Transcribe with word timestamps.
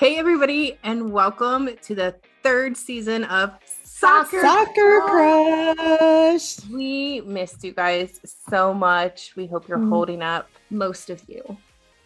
Hey, 0.00 0.16
everybody, 0.16 0.78
and 0.82 1.12
welcome 1.12 1.68
to 1.82 1.94
the 1.94 2.14
third 2.42 2.74
season 2.74 3.24
of 3.24 3.52
Soccer, 3.84 4.40
Soccer 4.40 5.00
Crush. 5.02 6.64
We 6.70 7.20
missed 7.20 7.62
you 7.62 7.72
guys 7.72 8.18
so 8.48 8.72
much. 8.72 9.36
We 9.36 9.46
hope 9.46 9.68
you're 9.68 9.76
Mm. 9.76 9.90
holding 9.90 10.22
up. 10.22 10.48
Most 10.70 11.10
of 11.10 11.22
you. 11.28 11.58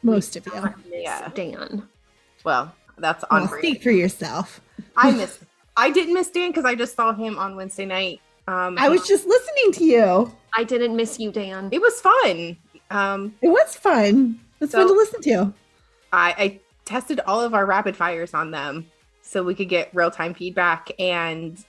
Most 0.02 0.34
of 0.34 0.44
you. 0.46 0.74
Yeah. 0.90 1.28
Dan. 1.36 1.88
Well, 2.42 2.74
that's 2.98 3.22
on 3.30 3.42
Well, 3.48 3.58
speak 3.58 3.84
for 3.84 3.92
yourself. 3.92 4.60
I 4.96 5.10
missed. 5.16 5.38
I 5.76 5.90
didn't 5.90 6.14
miss 6.14 6.30
Dan 6.30 6.50
because 6.50 6.64
I 6.64 6.74
just 6.74 6.96
saw 6.96 7.12
him 7.12 7.38
on 7.38 7.54
Wednesday 7.54 7.86
night. 7.86 8.20
Um, 8.48 8.76
I 8.76 8.88
was 8.88 9.06
just 9.06 9.24
listening 9.24 9.70
to 9.74 9.84
you. 9.84 10.32
I 10.52 10.64
didn't 10.64 10.96
miss 10.96 11.20
you, 11.20 11.30
Dan. 11.30 11.68
It 11.70 11.80
was 11.80 12.00
fun. 12.00 12.56
Um, 12.90 13.36
It 13.40 13.48
was 13.50 13.76
fun. 13.76 14.40
It's 14.60 14.72
So- 14.72 14.78
fun 14.78 14.88
to 14.88 14.94
listen 14.94 15.22
to. 15.22 15.54
I, 16.12 16.34
I 16.38 16.60
tested 16.84 17.20
all 17.20 17.40
of 17.40 17.54
our 17.54 17.66
rapid 17.66 17.96
fires 17.96 18.34
on 18.34 18.50
them 18.50 18.86
so 19.22 19.42
we 19.42 19.54
could 19.54 19.68
get 19.68 19.90
real 19.94 20.10
time 20.10 20.34
feedback. 20.34 20.90
And 20.98 21.62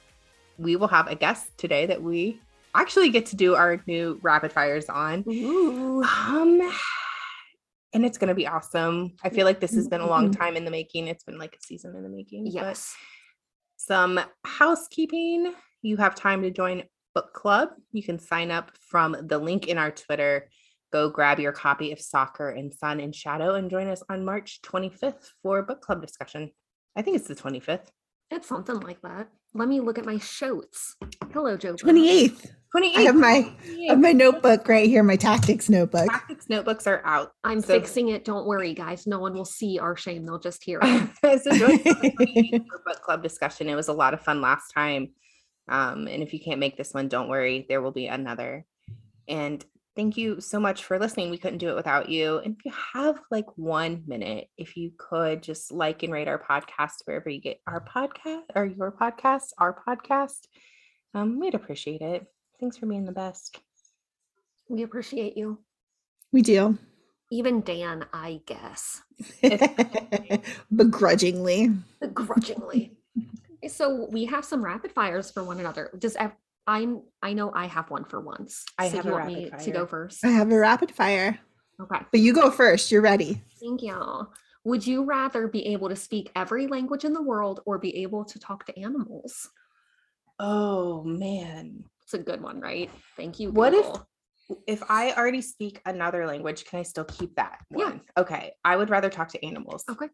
we 0.57 0.75
will 0.75 0.87
have 0.87 1.07
a 1.07 1.15
guest 1.15 1.47
today 1.57 1.85
that 1.85 2.01
we 2.01 2.39
actually 2.73 3.09
get 3.09 3.25
to 3.27 3.35
do 3.35 3.55
our 3.55 3.81
new 3.87 4.19
rapid 4.21 4.51
fires 4.51 4.85
on. 4.89 5.23
Ooh. 5.27 6.03
Um, 6.03 6.71
and 7.93 8.05
it's 8.05 8.17
gonna 8.17 8.35
be 8.35 8.47
awesome. 8.47 9.13
I 9.23 9.29
feel 9.29 9.45
like 9.45 9.59
this 9.61 9.73
has 9.75 9.87
been 9.87 10.01
a 10.01 10.07
long 10.07 10.31
time 10.31 10.57
in 10.57 10.65
the 10.65 10.71
making. 10.71 11.07
It's 11.07 11.23
been 11.23 11.37
like 11.37 11.55
a 11.55 11.63
season 11.63 11.95
in 11.95 12.03
the 12.03 12.09
making. 12.09 12.45
but 12.45 12.53
Yes. 12.53 12.93
some 13.77 14.19
housekeeping. 14.43 15.53
You 15.81 15.97
have 15.97 16.15
time 16.15 16.41
to 16.41 16.51
join 16.51 16.83
book 17.13 17.33
club. 17.33 17.69
You 17.93 18.03
can 18.03 18.19
sign 18.19 18.51
up 18.51 18.71
from 18.81 19.15
the 19.27 19.37
link 19.37 19.67
in 19.67 19.77
our 19.77 19.91
Twitter. 19.91 20.49
Go 20.95 21.09
grab 21.09 21.41
your 21.41 21.51
copy 21.51 21.91
of 21.91 21.99
Soccer 21.99 22.51
in 22.51 22.71
Sun 22.71 23.01
and 23.01 23.13
Shadow 23.13 23.55
and 23.55 23.69
join 23.69 23.89
us 23.89 24.01
on 24.09 24.23
March 24.23 24.61
25th 24.61 25.29
for 25.43 25.61
book 25.61 25.81
club 25.81 26.01
discussion. 26.01 26.51
I 26.95 27.01
think 27.01 27.17
it's 27.17 27.27
the 27.27 27.35
25th. 27.35 27.87
It's 28.31 28.47
something 28.47 28.79
like 28.79 29.01
that. 29.01 29.27
Let 29.53 29.67
me 29.67 29.81
look 29.81 29.97
at 29.99 30.05
my 30.05 30.19
shows. 30.19 30.95
Hello, 31.33 31.57
Joe. 31.57 31.73
28th. 31.73 32.49
28th. 32.73 32.95
I 32.95 33.01
have 33.01 33.15
my 33.17 33.53
I 33.67 33.85
have 33.89 33.99
my 33.99 34.13
notebook 34.13 34.69
right 34.69 34.87
here, 34.87 35.03
my 35.03 35.17
tactics 35.17 35.69
notebook. 35.69 36.07
Tactics 36.09 36.47
notebooks 36.47 36.87
are 36.87 37.01
out. 37.03 37.33
I'm 37.43 37.59
So- 37.59 37.77
fixing 37.77 38.07
it. 38.07 38.23
Don't 38.23 38.47
worry, 38.47 38.73
guys. 38.73 39.05
No 39.05 39.19
one 39.19 39.33
will 39.33 39.43
see 39.43 39.77
our 39.77 39.97
shame. 39.97 40.25
They'll 40.25 40.39
just 40.39 40.63
hear 40.63 40.79
it. 40.81 41.09
so 41.43 41.51
join 41.57 41.71
us 41.73 41.83
the 41.83 42.13
28th 42.53 42.67
for 42.69 42.81
book 42.85 43.01
club 43.01 43.21
discussion. 43.21 43.67
It 43.67 43.75
was 43.75 43.89
a 43.89 43.93
lot 43.93 44.13
of 44.13 44.21
fun 44.21 44.39
last 44.39 44.71
time. 44.73 45.09
Um, 45.67 46.07
and 46.07 46.23
if 46.23 46.31
you 46.31 46.39
can't 46.39 46.61
make 46.61 46.77
this 46.77 46.93
one, 46.93 47.09
don't 47.09 47.27
worry, 47.27 47.65
there 47.67 47.81
will 47.81 47.91
be 47.91 48.07
another. 48.07 48.65
And 49.27 49.61
thank 49.95 50.17
you 50.17 50.41
so 50.41 50.59
much 50.59 50.83
for 50.83 50.99
listening. 50.99 51.29
We 51.29 51.37
couldn't 51.37 51.59
do 51.59 51.69
it 51.69 51.75
without 51.75 52.09
you. 52.09 52.39
And 52.39 52.55
if 52.57 52.65
you 52.65 52.73
have 52.93 53.19
like 53.31 53.45
one 53.57 54.03
minute, 54.07 54.49
if 54.57 54.75
you 54.77 54.91
could 54.97 55.41
just 55.41 55.71
like 55.71 56.03
and 56.03 56.11
rate 56.11 56.27
our 56.27 56.39
podcast 56.39 57.03
wherever 57.05 57.29
you 57.29 57.39
get 57.41 57.61
our 57.67 57.83
podcast 57.83 58.43
or 58.55 58.65
your 58.65 58.91
podcast, 58.91 59.49
our 59.57 59.81
podcast, 59.87 60.47
um, 61.13 61.39
we'd 61.39 61.55
appreciate 61.55 62.01
it. 62.01 62.25
Thanks 62.59 62.77
for 62.77 62.85
being 62.85 63.05
the 63.05 63.11
best. 63.11 63.59
we 64.69 64.83
appreciate 64.83 65.37
you. 65.37 65.59
we 66.31 66.41
do. 66.41 66.77
Even 67.31 67.61
Dan, 67.61 68.05
I 68.13 68.41
guess. 68.45 69.01
Begrudgingly. 70.75 71.71
Begrudgingly. 71.99 72.91
So 73.67 74.07
we 74.11 74.25
have 74.25 74.45
some 74.45 74.63
rapid 74.63 74.91
fires 74.91 75.31
for 75.31 75.43
one 75.43 75.59
another. 75.59 75.89
Does 75.97 76.15
ev- 76.67 76.73
I 77.21 77.29
I 77.29 77.33
know 77.33 77.51
I 77.53 77.65
have 77.67 77.89
one 77.89 78.05
for 78.05 78.19
once. 78.21 78.65
I 78.77 78.89
so 78.89 78.97
have 78.97 79.05
you 79.05 79.11
a 79.11 79.13
want 79.15 79.27
me 79.27 79.49
rapid 79.49 79.65
to 79.65 79.71
go 79.71 79.85
first? 79.85 80.23
I 80.25 80.29
have 80.29 80.51
a 80.51 80.57
rapid 80.59 80.91
fire. 80.91 81.39
Okay. 81.81 81.99
But 82.11 82.19
you 82.21 82.33
go 82.33 82.49
first. 82.51 82.91
You're 82.91 83.01
ready. 83.01 83.41
Thank 83.61 83.81
you. 83.81 84.27
Would 84.63 84.85
you 84.87 85.03
rather 85.03 85.47
be 85.47 85.65
able 85.67 85.89
to 85.89 85.95
speak 85.95 86.31
every 86.35 86.67
language 86.67 87.05
in 87.05 87.13
the 87.13 87.21
world 87.21 87.61
or 87.65 87.77
be 87.77 87.95
able 88.03 88.25
to 88.25 88.39
talk 88.39 88.65
to 88.65 88.79
animals? 88.79 89.49
Oh 90.39 91.03
man. 91.03 91.83
It's 92.03 92.13
a 92.13 92.19
good 92.19 92.41
one, 92.41 92.59
right? 92.59 92.89
Thank 93.17 93.39
you. 93.39 93.51
What 93.51 93.73
if- 93.73 93.85
If 94.67 94.83
I 94.91 95.11
already 95.13 95.41
speak 95.41 95.81
another 95.87 96.27
language, 96.27 96.65
can 96.65 96.79
I 96.79 96.83
still 96.83 97.03
keep 97.05 97.35
that 97.35 97.65
Yeah. 97.71 97.85
one? 97.85 98.01
Okay. 98.15 98.53
I 98.63 98.75
would 98.75 98.91
rather 98.91 99.09
talk 99.09 99.29
to 99.29 99.43
animals. 99.43 99.83
Okay. 99.89 100.07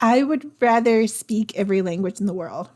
I 0.00 0.24
would 0.24 0.50
rather 0.60 1.06
speak 1.06 1.54
every 1.56 1.80
language 1.80 2.18
in 2.18 2.26
the 2.26 2.34
world. 2.34 2.70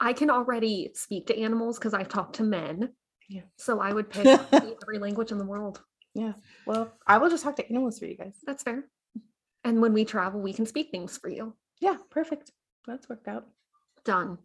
I 0.00 0.12
can 0.12 0.30
already 0.30 0.90
speak 0.94 1.26
to 1.28 1.38
animals 1.38 1.78
because 1.78 1.94
I've 1.94 2.08
talked 2.08 2.36
to 2.36 2.42
men. 2.42 2.90
Yeah. 3.28 3.42
So 3.56 3.80
I 3.80 3.92
would 3.92 4.10
pick 4.10 4.26
every 4.26 4.98
language 4.98 5.32
in 5.32 5.38
the 5.38 5.44
world. 5.44 5.82
Yeah. 6.14 6.32
Well, 6.66 6.92
I 7.06 7.18
will 7.18 7.30
just 7.30 7.44
talk 7.44 7.56
to 7.56 7.68
animals 7.68 7.98
for 7.98 8.06
you 8.06 8.16
guys. 8.16 8.36
That's 8.44 8.62
fair. 8.62 8.84
And 9.64 9.80
when 9.80 9.92
we 9.92 10.04
travel, 10.04 10.40
we 10.40 10.52
can 10.52 10.66
speak 10.66 10.90
things 10.90 11.18
for 11.18 11.28
you. 11.28 11.54
Yeah, 11.80 11.96
perfect. 12.10 12.52
That's 12.86 13.08
worked 13.08 13.28
out. 13.28 13.46
Done. 14.04 14.38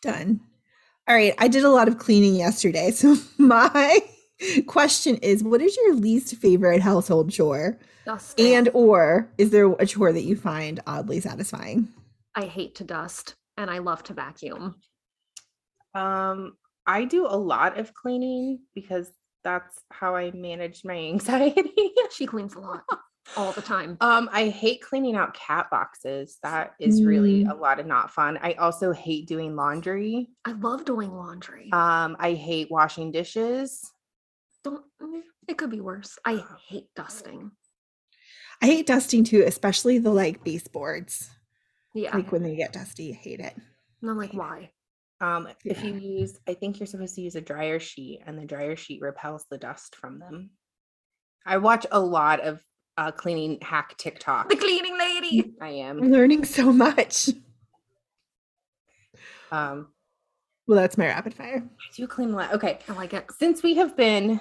Done. 0.00 0.40
All 1.06 1.14
right. 1.14 1.34
I 1.38 1.48
did 1.48 1.64
a 1.64 1.70
lot 1.70 1.88
of 1.88 1.98
cleaning 1.98 2.34
yesterday. 2.34 2.90
So 2.96 3.16
my 3.38 4.00
question 4.66 5.16
is 5.18 5.44
what 5.44 5.60
is 5.60 5.76
your 5.76 5.94
least 5.94 6.34
favorite 6.36 6.82
household 6.82 7.30
chore? 7.30 7.78
Dust. 8.04 8.40
And 8.40 8.68
or 8.74 9.30
is 9.38 9.50
there 9.50 9.70
a 9.72 9.86
chore 9.86 10.12
that 10.12 10.22
you 10.22 10.34
find 10.34 10.80
oddly 10.86 11.20
satisfying? 11.20 11.88
I 12.34 12.46
hate 12.46 12.74
to 12.76 12.84
dust 12.84 13.36
and 13.62 13.70
I 13.70 13.78
love 13.78 14.02
to 14.04 14.14
vacuum. 14.14 14.74
Um, 15.94 16.56
I 16.86 17.04
do 17.04 17.26
a 17.26 17.36
lot 17.36 17.78
of 17.78 17.94
cleaning 17.94 18.60
because 18.74 19.10
that's 19.44 19.78
how 19.90 20.14
I 20.16 20.30
manage 20.32 20.84
my 20.84 20.96
anxiety. 21.12 21.92
She 22.10 22.26
cleans 22.26 22.54
a 22.54 22.60
lot 22.60 22.82
all 23.36 23.52
the 23.52 23.62
time. 23.62 23.96
um, 24.00 24.28
I 24.32 24.48
hate 24.48 24.82
cleaning 24.82 25.14
out 25.16 25.32
cat 25.34 25.68
boxes. 25.70 26.38
That 26.42 26.74
is 26.80 27.02
really 27.04 27.44
Mm. 27.44 27.50
a 27.50 27.54
lot 27.54 27.78
of 27.80 27.86
not 27.86 28.10
fun. 28.10 28.38
I 28.42 28.54
also 28.54 28.92
hate 28.92 29.26
doing 29.26 29.54
laundry. 29.56 30.28
I 30.44 30.52
love 30.52 30.84
doing 30.84 31.12
laundry. 31.12 31.70
Um, 31.72 32.16
I 32.18 32.32
hate 32.34 32.70
washing 32.70 33.10
dishes. 33.12 33.80
Don't 34.64 34.84
mm, 35.00 35.22
it 35.48 35.56
could 35.56 35.70
be 35.70 35.80
worse. 35.80 36.18
I 36.24 36.44
hate 36.68 36.88
dusting. 36.96 37.52
I 38.60 38.66
hate 38.66 38.86
dusting 38.86 39.24
too, 39.24 39.44
especially 39.46 39.98
the 39.98 40.10
like 40.12 40.44
baseboards. 40.44 41.30
Yeah. 41.94 42.14
Like 42.16 42.32
when 42.32 42.42
they 42.42 42.56
get 42.56 42.72
dusty, 42.72 43.12
I 43.12 43.16
hate 43.16 43.40
it. 43.40 43.54
and 44.00 44.10
I'm 44.10 44.16
like, 44.18 44.32
why? 44.32 44.70
Um, 45.20 45.46
if 45.64 45.84
you 45.84 45.94
use, 45.94 46.38
I 46.48 46.54
think 46.54 46.80
you're 46.80 46.86
supposed 46.88 47.14
to 47.14 47.20
use 47.20 47.36
a 47.36 47.40
dryer 47.40 47.78
sheet, 47.78 48.20
and 48.26 48.36
the 48.38 48.44
dryer 48.44 48.74
sheet 48.76 49.00
repels 49.00 49.44
the 49.50 49.58
dust 49.58 49.94
from 49.94 50.18
them. 50.18 50.50
I 51.46 51.58
watch 51.58 51.86
a 51.92 52.00
lot 52.00 52.40
of 52.40 52.60
uh, 52.96 53.12
cleaning 53.12 53.58
hack 53.62 53.96
TikTok. 53.98 54.48
The 54.48 54.56
cleaning 54.56 54.98
lady. 54.98 55.54
I 55.60 55.68
I'm 55.82 56.02
am. 56.02 56.10
learning 56.10 56.44
so 56.44 56.72
much. 56.72 57.28
Um, 59.50 59.88
Well, 60.66 60.78
that's 60.80 60.96
my 60.98 61.06
rapid 61.06 61.34
fire. 61.34 61.62
I 61.68 61.94
do 61.96 62.06
clean 62.06 62.32
a 62.32 62.36
lot. 62.36 62.54
Okay, 62.54 62.78
I 62.88 62.92
like 62.94 63.12
it. 63.14 63.30
since 63.38 63.62
we 63.62 63.74
have 63.76 63.96
been 63.96 64.40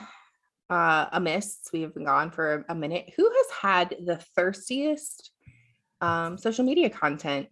uh, 0.69 1.07
amiss, 1.11 1.59
we 1.73 1.81
have 1.81 1.94
been 1.94 2.06
gone 2.06 2.31
for 2.31 2.66
a 2.69 2.75
minute. 2.75 3.11
Who 3.17 3.29
has 3.29 3.45
had 3.61 3.95
the 4.06 4.17
thirstiest 4.35 5.30
um, 6.01 6.38
social 6.38 6.66
media 6.66 6.89
content 6.89 7.47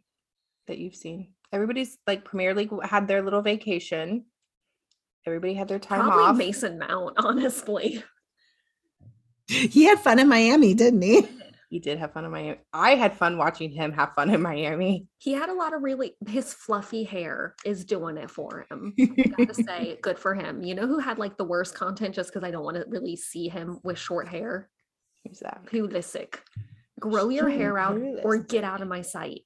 that 0.67 0.77
you've 0.77 0.95
seen? 0.95 1.29
Everybody's 1.51 1.97
like 2.05 2.25
Premier 2.25 2.53
League 2.53 2.71
had 2.83 3.07
their 3.07 3.21
little 3.21 3.41
vacation. 3.41 4.25
Everybody 5.25 5.53
had 5.53 5.67
their 5.67 5.79
time 5.79 6.01
Probably 6.01 6.23
off. 6.23 6.37
Mason 6.37 6.79
Mount, 6.79 7.15
honestly. 7.17 8.03
He 9.47 9.85
had 9.85 9.99
fun 9.99 10.19
in 10.19 10.27
Miami, 10.27 10.73
didn't 10.73 11.01
he? 11.01 11.27
He 11.69 11.79
did 11.79 11.99
have 11.99 12.13
fun 12.13 12.25
in 12.25 12.31
Miami. 12.31 12.57
I 12.73 12.95
had 12.95 13.15
fun 13.15 13.37
watching 13.37 13.69
him 13.69 13.91
have 13.91 14.13
fun 14.15 14.31
in 14.31 14.41
Miami. 14.41 15.07
He 15.19 15.33
had 15.33 15.49
a 15.49 15.53
lot 15.53 15.73
of 15.73 15.83
really 15.83 16.15
his 16.27 16.51
fluffy 16.51 17.03
hair 17.03 17.55
is 17.63 17.85
doing 17.85 18.17
it 18.17 18.31
for 18.31 18.65
him. 18.71 18.93
I 18.99 19.05
gotta 19.37 19.53
say, 19.53 19.99
good 20.01 20.17
for 20.17 20.33
him. 20.33 20.63
You 20.63 20.73
know 20.73 20.87
who 20.87 20.97
had 20.97 21.19
like 21.19 21.37
the 21.37 21.43
worst 21.43 21.75
content 21.75 22.15
just 22.15 22.33
because 22.33 22.43
I 22.43 22.49
don't 22.49 22.63
want 22.63 22.77
to 22.77 22.85
really 22.87 23.15
see 23.15 23.49
him 23.49 23.79
with 23.83 23.99
short 23.99 24.27
hair? 24.27 24.67
Who's 25.27 25.39
that? 25.39 25.61
Pulisic. 25.65 26.37
Grow 26.99 27.29
your 27.29 27.49
hair 27.49 27.77
out 27.77 27.99
or 28.23 28.37
get 28.37 28.63
out 28.63 28.81
of 28.81 28.87
my 28.87 29.01
sight. 29.01 29.41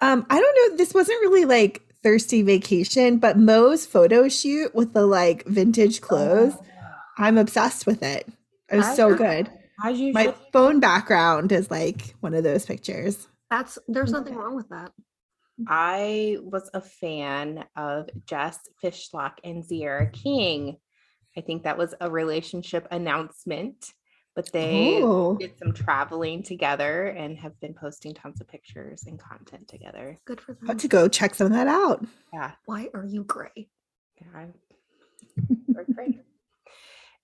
Um, 0.00 0.26
I 0.28 0.40
don't 0.40 0.70
know. 0.70 0.76
This 0.76 0.94
wasn't 0.94 1.20
really 1.20 1.44
like 1.44 1.82
thirsty 2.02 2.42
vacation, 2.42 3.18
but 3.18 3.38
Mo's 3.38 3.86
photo 3.86 4.28
shoot 4.28 4.74
with 4.74 4.92
the 4.92 5.06
like 5.06 5.44
vintage 5.46 6.00
clothes. 6.00 6.54
I'm 7.18 7.38
obsessed 7.38 7.86
with 7.86 8.02
it. 8.02 8.26
It 8.70 8.76
was 8.76 8.86
As 8.86 8.96
so 8.96 9.14
good. 9.14 9.50
As 9.84 9.98
you 9.98 10.12
My 10.12 10.24
should. 10.24 10.34
phone 10.52 10.80
background 10.80 11.52
is 11.52 11.70
like 11.70 12.14
one 12.20 12.34
of 12.34 12.44
those 12.44 12.64
pictures. 12.66 13.28
That's 13.50 13.78
there's 13.86 14.12
nothing 14.12 14.34
wrong 14.34 14.56
with 14.56 14.68
that. 14.70 14.92
I 15.68 16.38
was 16.40 16.70
a 16.72 16.80
fan 16.80 17.64
of 17.76 18.08
Jess 18.26 18.58
Fishlock 18.82 19.34
and 19.44 19.62
Tziarra 19.62 20.12
King. 20.12 20.78
I 21.36 21.42
think 21.42 21.64
that 21.64 21.78
was 21.78 21.94
a 22.00 22.10
relationship 22.10 22.88
announcement, 22.90 23.92
but 24.34 24.50
they 24.52 25.02
Oh. 25.02 25.36
did 25.36 25.58
some 25.58 25.72
traveling 25.72 26.42
together 26.42 27.06
and 27.08 27.36
have 27.38 27.58
been 27.60 27.74
posting 27.74 28.14
tons 28.14 28.40
of 28.40 28.48
pictures 28.48 29.04
and 29.06 29.18
content 29.18 29.68
together. 29.68 30.16
Good 30.24 30.40
for 30.40 30.54
them. 30.54 30.66
Have 30.68 30.78
to 30.78 30.88
go 30.88 31.08
check 31.08 31.34
some 31.34 31.46
of 31.48 31.52
that 31.52 31.66
out. 31.68 32.04
Yeah, 32.32 32.52
Why 32.66 32.88
are 32.94 33.04
you 33.04 33.24
gray? 33.24 33.68
yeah, 34.20 34.26
I'm- 34.34 34.54
they're. 35.68 35.86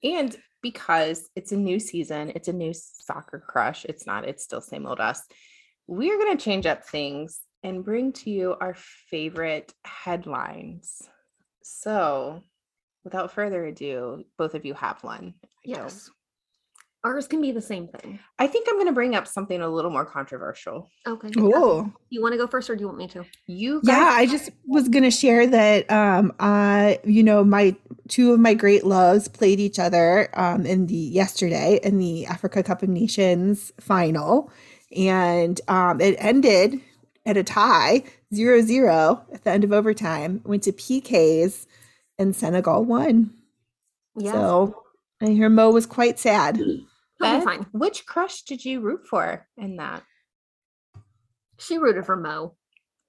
And 0.02 0.37
because 0.62 1.28
it's 1.34 1.52
a 1.52 1.56
new 1.56 1.81
season, 1.81 2.31
it's 2.34 2.49
a 2.49 2.52
new 2.52 2.72
soccer 2.75 3.38
crush. 3.40 3.84
It's 3.84 4.06
not, 4.06 4.25
it's 4.28 4.44
still 4.44 4.60
same 4.60 4.87
old 4.87 5.00
us. 5.00 5.22
we 5.87 6.10
are 6.12 6.19
going 6.19 6.37
to 6.37 6.44
change 6.44 6.66
up 6.66 6.84
things 6.84 7.40
and 7.62 7.82
bring 7.84 8.12
to 8.12 8.31
you 8.31 8.55
our 8.60 8.75
favorite 8.75 9.72
headlines. 9.84 11.00
So, 11.62 12.43
without 13.05 13.32
further 13.32 13.64
ado, 13.64 14.25
both 14.37 14.55
of 14.55 14.64
you 14.66 14.75
have 14.75 15.02
one. 15.02 15.34
I. 15.43 15.49
Yes. 15.64 16.10
Ours 17.04 17.28
can 17.28 17.40
be 17.40 17.52
the 17.52 17.62
same 17.62 17.86
thing. 17.86 18.18
I 18.40 18.48
think 18.48 18.66
I'm 18.68 18.74
going 18.74 18.88
to 18.88 18.92
bring 18.92 19.14
up 19.14 19.28
something 19.28 19.60
a 19.60 19.68
little 19.68 19.90
more 19.90 20.04
controversial. 20.04 20.90
Okay. 21.06 21.30
Oh. 21.38 21.92
You 22.10 22.20
want 22.20 22.32
to 22.32 22.38
go 22.38 22.48
first 22.48 22.68
or 22.68 22.74
do 22.74 22.80
you 22.80 22.86
want 22.86 22.98
me 22.98 23.06
to? 23.08 23.24
You 23.46 23.80
Yeah, 23.84 24.10
I 24.12 24.26
just 24.26 24.50
was 24.66 24.88
gonna 24.88 25.10
share 25.10 25.46
that 25.46 25.90
um 25.90 26.32
I 26.40 26.98
you 27.04 27.22
know 27.22 27.44
my 27.44 27.76
two 28.08 28.32
of 28.32 28.40
my 28.40 28.54
great 28.54 28.84
loves 28.84 29.28
played 29.28 29.60
each 29.60 29.78
other 29.78 30.28
um 30.34 30.66
in 30.66 30.86
the 30.86 30.94
yesterday 30.94 31.78
in 31.82 31.98
the 31.98 32.26
Africa 32.26 32.62
Cup 32.62 32.82
of 32.82 32.88
Nations 32.88 33.72
final 33.80 34.50
and 34.96 35.60
um 35.68 36.00
it 36.00 36.16
ended 36.18 36.80
at 37.26 37.36
a 37.36 37.44
tie 37.44 38.02
zero 38.34 38.60
zero 38.60 39.22
at 39.32 39.44
the 39.44 39.50
end 39.50 39.64
of 39.64 39.72
overtime 39.72 40.40
went 40.44 40.62
to 40.64 40.72
PKs 40.72 41.66
and 42.18 42.34
Senegal 42.34 42.84
won. 42.84 43.34
Yeah. 44.16 44.32
So 44.32 44.82
I 45.22 45.26
hear 45.26 45.48
Mo 45.48 45.70
was 45.70 45.86
quite 45.86 46.18
sad. 46.18 46.60
He'll 47.20 47.32
be 47.32 47.37
Beth, 47.37 47.44
fine. 47.44 47.67
which 47.73 48.06
crush 48.06 48.43
did 48.43 48.65
you 48.65 48.81
root 48.81 49.06
for 49.06 49.47
in 49.56 49.76
that? 49.76 50.03
She 51.59 51.79
rooted 51.79 52.06
for 52.06 52.17
Mo. 52.17 52.55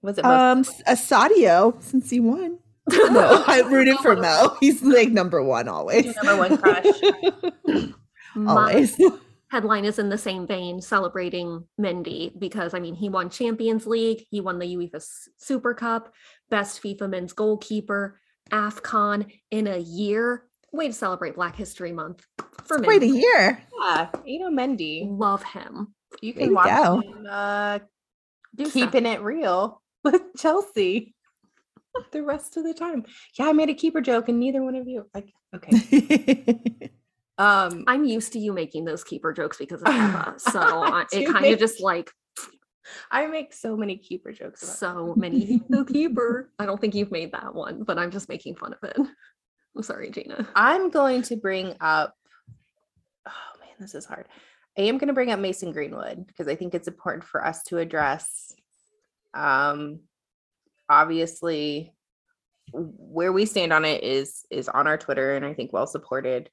Was 0.02 0.18
it 0.18 0.24
most 0.24 0.78
Um 0.80 0.84
a 0.88 0.94
Sadio 0.96 1.82
since 1.84 2.10
he 2.10 2.20
won. 2.20 2.60
No, 2.92 3.44
I 3.46 3.62
rooted 3.62 3.98
for 3.98 4.16
Mo. 4.16 4.58
He's 4.60 4.82
like 4.82 5.10
number 5.10 5.44
one 5.44 5.68
always. 5.68 6.06
your 6.06 6.14
number 6.24 6.38
one 6.38 6.58
crush? 6.58 6.86
My 8.36 8.72
always. 8.72 9.00
headline 9.52 9.86
is 9.86 10.00
in 10.00 10.10
the 10.10 10.18
same 10.18 10.48
vein, 10.48 10.82
celebrating 10.82 11.66
Mendy 11.80 12.32
because 12.40 12.74
I 12.74 12.80
mean 12.80 12.96
he 12.96 13.10
won 13.10 13.30
Champions 13.30 13.86
League, 13.86 14.26
he 14.32 14.42
won 14.42 14.58
the 14.58 14.66
UEFA 14.76 15.06
Super 15.38 15.76
Cup, 15.76 16.12
best 16.50 16.82
FIFA 16.82 17.10
men's 17.12 17.34
goalkeeper, 17.34 18.20
AFCON 18.52 19.32
in 19.52 19.68
a 19.68 19.78
year. 19.78 20.46
Way 20.72 20.88
to 20.88 20.94
celebrate 20.94 21.36
Black 21.36 21.56
History 21.56 21.92
Month 21.92 22.26
for 22.66 22.80
Quite 22.80 23.04
a 23.04 23.08
year. 23.08 23.64
yeah, 23.82 24.10
Edou 24.28 24.50
Mendy. 24.52 25.08
Love 25.10 25.44
him. 25.44 25.94
You 26.22 26.34
There 26.34 26.42
can 26.44 26.50
you 26.50 26.56
watch 26.56 26.68
go. 26.84 27.00
him 27.02 27.28
uh, 27.30 27.80
Do 28.56 28.66
stuff. 28.66 28.74
keeping 28.74 29.06
it 29.06 29.22
real 29.22 29.82
with 30.04 30.22
Chelsea 30.38 31.14
the 32.12 32.24
rest 32.24 32.56
of 32.58 32.64
the 32.64 32.74
time. 32.74 33.06
Yeah, 33.38 33.48
I 33.48 33.54
made 33.54 33.70
a 33.70 33.74
keeper 33.74 34.02
joke 34.02 34.30
and 34.30 34.40
neither 34.40 34.62
one 34.64 34.76
of 34.76 34.88
you. 34.88 35.06
Like, 35.14 35.32
okay. 35.56 36.60
Um, 37.40 37.86
I'm 37.88 38.04
used 38.04 38.34
to 38.34 38.40
you 38.40 38.52
making 38.52 38.84
those 38.84 39.02
keeper 39.02 39.32
jokes 39.32 39.56
because 39.56 39.82
of 39.82 39.88
Eva. 39.88 40.34
So 40.40 40.60
I- 40.60 41.06
it 41.14 41.26
Do 41.26 41.32
kind 41.32 41.46
of 41.46 41.58
just 41.58 41.80
like 41.80 42.12
I 43.12 43.28
make 43.28 43.54
so 43.54 43.78
many 43.78 43.96
keeper 43.98 44.34
jokes. 44.34 44.62
About 44.62 44.76
so 44.76 45.14
many 45.16 45.62
the 45.70 45.86
keeper. 45.86 46.52
I 46.60 46.66
don't 46.66 46.82
think 46.82 46.96
you've 46.96 47.12
made 47.14 47.32
that 47.32 47.56
one, 47.56 47.84
but 47.84 47.98
I'm 47.98 48.12
just 48.12 48.28
making 48.28 48.58
fun 48.58 48.74
of 48.74 48.90
it. 48.90 48.98
I'm 49.76 49.84
sorry, 49.84 50.10
Gina. 50.10 50.48
I'm 50.56 50.90
going 50.90 51.22
to 51.24 51.36
bring 51.36 51.76
up. 51.80 52.16
Oh 53.28 53.60
man, 53.60 53.76
this 53.80 53.96
is 53.96 54.06
hard. 54.06 54.28
I 54.78 54.84
am 54.84 54.98
going 54.98 55.08
to 55.08 55.14
bring 55.14 55.32
up 55.32 55.40
Mason 55.40 55.72
Greenwood 55.72 56.26
because 56.26 56.48
I 56.48 56.56
think 56.56 56.74
it's 56.74 56.88
important 56.88 57.24
for 57.24 57.46
us 57.46 57.64
to 57.64 57.80
address. 57.80 58.54
Um, 59.34 60.02
obviously, 60.88 61.94
where 62.72 63.32
we 63.32 63.46
stand 63.46 63.74
on 63.74 63.86
it 63.86 64.04
is 64.04 64.46
is 64.50 64.70
on 64.70 64.88
our 64.88 64.98
Twitter, 64.98 65.36
and 65.36 65.46
I 65.46 65.54
think 65.54 65.74
well 65.74 65.88
supported 65.88 66.50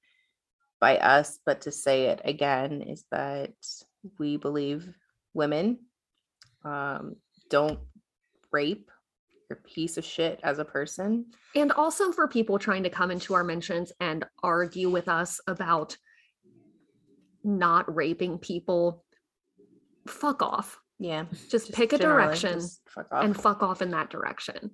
by 0.80 0.98
us. 0.98 1.38
But 1.44 1.62
to 1.62 1.72
say 1.72 2.06
it 2.06 2.20
again 2.24 2.82
is 2.82 3.04
that 3.10 3.52
we 4.18 4.36
believe 4.36 4.88
women 5.34 5.78
um, 6.64 7.16
don't 7.48 7.80
rape. 8.52 8.90
You're 9.48 9.58
a 9.58 9.68
piece 9.68 9.96
of 9.96 10.04
shit 10.04 10.40
as 10.42 10.58
a 10.58 10.64
person. 10.64 11.26
And 11.54 11.70
also 11.72 12.10
for 12.10 12.26
people 12.26 12.58
trying 12.58 12.82
to 12.82 12.90
come 12.90 13.10
into 13.10 13.34
our 13.34 13.44
mentions 13.44 13.92
and 14.00 14.24
argue 14.42 14.90
with 14.90 15.08
us 15.08 15.40
about 15.46 15.96
not 17.44 17.94
raping 17.94 18.38
people, 18.38 19.04
fuck 20.08 20.42
off. 20.42 20.78
Yeah. 20.98 21.26
Just, 21.48 21.72
pick 21.72 21.92
a 21.92 21.98
direction 21.98 22.54
just 22.54 22.80
fuck 22.88 23.06
and 23.12 23.38
fuck 23.38 23.62
off 23.62 23.82
in 23.82 23.90
that 23.90 24.10
direction. 24.10 24.72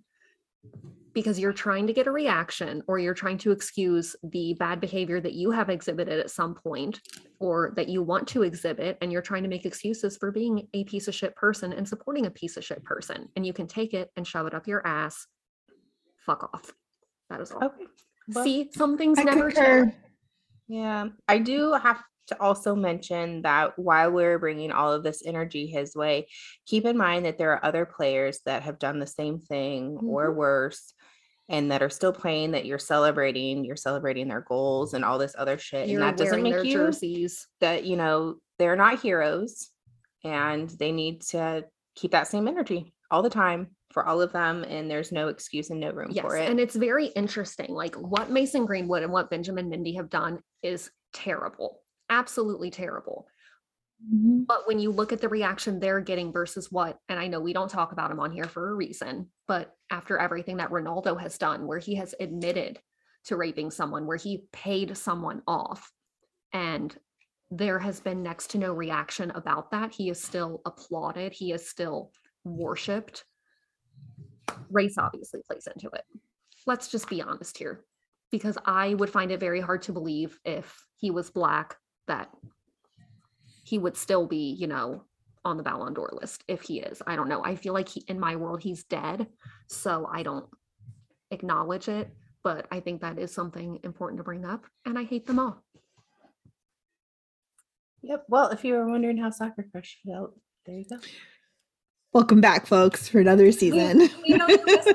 Because 1.13 1.39
you're 1.39 1.53
trying 1.53 1.87
to 1.87 1.93
get 1.93 2.07
a 2.07 2.11
reaction 2.11 2.83
or 2.87 2.99
you're 2.99 3.15
trying 3.15 3.39
to 3.39 3.51
excuse 3.51 4.17
the 4.23 4.55
bad 4.55 4.81
behavior 4.81 5.21
that 5.21 5.35
you 5.35 5.51
have 5.51 5.69
exhibited 5.69 6.19
at 6.19 6.31
some 6.31 6.55
point 6.55 7.01
or 7.39 7.73
that 7.77 7.89
you 7.89 8.03
want 8.03 8.27
to 8.29 8.43
exhibit, 8.43 8.97
and 9.01 9.13
you're 9.13 9.23
trying 9.23 9.43
to 9.43 9.49
make 9.49 9.67
excuses 9.67 10.17
for 10.17 10.31
being 10.31 10.69
a 10.73 10.85
piece 10.85 11.09
of 11.09 11.15
shit 11.15 11.35
person 11.37 11.73
and 11.73 11.87
supporting 11.87 12.27
a 12.27 12.31
piece 12.31 12.57
of 12.57 12.65
shit 12.65 12.83
person. 12.85 13.29
And 13.37 13.45
you 13.45 13.53
can 13.53 13.67
take 13.67 13.95
it 13.95 14.11
and 14.17 14.27
shove 14.27 14.47
it 14.47 14.55
up 14.55 14.67
your 14.67 14.87
ass. 14.87 15.27
Fuck 16.25 16.51
off. 16.55 16.73
That 17.31 17.41
is 17.41 17.51
all. 17.51 17.65
Okay. 17.65 17.85
well, 18.29 18.45
See, 18.45 18.71
some 18.73 18.97
things 18.97 19.19
I 19.19 19.25
never 19.25 19.51
change. 19.51 19.93
Yeah. 20.69 21.09
I 21.29 21.39
do 21.39 21.73
have 21.73 22.03
to 22.29 22.41
also 22.41 22.75
mention 22.75 23.43
that 23.43 23.79
while 23.79 24.11
we're 24.11 24.39
bringing 24.39 24.73
all 24.73 24.93
of 24.93 25.03
this 25.03 25.23
energy 25.25 25.67
his 25.67 25.95
way, 25.95 26.29
keep 26.67 26.85
in 26.85 26.97
mind 26.97 27.27
that 27.27 27.39
there 27.39 27.53
are 27.53 27.65
other 27.65 27.85
players 27.85 28.41
that 28.47 28.63
have 28.63 28.79
done 28.79 28.99
the 28.99 29.07
same 29.07 29.41
thing 29.41 29.99
or 30.03 30.29
mm-hmm. 30.29 30.39
worse 30.39 30.95
and 31.53 31.71
that 31.71 31.83
are 31.83 31.91
still 31.91 32.13
playing 32.13 32.53
that 32.53 32.65
you're 32.67 32.79
celebrating. 32.79 33.65
You're 33.65 33.77
celebrating 33.77 34.27
their 34.27 34.41
goals 34.41 34.95
and 34.95 35.05
all 35.05 35.19
this 35.19 35.35
other 35.39 35.59
shit. 35.59 35.89
You're 35.89 36.01
and 36.03 36.09
that 36.09 36.17
doesn't 36.17 36.43
make 36.43 36.65
you 36.65 36.79
jerseys. 36.79 37.47
that, 37.61 37.85
you 37.85 37.97
know, 37.97 38.37
they're 38.59 38.75
not 38.75 39.01
heroes 39.01 39.69
and 40.25 40.69
they 40.71 40.91
need 40.93 41.21
to 41.23 41.65
keep 41.95 42.13
that 42.13 42.27
same 42.27 42.49
energy 42.49 42.95
all 43.11 43.23
the 43.23 43.31
time 43.31 43.69
for 43.93 44.07
all 44.07 44.23
of 44.23 44.33
them. 44.33 44.65
And 44.65 44.91
there's 44.91 45.13
no 45.13 45.29
excuse 45.29 45.69
and 45.69 45.79
no 45.79 45.91
room 45.91 46.09
Yes, 46.11 46.23
for 46.25 46.37
it. 46.37 46.49
and 46.51 46.59
it's 46.59 46.75
very 46.75 47.07
interesting. 47.09 47.69
Like 47.69 47.95
what 47.97 48.31
Mason 48.31 48.65
Greenwood 48.65 49.03
and 49.03 49.13
what 49.13 49.29
Benjamin 49.31 49.69
Mendy 49.71 49.97
have 49.97 50.09
done 50.09 50.39
is 50.63 50.91
terrible, 51.13 51.83
absolutely 52.09 52.71
terrible. 52.71 53.27
Mhm. 54.11 54.47
But 54.47 54.67
when 54.67 54.79
you 54.79 54.91
look 54.91 55.13
at 55.13 55.21
the 55.21 55.29
reaction 55.29 55.79
they're 55.79 56.01
getting 56.01 56.33
versus 56.33 56.71
what, 56.71 56.99
and 57.09 57.19
I 57.21 57.29
know 57.29 57.41
we 57.41 57.53
don't 57.53 57.71
talk 57.71 57.93
about 57.93 58.11
him 58.11 58.21
on 58.21 58.33
here 58.33 58.45
for 58.45 58.71
a 58.71 58.75
reason, 58.75 59.31
but 59.47 59.77
after 59.91 60.19
everything 60.19 60.57
that 60.59 60.71
Ronaldo 60.71 61.21
has 61.21 61.39
done, 61.39 61.67
where 61.67 61.79
he 61.79 61.95
has 61.97 62.15
admitted 62.19 62.81
to 63.25 63.37
raping 63.37 63.71
someone, 63.71 64.07
where 64.07 64.17
he 64.17 64.47
paid 64.53 64.97
someone 64.97 65.43
off, 65.47 65.93
and 66.53 66.97
there 67.51 67.79
has 67.79 68.01
been 68.01 68.23
next 68.23 68.51
to 68.53 68.59
no 68.59 68.73
reaction 68.73 69.31
about 69.33 69.71
that, 69.71 69.93
he 69.93 70.11
is 70.11 70.23
still 70.23 70.63
applauded, 70.65 71.33
he 71.33 71.53
is 71.53 71.69
still 71.69 72.13
worshipped. 72.45 73.25
Race 74.71 74.97
obviously 74.99 75.41
plays 75.47 75.67
into 75.73 75.89
it. 75.95 76.05
Let's 76.67 76.89
just 76.89 77.09
be 77.09 77.23
honest 77.23 77.59
here, 77.59 77.85
because 78.31 78.57
I 78.65 78.95
would 78.95 79.11
find 79.11 79.31
it 79.31 79.41
very 79.41 79.61
hard 79.61 79.83
to 79.83 79.93
believe 79.93 80.39
if 80.45 80.87
he 80.97 81.11
was 81.11 81.31
black 81.31 81.77
that 82.09 82.31
he 83.73 83.79
would 83.79 83.97
still 83.97 84.27
be, 84.27 84.55
you 84.61 84.67
know, 84.67 85.03
on 85.47 85.57
the 85.57 85.63
Ballon 85.63 85.95
d'Or 85.95 86.11
list 86.21 86.45
if 86.47 86.61
he 86.61 86.81
is. 86.81 87.01
I 87.07 87.17
don't 87.17 87.31
know. 87.31 87.43
I 87.43 87.57
feel 87.57 87.73
like 87.73 87.89
he, 87.89 88.05
in 88.07 88.21
my 88.21 88.37
world 88.37 88.63
he's 88.63 88.85
dead, 88.85 89.29
so 89.67 90.07
I 90.13 90.23
don't 90.23 90.45
acknowledge 91.31 91.89
it, 91.89 92.11
but 92.45 92.67
I 92.71 92.81
think 92.81 93.01
that 93.01 93.19
is 93.19 93.33
something 93.33 93.81
important 93.83 94.19
to 94.19 94.25
bring 94.25 94.45
up 94.45 94.67
and 94.85 94.99
I 94.99 95.05
hate 95.05 95.27
them 95.27 95.39
all. 95.39 95.65
Yep. 98.03 98.27
Well, 98.29 98.51
if 98.51 98.63
you 98.63 98.75
were 98.75 98.87
wondering 98.87 99.17
how 99.17 99.31
Soccer 99.31 99.65
Crush 99.73 99.97
felt, 100.07 100.35
there 100.67 100.77
you 100.77 100.85
go. 100.91 100.99
Welcome 102.13 102.43
back, 102.43 102.67
folks, 102.67 103.09
for 103.09 103.21
another 103.21 103.51
season. 103.53 104.11
we 104.23 104.35
know 104.35 104.49
you 104.49 104.63
missed 104.67 104.93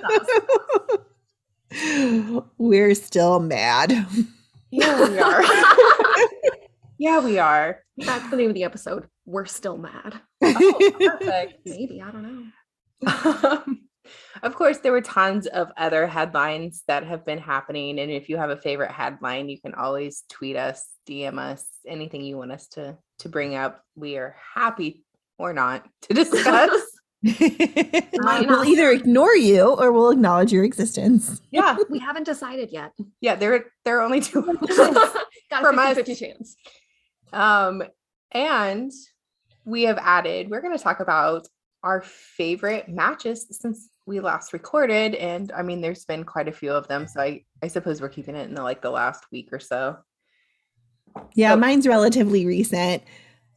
We're 2.60 2.94
still 2.94 3.40
mad. 3.40 4.06
Yeah, 4.70 5.10
we 5.10 5.18
are. 5.18 5.42
yeah, 6.98 7.20
we 7.20 7.40
are. 7.40 7.84
That's 7.98 8.30
the 8.30 8.38
name 8.38 8.50
of 8.50 8.56
the 8.56 8.64
episode. 8.64 9.08
We're 9.26 9.46
still 9.46 9.78
mad. 9.78 10.20
Oh, 10.44 10.92
perfect. 11.00 11.60
Maybe, 11.66 12.02
I 12.02 12.12
don't 12.12 12.24
know. 12.24 13.12
Um, 13.12 13.82
of 14.42 14.56
course, 14.56 14.78
there 14.80 14.92
were 14.92 15.02
tons 15.02 15.48
of 15.48 15.70
other 15.78 16.08
headlines 16.08 16.84
that 16.88 17.04
have 17.04 17.26
been 17.26 17.40
happening. 17.40 18.00
And 18.00 18.10
if 18.12 18.30
you 18.30 18.38
have 18.38 18.50
a 18.50 18.58
favorite 18.58 18.92
headline, 18.92 19.50
you 19.50 19.60
can 19.60 19.74
always 19.74 20.24
tweet 20.30 20.56
us, 20.56 20.86
DM 21.08 21.38
us, 21.40 21.66
anything 21.86 22.22
you 22.24 22.38
want 22.38 22.52
us 22.52 22.68
to 22.70 22.98
to 23.20 23.30
bring 23.30 23.56
up. 23.56 23.82
We 23.96 24.18
are 24.18 24.36
happy 24.56 25.04
or 25.38 25.54
not 25.54 25.86
to 26.04 26.14
discuss. 26.14 26.82
we'll 27.24 28.64
either 28.66 28.92
ignore 28.92 29.36
you 29.36 29.70
or 29.74 29.92
we'll 29.92 30.12
acknowledge 30.12 30.54
your 30.54 30.64
existence. 30.64 31.42
yeah, 31.52 31.76
We 31.90 31.98
haven't 32.00 32.26
decided 32.26 32.72
yet. 32.72 32.94
yeah. 33.22 33.36
There, 33.36 33.66
there 33.86 33.98
are 34.00 34.04
only 34.04 34.22
two. 34.22 34.44
Got 34.44 35.16
a 35.52 35.60
From 35.62 35.80
us. 35.80 35.96
50 35.96 36.16
chance. 36.16 36.56
Um, 37.34 37.84
and 38.32 38.92
we 39.66 39.84
have 39.84 39.98
added, 39.98 40.50
we're 40.50 40.62
going 40.62 40.78
to 40.78 40.84
talk 40.84 41.00
about 41.00 41.48
our 41.84 42.02
favorite 42.02 42.90
matches 42.90 43.48
since 43.52 43.90
we 44.06 44.20
last 44.20 44.54
recorded. 44.54 45.16
And 45.16 45.52
I 45.52 45.62
mean, 45.62 45.82
there's 45.82 46.06
been 46.06 46.24
quite 46.24 46.48
a 46.48 46.52
few 46.52 46.72
of 46.72 46.88
them. 46.88 47.08
So 47.08 47.22
I, 47.22 47.44
I 47.62 47.68
suppose 47.68 48.02
we're 48.02 48.10
keeping 48.10 48.36
it 48.36 48.48
in 48.48 48.56
the 48.56 48.64
like 48.64 48.82
the 48.82 48.90
last 48.90 49.26
week 49.32 49.50
or 49.52 49.60
so. 49.60 49.98
Yeah, 51.34 51.54
So- 51.54 51.60
mine's 51.60 51.88
relatively 51.88 52.46
recent. 52.46 53.04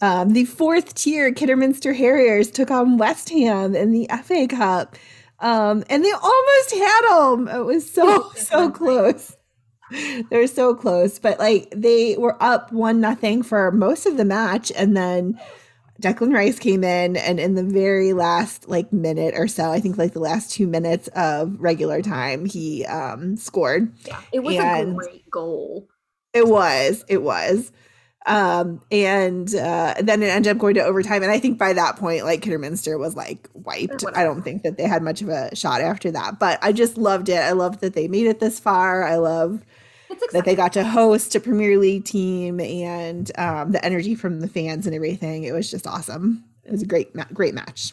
Um, 0.03 0.33
the 0.33 0.47
fourth 0.47 0.95
tier 0.95 1.31
Kidderminster 1.33 1.93
Harriers 1.93 2.51
took 2.51 2.71
on 2.71 2.97
West 2.97 3.29
Ham 3.31 3.77
in 3.77 3.93
the 3.93 4.09
FA 4.25 4.49
Cup. 4.49 4.97
Um, 5.41 5.85
and 5.91 6.05
they 6.05 6.11
almost 6.13 6.73
had 6.73 7.01
them. 7.11 7.49
It 7.49 7.65
was 7.65 7.91
so, 7.91 8.31
so 8.35 8.71
close. 8.71 9.37
They're 10.31 10.47
so 10.47 10.75
close, 10.75 11.19
but 11.19 11.39
like 11.39 11.73
they 11.75 12.17
were 12.17 12.37
up 12.43 12.73
one 12.73 13.01
nothing 13.01 13.43
for 13.43 13.71
most 13.71 14.07
of 14.07 14.17
the 14.17 14.25
match, 14.25 14.71
and 14.77 14.97
then 14.97 15.41
Declan 16.01 16.33
Rice 16.33 16.59
came 16.59 16.83
in, 16.83 17.17
and 17.17 17.39
in 17.39 17.55
the 17.57 17.63
very 17.63 18.13
last 18.13 18.69
like 18.69 18.93
minute 18.93 19.35
or 19.37 19.47
so, 19.49 19.71
I 19.71 19.81
think 19.81 19.99
like 19.99 20.13
the 20.15 20.21
last 20.21 20.51
two 20.51 20.67
minutes 20.67 21.09
of 21.09 21.57
regular 21.61 22.01
time, 22.03 22.47
he 22.47 22.87
um 22.87 23.37
scored. 23.37 23.93
Yeah, 24.07 24.21
it 24.33 24.41
was 24.41 24.57
And- 24.57 24.93
a 24.93 24.95
great 24.95 25.31
goal. 25.31 25.89
It 26.33 26.47
was, 26.47 27.05
it 27.09 27.23
was. 27.23 27.73
Um, 28.27 28.83
and 28.93 29.53
uh 29.55 29.95
then 30.01 30.23
it 30.23 30.27
ended 30.29 30.53
up 30.53 30.59
going 30.59 30.75
to 30.75 30.83
overtime. 30.85 31.23
And 31.23 31.33
I 31.33 31.39
think 31.39 31.59
by 31.59 31.73
that 31.73 31.97
point, 31.97 32.25
like 32.25 32.43
Kidderminster 32.43 32.99
was 32.99 33.17
like 33.17 33.49
wiped. 33.55 34.05
I 34.15 34.23
don't 34.25 34.43
think 34.43 34.63
that 34.63 34.77
they 34.77 34.85
had 34.87 35.03
much 35.03 35.23
of 35.23 35.29
a 35.31 35.57
shot 35.57 35.81
after 35.81 36.11
that. 36.13 36.39
But 36.39 36.59
I 36.63 36.73
just 36.73 36.99
loved 36.99 37.29
it. 37.31 37.39
I 37.39 37.53
loved 37.53 37.81
that 37.81 37.95
they 37.95 38.09
made 38.09 38.27
it 38.27 38.39
this 38.39 38.61
far. 38.61 39.05
I 39.05 39.17
love 39.17 39.65
that 40.33 40.45
they 40.45 40.55
got 40.55 40.73
to 40.75 40.85
host 40.85 41.35
a 41.35 41.41
Premier 41.41 41.79
League 41.79 42.05
team 42.05 42.61
and 42.61 43.31
um 43.39 43.73
the 43.73 43.85
energy 43.85 44.15
from 44.15 44.41
the 44.41 44.49
fans 44.49 44.87
and 44.87 44.95
everything. 44.95 45.45
It 45.45 45.53
was 45.53 45.71
just 45.71 45.87
awesome. 45.87 46.45
It 46.65 46.73
was 46.73 46.83
a 46.83 46.87
great, 46.87 47.15
ma- 47.15 47.25
great 47.33 47.55
match. 47.55 47.93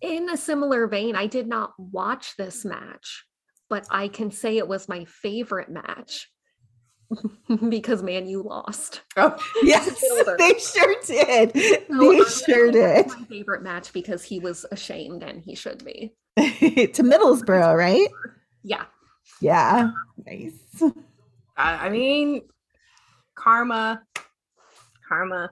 In 0.00 0.28
a 0.30 0.36
similar 0.36 0.86
vein, 0.86 1.16
I 1.16 1.26
did 1.26 1.46
not 1.48 1.72
watch 1.78 2.36
this 2.36 2.64
match, 2.64 3.24
but 3.68 3.86
I 3.90 4.08
can 4.08 4.30
say 4.30 4.56
it 4.58 4.68
was 4.68 4.88
my 4.88 5.04
favorite 5.04 5.68
match 5.68 6.30
because 7.68 8.02
man, 8.02 8.26
you 8.26 8.42
lost. 8.42 9.02
Oh, 9.16 9.36
Yes, 9.62 10.00
they 10.38 10.58
sure 10.58 10.94
did. 11.06 11.52
So 11.54 11.98
They 11.98 12.18
I'm 12.18 12.26
sure 12.28 12.70
did. 12.70 13.06
My 13.08 13.24
favorite 13.28 13.62
match 13.62 13.92
because 13.92 14.22
he 14.22 14.38
was 14.38 14.64
ashamed 14.70 15.22
and 15.22 15.42
he 15.42 15.54
should 15.54 15.84
be. 15.84 16.14
to 16.36 17.02
Middlesbrough, 17.02 17.76
right? 17.76 18.08
Yeah. 18.62 18.84
Yeah. 19.40 19.90
Nice. 20.26 20.82
I 21.56 21.88
mean, 21.88 22.42
karma, 23.34 24.02
karma. 25.08 25.50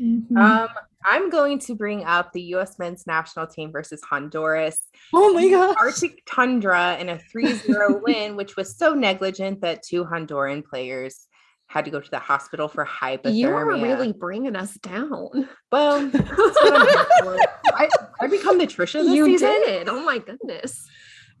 Mhm. 0.00 0.36
Um, 0.36 0.68
I'm 1.04 1.30
going 1.30 1.58
to 1.60 1.74
bring 1.74 2.04
up 2.04 2.32
the 2.32 2.40
U.S. 2.54 2.78
men's 2.78 3.06
national 3.06 3.46
team 3.48 3.72
versus 3.72 4.00
Honduras. 4.08 4.78
oh 5.12 5.32
my 5.34 5.48
gosh. 5.48 5.76
Arctic 5.78 6.22
tundra 6.26 6.96
in 6.98 7.08
a 7.08 7.16
3-0 7.34 8.02
win, 8.06 8.36
which 8.36 8.56
was 8.56 8.76
so 8.76 8.94
negligent 8.94 9.60
that 9.60 9.82
two 9.82 10.04
Honduran 10.04 10.64
players 10.64 11.26
had 11.66 11.84
to 11.86 11.90
go 11.90 12.00
to 12.00 12.10
the 12.10 12.18
hospital 12.18 12.68
for 12.68 12.84
hypothermia. 12.86 13.34
You 13.34 13.48
are 13.50 13.66
really 13.66 14.12
bringing 14.12 14.56
us 14.56 14.74
down. 14.74 15.48
well. 15.70 15.96
I'm 15.96 16.10
here 16.10 16.22
for. 16.22 17.36
I, 17.74 17.88
I 18.20 18.26
become 18.28 18.58
the 18.58 18.66
Trisha 18.66 19.02
this 19.02 19.14
you 19.14 19.24
season. 19.26 19.48
did. 19.48 19.88
Oh 19.88 20.04
my 20.04 20.18
goodness. 20.18 20.86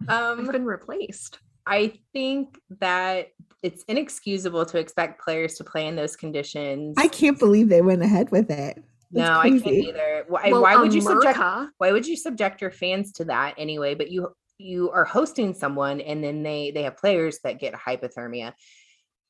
I've 0.08 0.38
Um, 0.38 0.46
been 0.50 0.64
replaced. 0.64 1.38
I 1.66 1.98
think 2.12 2.58
that 2.80 3.28
it's 3.62 3.84
inexcusable 3.84 4.66
to 4.66 4.78
expect 4.78 5.22
players 5.22 5.54
to 5.54 5.64
play 5.64 5.86
in 5.86 5.96
those 5.96 6.16
conditions. 6.16 6.94
I 6.98 7.08
can't 7.08 7.38
believe 7.38 7.68
they 7.68 7.82
went 7.82 8.02
ahead 8.02 8.30
with 8.30 8.50
it. 8.50 8.82
no, 9.12 9.22
That's 9.22 9.30
I 9.30 9.48
can't 9.50 9.66
either. 9.66 10.24
Why, 10.28 10.50
Well, 10.50 10.62
why 10.62 10.76
would 10.76 10.92
you 10.92 11.00
subject? 11.00 11.38
Why 11.78 11.92
would 11.92 12.06
you 12.06 12.16
subject 12.16 12.60
your 12.60 12.72
fans 12.72 13.12
to 13.12 13.24
that 13.26 13.54
anyway? 13.58 13.94
But 13.94 14.10
you 14.10 14.32
you 14.58 14.90
are 14.90 15.04
hosting 15.04 15.54
someone, 15.54 16.00
and 16.00 16.22
then 16.22 16.42
they 16.42 16.72
they 16.72 16.82
have 16.82 16.96
players 16.96 17.38
that 17.44 17.60
get 17.60 17.74
hypothermia. 17.74 18.54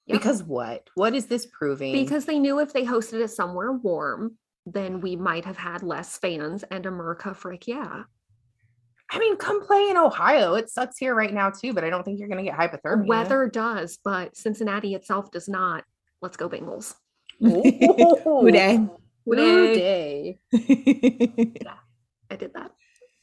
Yep. 0.06 0.18
Because 0.18 0.42
what? 0.42 0.88
What 0.94 1.14
is 1.14 1.26
this 1.26 1.46
proving? 1.46 1.92
Because 1.92 2.24
they 2.24 2.38
knew 2.38 2.58
if 2.58 2.72
they 2.72 2.84
hosted 2.84 3.22
it 3.22 3.30
somewhere 3.30 3.72
warm, 3.72 4.36
then 4.66 5.00
we 5.00 5.16
might 5.16 5.44
have 5.44 5.56
had 5.56 5.82
less 5.82 6.16
fans 6.16 6.64
and 6.70 6.86
America 6.86 7.34
frick 7.34 7.68
yeah. 7.68 8.04
I 9.12 9.18
mean, 9.18 9.36
come 9.36 9.64
play 9.64 9.88
in 9.90 9.96
Ohio. 9.96 10.54
It 10.54 10.70
sucks 10.70 10.96
here 10.96 11.14
right 11.14 11.32
now 11.32 11.50
too, 11.50 11.74
but 11.74 11.84
I 11.84 11.90
don't 11.90 12.02
think 12.02 12.18
you're 12.18 12.28
going 12.28 12.42
to 12.44 12.50
get 12.50 12.58
hypothermia. 12.58 13.06
Weather 13.06 13.46
does, 13.48 13.98
but 14.02 14.36
Cincinnati 14.36 14.94
itself 14.94 15.30
does 15.30 15.48
not. 15.48 15.84
Let's 16.22 16.36
go 16.36 16.48
Bengals. 16.48 16.94
Ooh. 17.44 17.62
Day. 18.50 18.76
Who 19.24 19.36
Hooday. 19.36 19.74
day? 19.74 20.38
I 22.30 22.36
did 22.36 22.54
that. 22.54 22.72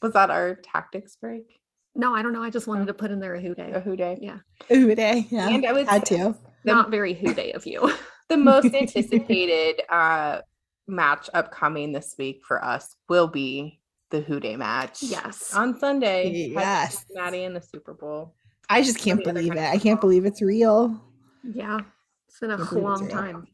Was 0.00 0.12
that 0.14 0.30
our 0.30 0.54
tactics 0.54 1.16
break? 1.16 1.60
No, 1.94 2.14
I 2.14 2.22
don't 2.22 2.32
know. 2.32 2.42
I 2.42 2.50
just 2.50 2.66
wanted 2.66 2.86
to 2.86 2.94
put 2.94 3.10
in 3.10 3.18
there 3.20 3.34
a 3.34 3.40
Who 3.40 3.54
Dey. 3.54 3.72
A 3.72 3.80
Who 3.80 3.96
Dey? 3.96 4.18
Yeah. 4.20 4.38
Ooh, 4.72 4.94
day. 4.94 5.26
Yeah. 5.30 5.48
And 5.48 5.66
I 5.66 5.72
would 5.72 5.88
Had 5.88 6.06
say 6.06 6.16
to. 6.18 6.24
the, 6.64 6.72
Not 6.72 6.90
very 6.90 7.14
Who 7.14 7.34
Dey 7.34 7.52
of 7.52 7.66
you. 7.66 7.92
the 8.28 8.36
most 8.36 8.72
anticipated 8.74 9.82
uh 9.90 10.40
match 10.86 11.28
upcoming 11.34 11.92
this 11.92 12.14
week 12.18 12.42
for 12.46 12.64
us 12.64 12.94
will 13.08 13.28
be 13.28 13.79
the 14.10 14.20
Who 14.20 14.40
Dey 14.40 14.56
match. 14.56 15.02
yes. 15.02 15.54
On 15.54 15.78
Sunday. 15.78 16.50
Yes. 16.52 16.98
Cincinnati 17.06 17.44
in 17.44 17.54
the 17.54 17.60
Super 17.60 17.94
Bowl. 17.94 18.34
I 18.68 18.82
just 18.82 18.98
can't 18.98 19.22
believe 19.24 19.52
it. 19.52 19.58
I 19.58 19.78
can't 19.78 20.00
believe 20.00 20.24
it's 20.24 20.42
real. 20.42 21.00
Yeah. 21.42 21.80
It's 22.28 22.38
been 22.40 22.50
a 22.50 22.56
Can't 22.56 22.68
believe 22.70 22.84
it's 22.84 23.00
long 23.00 23.08
time. 23.08 23.46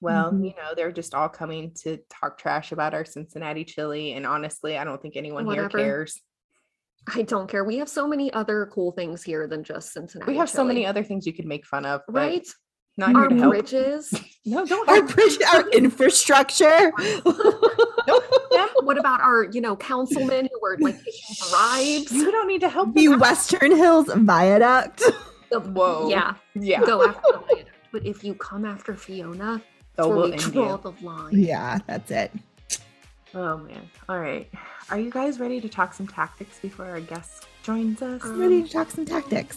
Well, 0.00 0.32
Mhm. 0.32 0.44
you 0.44 0.50
know, 0.56 0.74
they're 0.76 0.92
just 0.92 1.14
all 1.14 1.28
coming 1.28 1.72
to 1.82 1.98
talk 2.10 2.38
trash 2.38 2.72
about 2.72 2.94
our 2.94 3.04
Cincinnati 3.04 3.64
chili. 3.64 4.12
And 4.12 4.26
honestly, 4.26 4.76
I 4.76 4.84
don't 4.84 5.00
think 5.00 5.16
anyone 5.16 5.46
Whatever. 5.46 5.78
here 5.78 5.86
cares. 5.86 6.20
I 7.14 7.22
don't 7.22 7.48
care. 7.48 7.64
We 7.64 7.76
have 7.78 7.88
so 7.88 8.06
many 8.08 8.32
other 8.32 8.70
cool 8.72 8.92
things 8.92 9.22
here 9.22 9.46
than 9.46 9.62
just 9.64 9.92
Cincinnati. 9.92 10.30
We 10.32 10.38
have 10.38 10.48
so 10.48 10.64
many 10.64 10.86
other 10.86 11.02
things 11.02 11.26
you 11.26 11.32
could 11.34 11.44
make 11.46 11.66
fun 11.66 11.84
of. 11.86 12.00
right? 12.08 12.46
Not 12.96 13.14
Our 13.16 13.28
bridges. 13.28 14.12
No, 14.46 14.64
don't 14.66 14.86
Our 14.88 15.02
bridge, 15.02 15.38
our 15.54 15.68
infrastructure. 15.72 16.92
Them. 18.76 18.86
what 18.86 18.98
about 18.98 19.20
our, 19.20 19.44
you 19.44 19.60
know, 19.60 19.76
councilmen 19.76 20.48
who 20.52 20.60
were 20.60 20.76
like 20.80 20.96
taking 20.96 21.50
bribes? 21.50 22.12
You 22.12 22.30
don't 22.32 22.48
need 22.48 22.60
to 22.62 22.68
help 22.68 22.94
the 22.94 23.04
them. 23.04 23.14
out. 23.14 23.20
Western 23.20 23.76
Hills 23.76 24.06
Viaduct. 24.14 25.02
The- 25.50 25.60
Whoa. 25.60 26.08
Yeah. 26.08 26.34
Yeah. 26.54 26.80
Go 26.84 27.06
after 27.06 27.20
the 27.32 27.38
viaduct. 27.46 27.70
But 27.92 28.04
if 28.06 28.24
you 28.24 28.34
come 28.34 28.64
after 28.64 28.94
Fiona, 28.96 29.62
that's 29.96 30.06
Oh, 30.06 30.08
where 30.08 30.16
we'll 30.16 30.26
we 30.26 30.32
end 30.32 30.52
draw 30.52 30.72
you. 30.72 30.80
the 30.82 31.06
line. 31.06 31.28
yeah, 31.32 31.78
that's 31.86 32.10
it. 32.10 32.32
Oh 33.34 33.58
man. 33.58 33.88
All 34.08 34.18
right. 34.18 34.48
Are 34.90 34.98
you 34.98 35.10
guys 35.10 35.38
ready 35.40 35.60
to 35.60 35.68
talk 35.68 35.94
some 35.94 36.06
tactics 36.08 36.58
before 36.60 36.86
our 36.86 37.00
guest 37.00 37.46
joins 37.62 38.02
us? 38.02 38.22
Um, 38.24 38.38
Ready 38.40 38.62
to 38.64 38.68
talk 38.68 38.90
some 38.90 39.04
tactics. 39.04 39.56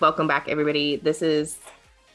Welcome 0.00 0.26
back, 0.28 0.48
everybody. 0.48 0.96
This 0.96 1.22
is 1.22 1.58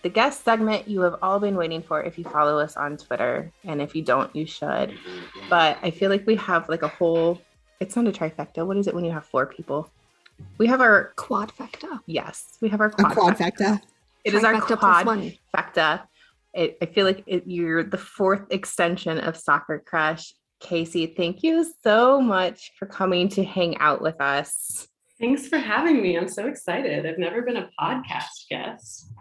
the 0.04 0.10
guest 0.10 0.44
segment 0.44 0.88
you 0.88 1.02
have 1.02 1.16
all 1.22 1.40
been 1.40 1.56
waiting 1.56 1.82
for 1.82 2.04
if 2.04 2.18
you 2.18 2.24
follow 2.26 2.60
us 2.60 2.76
on 2.78 2.98
Twitter. 2.98 3.52
And 3.64 3.82
if 3.82 3.96
you 3.96 4.02
don't, 4.04 4.34
you 4.36 4.46
should. 4.46 4.98
But 5.50 5.78
I 5.82 5.92
feel 5.92 6.10
like 6.10 6.28
we 6.28 6.36
have 6.36 6.68
like 6.70 6.84
a 6.84 6.88
whole, 6.90 7.42
it's 7.80 7.96
not 7.96 8.08
a 8.08 8.12
trifecta. 8.12 8.66
What 8.68 8.78
is 8.78 8.88
it 8.88 8.94
when 8.94 9.06
you 9.06 9.12
have 9.12 9.26
four 9.26 9.46
people? 9.46 9.90
We 10.58 10.68
have 10.68 10.82
our, 10.82 11.14
Quadfecta. 11.16 12.02
yes, 12.06 12.58
we 12.60 12.68
have 12.70 12.82
our 12.82 12.88
A 12.88 12.92
quad. 12.92 13.14
quadfecta. 13.38 13.82
It 14.26 14.34
is 14.34 14.44
our 14.44 14.54
Trifecta 14.54 14.68
plus 14.68 14.80
quad 14.80 15.06
one. 15.06 15.34
It, 16.54 16.78
I 16.82 16.86
feel 16.86 17.06
like 17.06 17.24
it, 17.26 17.44
you're 17.48 17.84
the 17.84 17.98
fourth 17.98 18.52
extension 18.52 19.20
of 19.20 19.36
Soccer 19.38 19.80
Crush. 19.80 20.34
Casey, 20.60 21.08
thank 21.08 21.44
you 21.44 21.66
so 21.84 22.22
much 22.22 22.72
for 22.78 22.86
coming 22.86 23.28
to 23.30 23.44
hang 23.44 23.78
out 23.78 24.02
with 24.02 24.20
us. 24.22 24.88
Thanks 25.20 25.48
for 25.48 25.58
having 25.58 26.02
me. 26.02 26.18
I'm 26.18 26.28
so 26.28 26.48
excited. 26.48 27.06
I've 27.06 27.18
never 27.18 27.42
been 27.42 27.58
a 27.58 27.70
podcast 27.80 28.48
guest. 28.50 29.13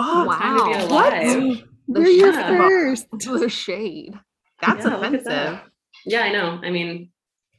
Oh, 0.00 0.24
What 0.24 0.38
time 0.38 0.58
to 0.58 0.64
be 0.64 0.70
wow. 0.70 0.88
What? 0.88 1.10
The 1.12 1.64
We're 2.00 2.06
your 2.06 2.32
shade. 2.32 2.56
first. 2.56 3.06
The 3.40 3.48
shade. 3.48 4.14
that's 4.60 4.84
Yeah, 4.84 4.96
offensive. 4.96 5.24
that. 5.24 5.64
Yeah, 6.06 6.20
I 6.22 6.32
know. 6.32 6.60
I 6.62 6.70
mean, 6.70 7.10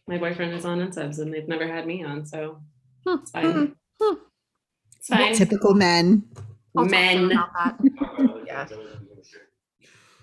my 0.08 0.18
boyfriend 0.18 0.54
is 0.54 0.66
on 0.66 0.80
Unsubs 0.80 1.20
and 1.20 1.34
they've 1.34 1.48
never 1.48 1.68
had 1.68 1.86
me 1.88 2.04
on, 2.04 2.26
so 2.26 2.62
Hmm, 3.06 3.16
it's 3.22 3.32
fine. 3.32 3.76
hmm. 4.02 4.14
It's 4.98 5.08
fine. 5.08 5.34
Typical 5.34 5.74
men. 5.74 6.24
I'll 6.78 6.84
talk 6.86 6.92
to 6.92 6.98
him 6.98 7.28
Men. 7.28 8.46
Yeah. 8.46 8.68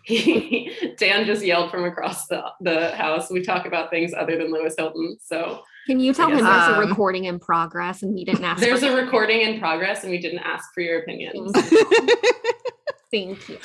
Dan 0.99 1.27
just 1.27 1.45
yelled 1.45 1.71
from 1.71 1.85
across 1.85 2.27
the, 2.29 2.45
the 2.61 2.91
house. 2.95 3.29
We 3.31 3.43
talk 3.43 3.67
about 3.67 3.91
things 3.91 4.13
other 4.15 4.37
than 4.39 4.53
Lewis 4.53 4.75
Hilton. 4.79 5.17
So 5.21 5.63
Can 5.87 6.01
you 6.01 6.13
tell 6.13 6.29
him 6.29 6.39
guess- 6.39 6.45
there's 6.67 6.79
a 6.79 6.83
Um, 6.83 6.89
recording 6.89 7.25
in 7.25 7.39
progress 7.39 8.03
and 8.03 8.15
we 8.15 8.25
didn't 8.25 8.45
ask? 8.45 8.61
there's 8.61 8.81
for 8.81 8.87
a 8.99 9.05
recording 9.05 9.43
in 9.43 9.59
progress 9.61 10.03
and 10.03 10.11
we 10.11 10.19
didn't 10.19 10.41
ask 10.41 10.73
for 10.75 10.81
your 10.81 10.99
opinions. 11.01 11.53
Thank 13.13 13.49
you. 13.49 13.59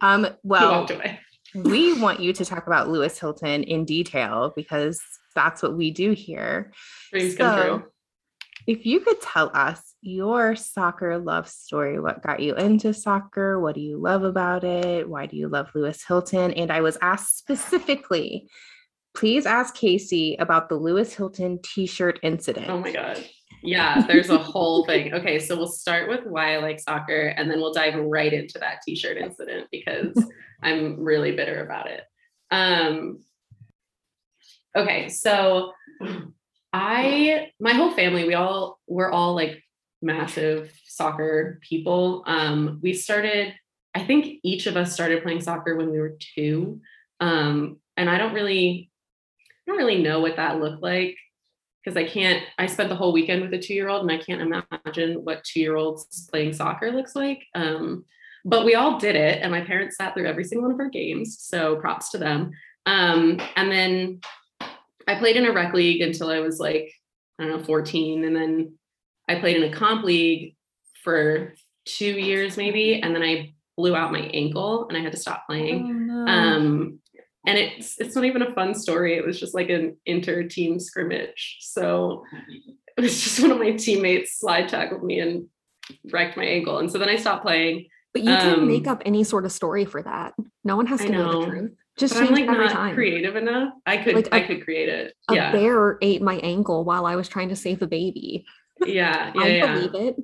Um, 0.00 0.26
well, 0.42 0.88
we 1.54 1.98
want 2.00 2.20
you 2.20 2.32
to 2.32 2.44
talk 2.44 2.66
about 2.66 2.88
Lewis 2.88 3.18
Hilton 3.18 3.62
in 3.62 3.84
detail 3.84 4.52
because 4.56 5.00
that's 5.34 5.62
what 5.62 5.76
we 5.76 5.90
do 5.92 6.10
here. 6.10 6.72
Dreams 7.12 7.36
come 7.36 7.56
So, 7.56 7.62
true. 7.78 7.84
If 8.66 8.84
you 8.84 9.00
could 9.00 9.20
tell 9.20 9.50
us 9.54 9.94
your 10.02 10.54
soccer 10.56 11.18
love 11.18 11.48
story, 11.48 11.98
what 12.00 12.22
got 12.22 12.40
you 12.40 12.54
into 12.56 12.92
soccer? 12.92 13.58
What 13.60 13.74
do 13.74 13.80
you 13.80 13.96
love 13.96 14.22
about 14.24 14.64
it? 14.64 15.08
Why 15.08 15.26
do 15.26 15.36
you 15.36 15.48
love 15.48 15.68
Lewis 15.74 16.04
Hilton? 16.06 16.52
And 16.52 16.70
I 16.70 16.80
was 16.80 16.98
asked 17.00 17.38
specifically, 17.38 18.48
please 19.14 19.46
ask 19.46 19.74
Casey 19.74 20.36
about 20.38 20.68
the 20.68 20.76
Lewis 20.76 21.14
Hilton 21.14 21.60
t 21.62 21.86
shirt 21.86 22.18
incident. 22.22 22.68
Oh 22.68 22.78
my 22.78 22.92
God. 22.92 23.24
Yeah, 23.62 24.06
there's 24.06 24.30
a 24.30 24.38
whole 24.38 24.84
thing. 24.86 25.12
Okay, 25.12 25.38
so 25.38 25.56
we'll 25.56 25.68
start 25.68 26.08
with 26.08 26.24
why 26.24 26.54
I 26.54 26.58
like 26.58 26.80
soccer 26.80 27.34
and 27.36 27.50
then 27.50 27.60
we'll 27.60 27.72
dive 27.72 27.94
right 27.94 28.32
into 28.32 28.58
that 28.58 28.80
t-shirt 28.86 29.18
incident 29.18 29.68
because 29.70 30.12
I'm 30.62 30.98
really 31.00 31.32
bitter 31.32 31.62
about 31.64 31.90
it. 31.90 32.02
Um 32.50 33.20
okay, 34.76 35.08
so 35.08 35.72
I 36.72 37.50
my 37.60 37.72
whole 37.72 37.92
family, 37.92 38.24
we 38.24 38.34
all 38.34 38.80
we're 38.86 39.10
all 39.10 39.34
like 39.34 39.62
massive 40.00 40.72
soccer 40.86 41.60
people. 41.62 42.24
Um 42.26 42.80
we 42.82 42.94
started 42.94 43.54
I 43.94 44.04
think 44.04 44.38
each 44.42 44.66
of 44.66 44.76
us 44.76 44.94
started 44.94 45.22
playing 45.22 45.42
soccer 45.42 45.76
when 45.76 45.90
we 45.90 45.98
were 45.98 46.16
2. 46.36 46.80
Um 47.20 47.78
and 47.96 48.08
I 48.08 48.16
don't 48.16 48.32
really 48.34 48.89
don't 49.70 49.78
really 49.78 50.02
know 50.02 50.20
what 50.20 50.36
that 50.36 50.60
looked 50.60 50.82
like 50.82 51.16
because 51.82 51.96
I 51.96 52.04
can't, 52.04 52.42
I 52.58 52.66
spent 52.66 52.88
the 52.88 52.96
whole 52.96 53.12
weekend 53.12 53.42
with 53.42 53.54
a 53.54 53.58
two 53.58 53.74
year 53.74 53.88
old 53.88 54.02
and 54.02 54.12
I 54.12 54.22
can't 54.22 54.42
imagine 54.42 55.24
what 55.24 55.44
two 55.44 55.60
year 55.60 55.76
olds 55.76 56.28
playing 56.30 56.52
soccer 56.52 56.90
looks 56.90 57.14
like. 57.16 57.42
Um, 57.54 58.04
but 58.44 58.64
we 58.64 58.74
all 58.74 58.98
did 58.98 59.16
it, 59.16 59.42
and 59.42 59.52
my 59.52 59.60
parents 59.60 59.96
sat 59.96 60.14
through 60.14 60.26
every 60.26 60.44
single 60.44 60.66
one 60.66 60.74
of 60.74 60.80
our 60.80 60.88
games. 60.88 61.36
So 61.40 61.76
props 61.76 62.10
to 62.10 62.18
them. 62.18 62.52
Um, 62.86 63.38
and 63.54 63.70
then 63.70 64.20
I 65.06 65.16
played 65.16 65.36
in 65.36 65.44
a 65.44 65.52
rec 65.52 65.74
league 65.74 66.00
until 66.00 66.30
I 66.30 66.40
was 66.40 66.58
like, 66.58 66.90
I 67.38 67.44
don't 67.44 67.58
know, 67.58 67.64
14. 67.64 68.24
And 68.24 68.34
then 68.34 68.78
I 69.28 69.40
played 69.40 69.56
in 69.56 69.70
a 69.70 69.76
comp 69.76 70.04
league 70.04 70.56
for 71.04 71.54
two 71.84 72.18
years 72.18 72.56
maybe. 72.56 73.00
And 73.02 73.14
then 73.14 73.22
I 73.22 73.54
blew 73.76 73.94
out 73.94 74.12
my 74.12 74.20
ankle 74.20 74.88
and 74.88 74.96
I 74.96 75.00
had 75.00 75.12
to 75.12 75.18
stop 75.18 75.46
playing. 75.46 76.10
Oh, 76.10 76.26
Um, 76.26 76.99
and 77.46 77.56
it's 77.58 78.00
it's 78.00 78.14
not 78.14 78.24
even 78.24 78.42
a 78.42 78.52
fun 78.54 78.74
story. 78.74 79.16
It 79.16 79.24
was 79.26 79.38
just 79.40 79.54
like 79.54 79.70
an 79.70 79.96
inter 80.06 80.42
team 80.44 80.78
scrimmage. 80.78 81.58
So 81.60 82.24
it 82.96 83.00
was 83.00 83.22
just 83.22 83.40
one 83.42 83.50
of 83.50 83.58
my 83.58 83.72
teammates 83.72 84.38
slide 84.38 84.68
tackled 84.68 85.02
me 85.04 85.20
and 85.20 85.46
wrecked 86.12 86.36
my 86.36 86.44
ankle. 86.44 86.78
And 86.78 86.90
so 86.90 86.98
then 86.98 87.08
I 87.08 87.16
stopped 87.16 87.42
playing. 87.44 87.86
But 88.12 88.22
you 88.22 88.36
can 88.36 88.66
make 88.66 88.86
Um, 88.88 88.92
up 88.94 89.02
any 89.06 89.22
sort 89.24 89.44
of 89.44 89.52
story 89.52 89.84
for 89.84 90.02
that. 90.02 90.34
No 90.64 90.76
one 90.76 90.86
has 90.86 91.00
to 91.00 91.08
know, 91.10 91.30
know, 91.32 91.40
the 91.44 91.46
truth. 91.50 91.72
Just 91.96 92.14
But 92.14 92.24
I'm 92.24 92.32
like 92.34 92.44
every 92.48 92.64
not 92.66 92.72
time. 92.72 92.94
creative 92.94 93.36
enough. 93.36 93.72
I 93.86 93.98
could 93.98 94.14
Like 94.16 94.28
I 94.32 94.38
a- 94.40 94.46
could 94.46 94.64
create 94.64 94.88
it. 94.88 95.14
A 95.28 95.34
yeah. 95.34 95.52
bear 95.52 95.96
ate 96.02 96.20
my 96.22 96.36
ankle 96.38 96.84
while 96.84 97.06
I 97.06 97.14
was 97.16 97.28
trying 97.28 97.50
to 97.50 97.56
save 97.56 97.78
the 97.78 97.86
baby. 97.86 98.44
Yeah. 98.84 99.32
Yeah. 99.34 99.40
I 99.42 99.46
yeah. 99.48 99.74
believe 99.74 99.94
it. 99.94 100.16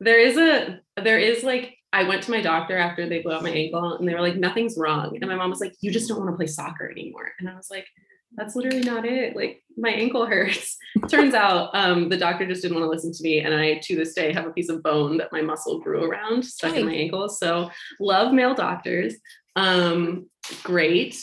There 0.00 0.18
is 0.18 0.36
a 0.36 0.80
there 1.02 1.18
is 1.18 1.42
like 1.42 1.76
I 1.92 2.04
went 2.04 2.22
to 2.24 2.30
my 2.30 2.40
doctor 2.40 2.76
after 2.76 3.06
they 3.08 3.20
blew 3.20 3.32
out 3.32 3.42
my 3.42 3.50
ankle 3.50 3.94
and 3.94 4.08
they 4.08 4.14
were 4.14 4.20
like, 4.20 4.36
nothing's 4.36 4.78
wrong. 4.78 5.16
And 5.20 5.28
my 5.28 5.36
mom 5.36 5.50
was 5.50 5.60
like, 5.60 5.74
you 5.80 5.90
just 5.90 6.08
don't 6.08 6.18
want 6.18 6.30
to 6.30 6.36
play 6.36 6.46
soccer 6.46 6.90
anymore. 6.90 7.32
And 7.38 7.48
I 7.48 7.54
was 7.54 7.70
like, 7.70 7.86
that's 8.34 8.56
literally 8.56 8.80
not 8.80 9.04
it. 9.04 9.36
Like 9.36 9.62
my 9.76 9.90
ankle 9.90 10.24
hurts. 10.32 10.76
Turns 11.08 11.34
out 11.34 11.70
um, 11.74 12.08
the 12.08 12.16
doctor 12.16 12.46
just 12.46 12.62
didn't 12.62 12.78
want 12.78 12.86
to 12.86 12.90
listen 12.90 13.12
to 13.12 13.22
me. 13.22 13.40
And 13.40 13.54
I 13.54 13.74
to 13.84 13.96
this 13.96 14.14
day 14.14 14.32
have 14.32 14.46
a 14.46 14.52
piece 14.52 14.70
of 14.70 14.82
bone 14.82 15.18
that 15.18 15.32
my 15.32 15.42
muscle 15.42 15.80
grew 15.80 16.04
around 16.04 16.44
stuck 16.44 16.74
in 16.74 16.86
my 16.86 16.94
ankle. 16.94 17.28
So 17.28 17.70
love 18.00 18.32
male 18.32 18.54
doctors. 18.54 19.14
Um, 19.54 20.30
great. 20.62 21.22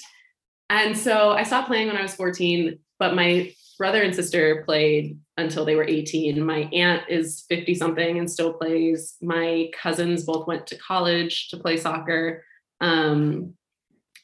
And 0.70 0.96
so 0.96 1.32
I 1.32 1.44
stopped 1.44 1.68
playing 1.68 1.88
when 1.88 1.98
I 1.98 2.04
was 2.04 2.14
14, 2.14 2.78
but 3.00 3.16
my 3.16 3.52
brother 3.80 4.04
and 4.04 4.14
sister 4.14 4.64
played 4.66 5.18
until 5.40 5.66
they 5.66 5.76
were 5.76 5.84
18. 5.88 6.44
My 6.46 6.70
aunt 6.74 7.04
is 7.10 7.46
50 7.50 7.74
something 7.76 8.18
and 8.20 8.30
still 8.30 8.54
plays. 8.54 9.16
My 9.22 9.70
cousins 9.82 10.24
both 10.24 10.48
went 10.48 10.68
to 10.68 10.78
college 10.78 11.50
to 11.50 11.58
play 11.58 11.78
soccer. 11.78 12.44
Um, 12.82 13.54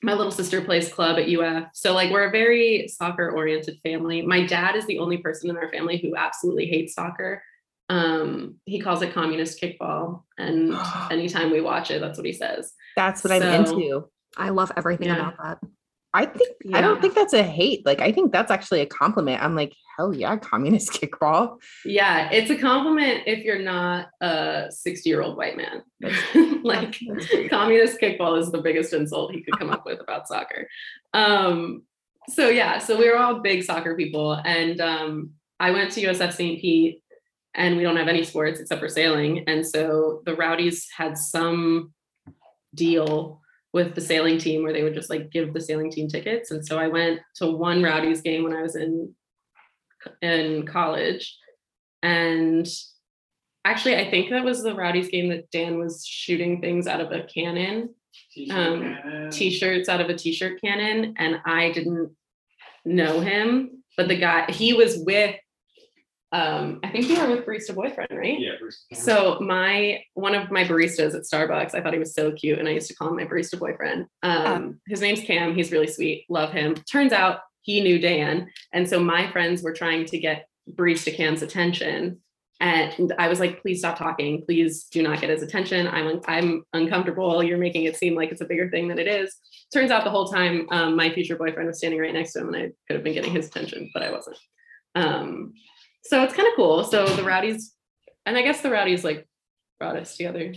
my 0.03 0.13
little 0.13 0.31
sister 0.31 0.61
plays 0.61 0.91
club 0.91 1.17
at 1.17 1.27
UF. 1.29 1.69
So, 1.73 1.93
like, 1.93 2.11
we're 2.11 2.27
a 2.27 2.31
very 2.31 2.87
soccer 2.87 3.31
oriented 3.31 3.79
family. 3.81 4.21
My 4.21 4.45
dad 4.45 4.75
is 4.75 4.85
the 4.85 4.99
only 4.99 5.17
person 5.17 5.49
in 5.49 5.57
our 5.57 5.71
family 5.71 5.97
who 5.97 6.15
absolutely 6.15 6.67
hates 6.67 6.93
soccer. 6.93 7.41
Um, 7.89 8.55
he 8.65 8.79
calls 8.79 9.01
it 9.01 9.13
communist 9.13 9.59
kickball. 9.61 10.23
And 10.37 10.75
anytime 11.11 11.49
we 11.51 11.61
watch 11.61 11.91
it, 11.91 12.01
that's 12.01 12.17
what 12.17 12.25
he 12.25 12.33
says. 12.33 12.73
That's 12.95 13.23
what 13.23 13.31
I'm 13.31 13.65
So- 13.65 13.73
into. 13.77 14.09
I 14.37 14.49
love 14.49 14.71
everything 14.75 15.07
Yeah. 15.07 15.29
about 15.29 15.37
that. 15.61 15.69
I 16.15 16.25
think 16.25 16.55
I 16.73 16.79
don't 16.79 17.01
think 17.01 17.13
that's 17.13 17.33
a 17.33 17.43
hate. 17.43 17.85
Like 17.85 17.99
I 17.99 18.13
think 18.13 18.31
that's 18.31 18.49
actually 18.49 18.79
a 18.79 18.85
compliment. 18.85 19.43
I'm 19.43 19.53
like, 19.53 19.73
hell 19.97 20.13
yeah, 20.13 20.37
communist 20.37 20.91
kickball. 20.93 21.57
Yeah, 21.83 22.29
it's 22.31 22.49
a 22.49 22.57
compliment 22.57 23.23
if 23.27 23.43
you're 23.43 23.61
not 23.61 24.07
a 24.21 24.67
60 24.69 25.09
year 25.09 25.21
old 25.21 25.35
white 25.35 25.57
man. 25.57 25.83
like, 26.63 26.97
communist 27.49 27.99
kickball 27.99 28.39
is 28.39 28.49
the 28.49 28.61
biggest 28.61 28.93
insult 28.93 29.33
he 29.33 29.43
could 29.43 29.59
come 29.59 29.69
up 29.69 29.85
with 29.85 29.99
about 29.99 30.27
soccer. 30.27 30.69
Um, 31.13 31.83
so 32.29 32.47
yeah, 32.47 32.77
so 32.79 32.97
we 32.97 33.09
were 33.09 33.17
all 33.17 33.41
big 33.41 33.63
soccer 33.63 33.95
people, 33.95 34.33
and 34.45 34.79
um, 34.79 35.31
I 35.59 35.71
went 35.71 35.91
to 35.91 36.01
USF 36.01 36.33
St. 36.33 36.61
Pete, 36.61 37.03
and 37.53 37.75
we 37.75 37.83
don't 37.83 37.97
have 37.97 38.07
any 38.07 38.23
sports 38.23 38.61
except 38.61 38.79
for 38.79 38.89
sailing, 38.89 39.43
and 39.47 39.67
so 39.67 40.21
the 40.25 40.33
Rowdies 40.33 40.87
had 40.95 41.17
some 41.17 41.93
deal 42.73 43.41
with 43.75 43.93
the 43.93 44.01
sailing 44.01 44.39
team 44.39 44.63
where 44.63 44.71
they 44.73 44.83
would 44.83 44.95
just 44.95 45.09
like 45.09 45.29
give 45.29 45.53
the 45.53 45.59
sailing 45.59 45.91
team 45.91 46.07
tickets, 46.07 46.49
and 46.49 46.65
so 46.65 46.79
I 46.79 46.87
went 46.87 47.19
to 47.35 47.51
one 47.51 47.83
Rowdies 47.83 48.21
game 48.21 48.43
when 48.43 48.53
I 48.53 48.61
was 48.63 48.75
in 48.75 49.13
in 50.21 50.65
college, 50.65 51.37
and 52.01 52.65
actually 53.65 53.97
I 53.97 54.09
think 54.09 54.29
that 54.29 54.45
was 54.45 54.63
the 54.63 54.73
Rowdies 54.73 55.09
game 55.09 55.29
that 55.29 55.51
Dan 55.51 55.77
was 55.77 56.05
shooting 56.07 56.61
things 56.61 56.87
out 56.87 57.01
of 57.01 57.11
a 57.11 57.23
cannon 57.23 57.93
um, 58.49 59.29
t-shirts 59.31 59.89
out 59.89 60.01
of 60.01 60.09
a 60.09 60.15
t-shirt 60.15 60.61
cannon. 60.61 61.15
And 61.17 61.39
I 61.45 61.71
didn't 61.71 62.11
know 62.85 63.19
him, 63.19 63.83
but 63.97 64.07
the 64.07 64.17
guy 64.17 64.51
he 64.51 64.73
was 64.73 64.99
with 64.99 65.35
um 66.35 66.79
I 66.83 66.89
think 66.89 67.07
you 67.07 67.19
were 67.19 67.29
with 67.29 67.45
Barista 67.45 67.73
Boyfriend, 67.73 68.09
right? 68.11 68.39
Yeah. 68.39 68.53
Bruce. 68.59 68.85
So 68.93 69.39
my 69.39 70.03
one 70.15 70.35
of 70.35 70.51
my 70.51 70.65
baristas 70.65 71.15
at 71.15 71.23
Starbucks, 71.23 71.73
I 71.73 71.81
thought 71.81 71.93
he 71.93 71.99
was 71.99 72.13
so 72.13 72.31
cute, 72.31 72.59
and 72.59 72.67
I 72.67 72.71
used 72.71 72.87
to 72.89 72.95
call 72.95 73.09
him 73.09 73.15
my 73.15 73.25
barista 73.25 73.57
boyfriend. 73.57 74.07
Um, 74.21 74.79
his 74.87 75.01
name's 75.01 75.21
Cam. 75.21 75.55
He's 75.55 75.71
really 75.71 75.87
sweet. 75.87 76.25
Love 76.29 76.51
him. 76.51 76.75
Turns 76.91 77.13
out 77.13 77.39
he 77.61 77.81
knew 77.81 77.99
Dan, 77.99 78.49
and 78.73 78.87
so 78.87 78.99
my 78.99 79.31
friends 79.31 79.63
were 79.63 79.73
trying 79.73 80.05
to 80.07 80.17
get 80.17 80.47
barista 80.69 81.15
Cam's 81.15 81.41
attention, 81.41 82.19
and 82.59 83.13
I 83.17 83.29
was 83.29 83.39
like, 83.39 83.61
"Please 83.61 83.79
stop 83.79 83.97
talking. 83.97 84.43
Please 84.43 84.85
do 84.91 85.01
not 85.01 85.21
get 85.21 85.29
his 85.29 85.43
attention. 85.43 85.87
I'm 85.87 86.19
I'm 86.27 86.63
uncomfortable. 86.73 87.43
You're 87.43 87.57
making 87.57 87.85
it 87.85 87.95
seem 87.95 88.13
like 88.13 88.31
it's 88.31 88.41
a 88.41 88.45
bigger 88.45 88.69
thing 88.69 88.89
than 88.89 88.99
it 88.99 89.07
is." 89.07 89.33
Turns 89.73 89.89
out 89.89 90.03
the 90.03 90.11
whole 90.11 90.27
time, 90.27 90.67
um, 90.71 90.95
my 90.95 91.09
future 91.11 91.37
boyfriend 91.37 91.67
was 91.67 91.77
standing 91.77 91.99
right 91.99 92.13
next 92.13 92.33
to 92.33 92.41
him, 92.41 92.53
and 92.53 92.57
I 92.57 92.71
could 92.87 92.95
have 92.95 93.03
been 93.03 93.13
getting 93.13 93.33
his 93.33 93.47
attention, 93.47 93.89
but 93.93 94.03
I 94.03 94.11
wasn't. 94.11 94.37
Um, 94.95 95.53
so 96.05 96.23
it's 96.23 96.33
kind 96.33 96.47
of 96.47 96.55
cool. 96.55 96.83
So 96.83 97.05
the 97.05 97.23
rowdies, 97.23 97.73
and 98.25 98.37
I 98.37 98.41
guess 98.41 98.61
the 98.61 98.71
rowdies 98.71 99.03
like 99.03 99.27
brought 99.79 99.97
us 99.97 100.15
together 100.15 100.53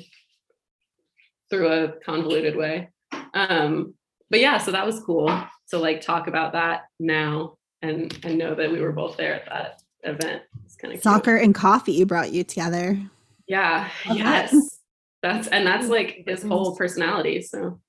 through 1.50 1.68
a 1.68 1.92
convoluted 2.04 2.56
way. 2.56 2.90
Um, 3.34 3.94
but 4.30 4.40
yeah, 4.40 4.58
so 4.58 4.72
that 4.72 4.86
was 4.86 5.00
cool 5.00 5.28
to 5.70 5.78
like 5.78 6.00
talk 6.00 6.26
about 6.26 6.52
that 6.52 6.82
now 7.00 7.56
and 7.82 8.18
and 8.24 8.38
know 8.38 8.54
that 8.54 8.70
we 8.70 8.80
were 8.80 8.92
both 8.92 9.16
there 9.16 9.34
at 9.34 9.46
that 9.46 9.82
event. 10.02 10.42
It's 10.64 10.76
kind 10.76 10.94
of 10.94 11.02
Soccer 11.02 11.36
and 11.36 11.54
coffee 11.54 12.04
brought 12.04 12.32
you 12.32 12.44
together. 12.44 12.98
Yeah. 13.46 13.88
Love 14.06 14.18
that. 14.18 14.52
yes. 14.52 14.78
That's 15.22 15.48
and 15.48 15.66
that's 15.66 15.88
like 15.88 16.24
his 16.26 16.42
whole 16.42 16.76
personality. 16.76 17.42
So 17.42 17.80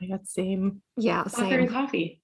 my 0.00 0.08
God, 0.08 0.26
same. 0.26 0.82
Yeah, 0.96 1.26
soccer 1.26 1.58
and 1.58 1.68
same. 1.68 1.68
coffee. 1.68 2.20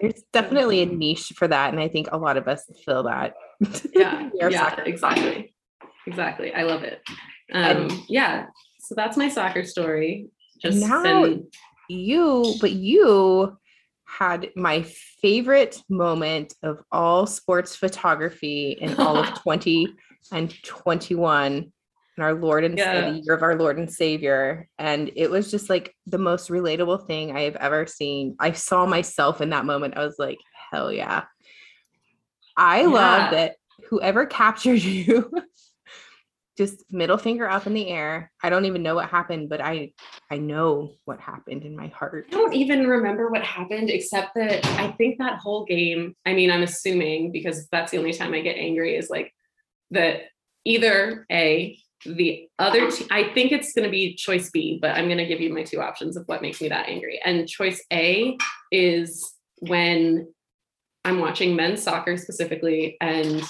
There's 0.00 0.22
definitely 0.32 0.82
a 0.82 0.86
niche 0.86 1.32
for 1.36 1.46
that, 1.48 1.72
and 1.72 1.80
I 1.80 1.88
think 1.88 2.08
a 2.12 2.16
lot 2.18 2.36
of 2.36 2.48
us 2.48 2.64
feel 2.84 3.02
that. 3.04 3.34
Yeah. 3.94 4.28
Yeah. 4.34 4.80
Exactly. 4.84 5.54
Exactly. 6.06 6.52
I 6.54 6.62
love 6.62 6.82
it. 6.82 7.00
Um, 7.52 8.04
yeah. 8.08 8.46
So 8.80 8.94
that's 8.94 9.16
my 9.16 9.28
soccer 9.28 9.64
story. 9.64 10.28
Just 10.60 10.78
now- 10.86 11.22
been- 11.22 11.48
you, 11.88 12.54
but 12.60 12.72
you 12.72 13.56
had 14.06 14.50
my 14.56 14.82
favorite 15.22 15.80
moment 15.88 16.54
of 16.62 16.78
all 16.92 17.26
sports 17.26 17.76
photography 17.76 18.76
in 18.80 18.94
all 19.00 19.16
of 19.16 19.34
20 19.42 19.88
and 20.32 20.52
21 20.64 21.72
and 22.16 22.24
our 22.24 22.34
Lord 22.34 22.64
and 22.64 22.78
Yeah. 22.78 23.10
the 23.10 23.20
year 23.22 23.34
of 23.34 23.42
our 23.42 23.56
Lord 23.56 23.78
and 23.78 23.90
Savior. 23.92 24.68
And 24.78 25.10
it 25.16 25.30
was 25.30 25.50
just 25.50 25.68
like 25.68 25.94
the 26.06 26.18
most 26.18 26.48
relatable 26.48 27.06
thing 27.06 27.36
I 27.36 27.42
have 27.42 27.56
ever 27.56 27.86
seen. 27.86 28.36
I 28.38 28.52
saw 28.52 28.86
myself 28.86 29.40
in 29.40 29.50
that 29.50 29.66
moment. 29.66 29.96
I 29.96 30.04
was 30.04 30.16
like, 30.18 30.38
hell 30.70 30.92
yeah. 30.92 31.24
I 32.56 32.80
Yeah. 32.80 32.86
love 32.86 33.30
that 33.32 33.56
whoever 33.90 34.26
captured 34.26 34.82
you 34.82 35.30
just 36.56 36.90
middle 36.90 37.18
finger 37.18 37.48
up 37.48 37.66
in 37.66 37.74
the 37.74 37.88
air. 37.88 38.32
I 38.42 38.48
don't 38.48 38.64
even 38.64 38.82
know 38.82 38.94
what 38.94 39.10
happened, 39.10 39.50
but 39.50 39.60
I 39.60 39.92
I 40.30 40.38
know 40.38 40.94
what 41.04 41.20
happened 41.20 41.64
in 41.64 41.76
my 41.76 41.88
heart. 41.88 42.26
I 42.30 42.32
don't 42.32 42.54
even 42.54 42.86
remember 42.86 43.28
what 43.30 43.44
happened 43.44 43.90
except 43.90 44.34
that 44.36 44.64
I 44.80 44.90
think 44.92 45.18
that 45.18 45.38
whole 45.38 45.64
game, 45.66 46.16
I 46.24 46.32
mean, 46.34 46.50
I'm 46.50 46.62
assuming 46.62 47.30
because 47.30 47.68
that's 47.68 47.92
the 47.92 47.98
only 47.98 48.12
time 48.12 48.32
I 48.32 48.40
get 48.40 48.56
angry 48.56 48.96
is 48.96 49.08
like 49.10 49.32
that 49.92 50.22
either 50.64 51.26
A, 51.30 51.78
the 52.14 52.48
other, 52.58 52.90
te- 52.90 53.06
I 53.10 53.32
think 53.34 53.52
it's 53.52 53.72
going 53.72 53.84
to 53.84 53.90
be 53.90 54.14
choice 54.14 54.50
B, 54.50 54.78
but 54.80 54.92
I'm 54.92 55.06
going 55.06 55.18
to 55.18 55.26
give 55.26 55.40
you 55.40 55.52
my 55.52 55.62
two 55.62 55.80
options 55.80 56.16
of 56.16 56.24
what 56.26 56.42
makes 56.42 56.60
me 56.60 56.68
that 56.68 56.88
angry. 56.88 57.20
And 57.24 57.48
choice 57.48 57.84
A 57.92 58.36
is 58.70 59.34
when 59.60 60.28
I'm 61.04 61.20
watching 61.20 61.56
men's 61.56 61.82
soccer 61.82 62.16
specifically, 62.16 62.96
and 63.00 63.42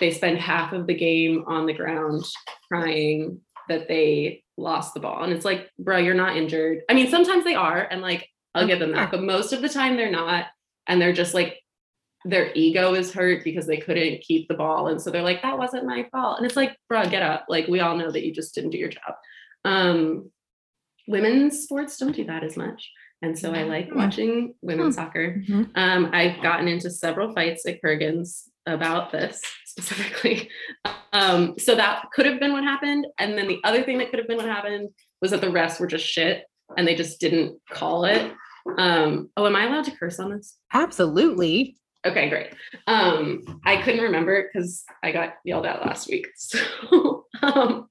they 0.00 0.10
spend 0.10 0.38
half 0.38 0.72
of 0.72 0.86
the 0.86 0.94
game 0.94 1.44
on 1.46 1.66
the 1.66 1.72
ground 1.72 2.24
crying 2.70 3.40
that 3.68 3.88
they 3.88 4.42
lost 4.56 4.94
the 4.94 5.00
ball. 5.00 5.22
And 5.22 5.32
it's 5.32 5.44
like, 5.44 5.70
bro, 5.78 5.98
you're 5.98 6.14
not 6.14 6.36
injured. 6.36 6.80
I 6.88 6.94
mean, 6.94 7.10
sometimes 7.10 7.44
they 7.44 7.54
are, 7.54 7.86
and 7.90 8.02
like 8.02 8.28
I'll 8.54 8.66
give 8.66 8.78
them 8.78 8.92
that, 8.92 9.10
but 9.10 9.22
most 9.22 9.52
of 9.52 9.62
the 9.62 9.68
time 9.68 9.96
they're 9.96 10.10
not. 10.10 10.46
And 10.86 11.00
they're 11.00 11.12
just 11.12 11.34
like 11.34 11.58
their 12.24 12.52
ego 12.54 12.94
is 12.94 13.12
hurt 13.12 13.44
because 13.44 13.66
they 13.66 13.76
couldn't 13.76 14.22
keep 14.22 14.48
the 14.48 14.54
ball. 14.54 14.88
And 14.88 15.00
so 15.00 15.10
they're 15.10 15.22
like, 15.22 15.42
that 15.42 15.58
wasn't 15.58 15.86
my 15.86 16.06
fault. 16.10 16.38
And 16.38 16.46
it's 16.46 16.56
like, 16.56 16.76
bro, 16.88 17.04
get 17.08 17.22
up. 17.22 17.46
Like 17.48 17.68
we 17.68 17.80
all 17.80 17.96
know 17.96 18.10
that 18.10 18.24
you 18.26 18.32
just 18.34 18.54
didn't 18.54 18.70
do 18.70 18.78
your 18.78 18.88
job. 18.88 19.14
Um, 19.64 20.30
women's 21.06 21.60
sports 21.62 21.96
don't 21.98 22.14
do 22.14 22.24
that 22.24 22.44
as 22.44 22.56
much. 22.56 22.90
And 23.22 23.36
so 23.38 23.52
I 23.52 23.62
like 23.64 23.88
Hmm. 23.88 23.98
watching 23.98 24.54
women's 24.62 24.94
soccer. 24.96 25.42
Mhm. 25.48 25.70
Um, 25.74 26.10
I've 26.12 26.40
gotten 26.42 26.68
into 26.68 26.90
several 26.90 27.32
fights 27.32 27.66
at 27.66 27.82
Kurgan's 27.82 28.48
about 28.66 29.10
this 29.12 29.40
specifically. 29.64 30.50
Um, 31.12 31.54
so 31.58 31.74
that 31.74 32.04
could 32.12 32.26
have 32.26 32.38
been 32.38 32.52
what 32.52 32.64
happened. 32.64 33.06
And 33.18 33.36
then 33.38 33.48
the 33.48 33.58
other 33.64 33.82
thing 33.82 33.98
that 33.98 34.10
could 34.10 34.18
have 34.18 34.28
been 34.28 34.36
what 34.36 34.46
happened 34.46 34.90
was 35.22 35.30
that 35.30 35.40
the 35.40 35.46
refs 35.48 35.80
were 35.80 35.86
just 35.86 36.04
shit 36.06 36.44
and 36.76 36.86
they 36.86 36.94
just 36.94 37.18
didn't 37.20 37.58
call 37.70 38.04
it. 38.04 38.30
Um, 38.76 39.30
oh, 39.36 39.46
am 39.46 39.56
I 39.56 39.66
allowed 39.66 39.84
to 39.84 39.92
curse 39.96 40.20
on 40.20 40.30
this? 40.36 40.56
Absolutely. 40.74 41.76
Okay, 42.06 42.28
great. 42.28 42.54
Um, 42.86 43.60
I 43.64 43.82
couldn't 43.82 44.02
remember 44.02 44.48
because 44.52 44.84
I 45.02 45.12
got 45.12 45.34
yelled 45.44 45.66
at 45.66 45.84
last 45.84 46.08
week. 46.08 46.28
So, 46.36 47.26
um, 47.42 47.88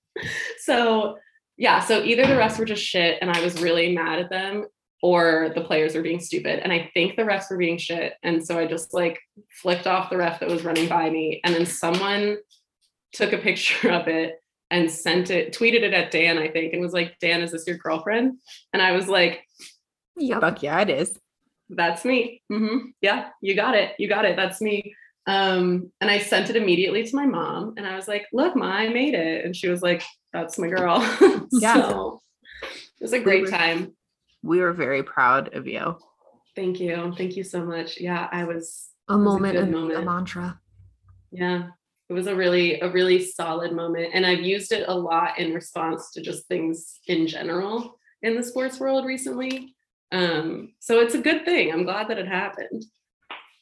so 0.60 1.18
yeah, 1.58 1.80
so 1.80 2.04
either 2.04 2.24
the 2.24 2.34
refs 2.34 2.58
were 2.58 2.66
just 2.66 2.84
shit 2.84 3.20
and 3.22 3.30
I 3.32 3.42
was 3.42 3.62
really 3.62 3.94
mad 3.94 4.20
at 4.20 4.30
them, 4.30 4.66
or 5.02 5.52
the 5.54 5.62
players 5.62 5.96
were 5.96 6.02
being 6.02 6.20
stupid. 6.20 6.60
And 6.60 6.72
I 6.72 6.90
think 6.94 7.16
the 7.16 7.24
refs 7.24 7.50
were 7.50 7.58
being 7.58 7.78
shit. 7.78 8.14
And 8.24 8.46
so 8.46 8.58
I 8.58 8.66
just 8.66 8.94
like 8.94 9.20
flicked 9.62 9.88
off 9.88 10.10
the 10.10 10.18
ref 10.18 10.40
that 10.40 10.50
was 10.50 10.64
running 10.64 10.90
by 10.90 11.10
me. 11.10 11.42
And 11.44 11.54
then 11.54 11.66
someone 11.66 12.38
took 13.14 13.34
a 13.34 13.38
picture 13.38 13.90
of 13.92 14.08
it 14.08 14.36
and 14.70 14.92
sent 14.92 15.30
it, 15.30 15.54
tweeted 15.54 15.84
it 15.84 15.94
at 15.94 16.12
Dan, 16.12 16.38
I 16.38 16.50
think, 16.50 16.74
and 16.74 16.82
was 16.82 16.94
like, 16.94 17.18
Dan, 17.22 17.42
is 17.42 17.52
this 17.52 17.68
your 17.68 17.78
girlfriend? 17.78 18.38
And 18.74 18.82
I 18.82 18.92
was 18.92 19.08
like, 19.08 19.44
yeah, 20.18 20.40
Fuck 20.40 20.64
yeah, 20.64 20.82
it 20.82 20.90
is. 20.90 21.18
That's 21.70 22.06
me. 22.06 22.42
hmm 22.50 22.78
Yeah, 23.02 23.30
you 23.42 23.56
got 23.56 23.76
it. 23.76 23.94
You 24.00 24.08
got 24.08 24.26
it. 24.26 24.36
That's 24.36 24.62
me. 24.62 24.96
Um, 25.26 25.92
and 26.00 26.10
I 26.10 26.20
sent 26.20 26.50
it 26.50 26.56
immediately 26.56 27.04
to 27.04 27.16
my 27.16 27.26
mom 27.26 27.74
and 27.76 27.86
I 27.86 27.96
was 27.98 28.08
like, 28.08 28.26
look, 28.32 28.56
ma, 28.56 28.68
I 28.72 28.88
made 28.90 29.14
it. 29.14 29.44
And 29.44 29.54
she 29.56 29.68
was 29.68 29.82
like, 29.82 30.02
that's 30.32 30.58
my 30.58 30.68
girl. 30.70 31.00
Yeah. 31.52 31.74
so 31.76 32.22
it 32.64 33.02
was 33.02 33.14
a 33.14 33.20
great 33.20 33.50
time. 33.50 33.94
We 34.44 34.60
were 34.60 34.74
very 34.74 35.04
proud 35.04 35.54
of 35.54 35.68
you. 35.68 35.98
Thank 36.56 36.80
you. 36.80 37.14
Thank 37.18 37.36
you 37.36 37.44
so 37.44 37.64
much. 37.66 38.00
Yeah, 38.00 38.28
I 38.32 38.46
was, 38.46 38.90
A 39.10 39.18
was 39.18 39.22
a 39.22 39.24
moment 39.30 39.94
a 39.96 40.02
mantra. 40.02 40.60
yeah, 41.32 41.68
it 42.10 42.14
was 42.14 42.28
a 42.28 42.36
really, 42.36 42.80
a 42.80 42.90
really 42.90 43.24
solid 43.24 43.74
moment. 43.74 44.12
And 44.14 44.26
I've 44.26 44.42
used 44.42 44.72
it 44.72 44.86
a 44.88 44.94
lot 44.98 45.38
in 45.40 45.54
response 45.54 46.12
to 46.14 46.22
just 46.22 46.48
things 46.48 47.00
in 47.08 47.28
general 47.28 48.00
in 48.24 48.36
the 48.36 48.44
sports 48.44 48.80
world 48.80 49.06
recently. 49.06 49.76
Um, 50.12 50.74
so 50.80 51.00
it's 51.00 51.16
a 51.16 51.22
good 51.22 51.44
thing. 51.46 51.72
I'm 51.72 51.84
glad 51.84 52.08
that 52.10 52.18
it 52.18 52.28
happened. 52.28 52.84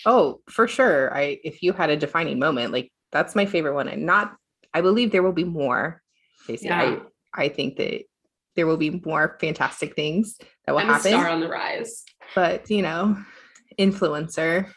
Oh, 0.06 0.42
for 0.50 0.68
sure. 0.68 1.16
I 1.16 1.40
if 1.44 1.64
you 1.64 1.74
had 1.74 1.90
a 1.90 1.98
defining 1.98 2.38
moment, 2.40 2.72
like 2.74 2.92
that's 3.12 3.36
my 3.36 3.46
favorite 3.46 3.74
one. 3.76 3.88
And 3.88 4.06
not 4.06 4.36
I 4.74 4.82
believe 4.82 5.12
there 5.12 5.24
will 5.24 5.32
be 5.34 5.44
more. 5.46 6.02
Stacey. 6.44 6.66
Yeah. 6.68 6.98
I 7.34 7.46
I 7.46 7.50
think 7.50 7.78
that 7.78 8.04
there 8.56 8.68
will 8.68 8.78
be 8.78 9.02
more 9.06 9.38
fantastic 9.42 9.96
things 9.96 10.38
that 10.66 10.74
will 10.74 10.80
I'm 10.80 10.90
a 10.90 10.94
happen. 10.94 11.12
star 11.12 11.28
on 11.30 11.40
the 11.40 11.48
rise. 11.50 12.04
but 12.36 12.70
you 12.70 12.82
know, 12.82 13.18
influencer. 13.80 14.70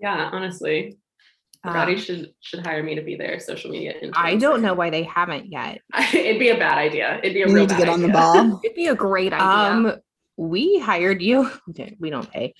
Yeah, 0.00 0.30
honestly. 0.32 0.98
Roddy 1.64 1.94
Um, 1.94 1.98
should 1.98 2.30
should 2.40 2.66
hire 2.66 2.82
me 2.82 2.94
to 2.94 3.00
be 3.02 3.16
their 3.16 3.38
social 3.40 3.70
media 3.70 3.94
influencer. 4.02 4.12
I 4.16 4.36
don't 4.36 4.60
know 4.60 4.74
why 4.74 4.90
they 4.90 5.04
haven't 5.04 5.50
yet. 5.50 5.78
It'd 6.12 6.38
be 6.38 6.50
a 6.50 6.58
bad 6.58 6.76
idea. 6.76 7.18
It'd 7.22 7.32
be 7.32 7.42
a 7.42 7.48
You 7.48 7.54
real 7.54 7.62
need 7.62 7.68
to 7.70 7.74
bad 7.76 7.84
get 7.84 7.88
on 7.88 8.02
the 8.02 8.08
ball. 8.08 8.60
It'd 8.64 8.74
be 8.76 8.88
a 8.88 8.94
great 8.94 9.32
idea. 9.32 9.46
Um, 9.46 9.96
we 10.36 10.78
hired 10.80 11.22
you. 11.22 11.50
We 11.98 12.10
don't 12.10 12.30
pay 12.30 12.54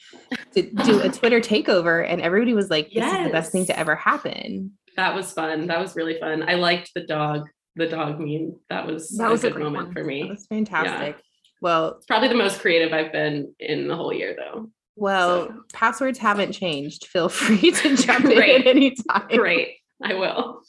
to 0.54 0.62
do 0.62 1.00
a 1.00 1.08
Twitter 1.18 1.40
takeover, 1.40 2.04
and 2.08 2.20
everybody 2.20 2.54
was 2.54 2.70
like, 2.70 2.90
"This 2.92 3.04
is 3.04 3.24
the 3.24 3.30
best 3.30 3.52
thing 3.52 3.66
to 3.66 3.78
ever 3.78 3.94
happen." 3.96 4.72
That 4.96 5.14
was 5.14 5.32
fun. 5.32 5.66
That 5.66 5.80
was 5.80 5.96
really 5.96 6.18
fun. 6.20 6.48
I 6.48 6.54
liked 6.54 6.90
the 6.94 7.02
dog, 7.02 7.48
the 7.76 7.86
dog 7.86 8.20
meme. 8.20 8.54
That 8.70 8.86
was 8.86 9.10
That 9.18 9.28
a 9.28 9.30
was 9.30 9.44
a 9.44 9.48
good 9.48 9.54
great 9.54 9.64
moment 9.64 9.86
one. 9.88 9.94
for 9.94 10.04
me. 10.04 10.22
That 10.22 10.28
was 10.30 10.46
fantastic. 10.46 11.16
Well, 11.60 11.94
It's 11.96 12.06
probably 12.06 12.28
the 12.28 12.34
most 12.36 12.60
creative 12.60 12.92
I've 12.92 13.10
been 13.12 13.54
in 13.58 13.88
the 13.88 13.96
whole 13.96 14.12
year 14.12 14.36
though. 14.36 14.70
well, 14.96 15.48
So- 15.48 15.54
passwords 15.72 16.18
haven't 16.18 16.52
changed. 16.52 17.06
Feel 17.06 17.28
free 17.28 17.70
to 17.72 17.96
jump 18.06 18.26
in 18.26 18.38
at 18.42 18.66
any 18.66 18.94
time. 19.10 19.28
Great. 19.28 19.76
I 20.02 20.14
will. 20.14 20.60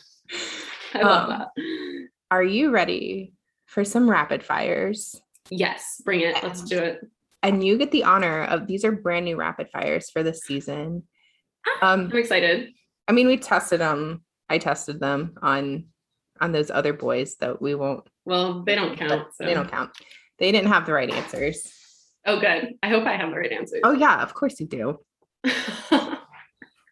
I 0.93 1.01
love 1.01 1.29
Um, 1.29 1.39
that. 1.39 1.47
Are 2.31 2.43
you 2.43 2.71
ready 2.71 3.33
for 3.65 3.83
some 3.83 4.09
rapid 4.09 4.41
fires? 4.43 5.19
Yes, 5.49 6.01
bring 6.03 6.21
it. 6.21 6.35
Let's 6.43 6.61
do 6.61 6.79
it. 6.79 6.99
And 7.43 7.63
you 7.63 7.77
get 7.77 7.91
the 7.91 8.03
honor 8.03 8.43
of 8.45 8.65
these 8.67 8.83
are 8.83 8.91
brand 8.91 9.25
new 9.25 9.35
rapid 9.35 9.69
fires 9.69 10.09
for 10.09 10.23
this 10.23 10.41
season. 10.41 11.03
Um, 11.81 12.09
I'm 12.11 12.17
excited. 12.17 12.69
I 13.07 13.11
mean, 13.11 13.27
we 13.27 13.37
tested 13.37 13.79
them. 13.79 14.23
I 14.49 14.57
tested 14.57 14.99
them 14.99 15.35
on 15.41 15.85
on 16.41 16.51
those 16.51 16.69
other 16.69 16.93
boys 16.93 17.35
that 17.39 17.61
we 17.61 17.75
won't. 17.75 18.07
Well, 18.25 18.63
they 18.63 18.75
don't 18.75 18.97
count. 18.97 19.33
So. 19.33 19.45
They 19.45 19.53
don't 19.53 19.69
count. 19.69 19.91
They 20.39 20.51
didn't 20.51 20.69
have 20.69 20.85
the 20.85 20.93
right 20.93 21.09
answers. 21.09 21.71
Oh, 22.25 22.39
good. 22.39 22.73
I 22.81 22.89
hope 22.89 23.05
I 23.05 23.15
have 23.15 23.29
the 23.29 23.37
right 23.37 23.51
answers. 23.51 23.81
Oh 23.83 23.93
yeah, 23.93 24.21
of 24.21 24.33
course 24.33 24.59
you 24.59 24.67
do. 24.67 24.99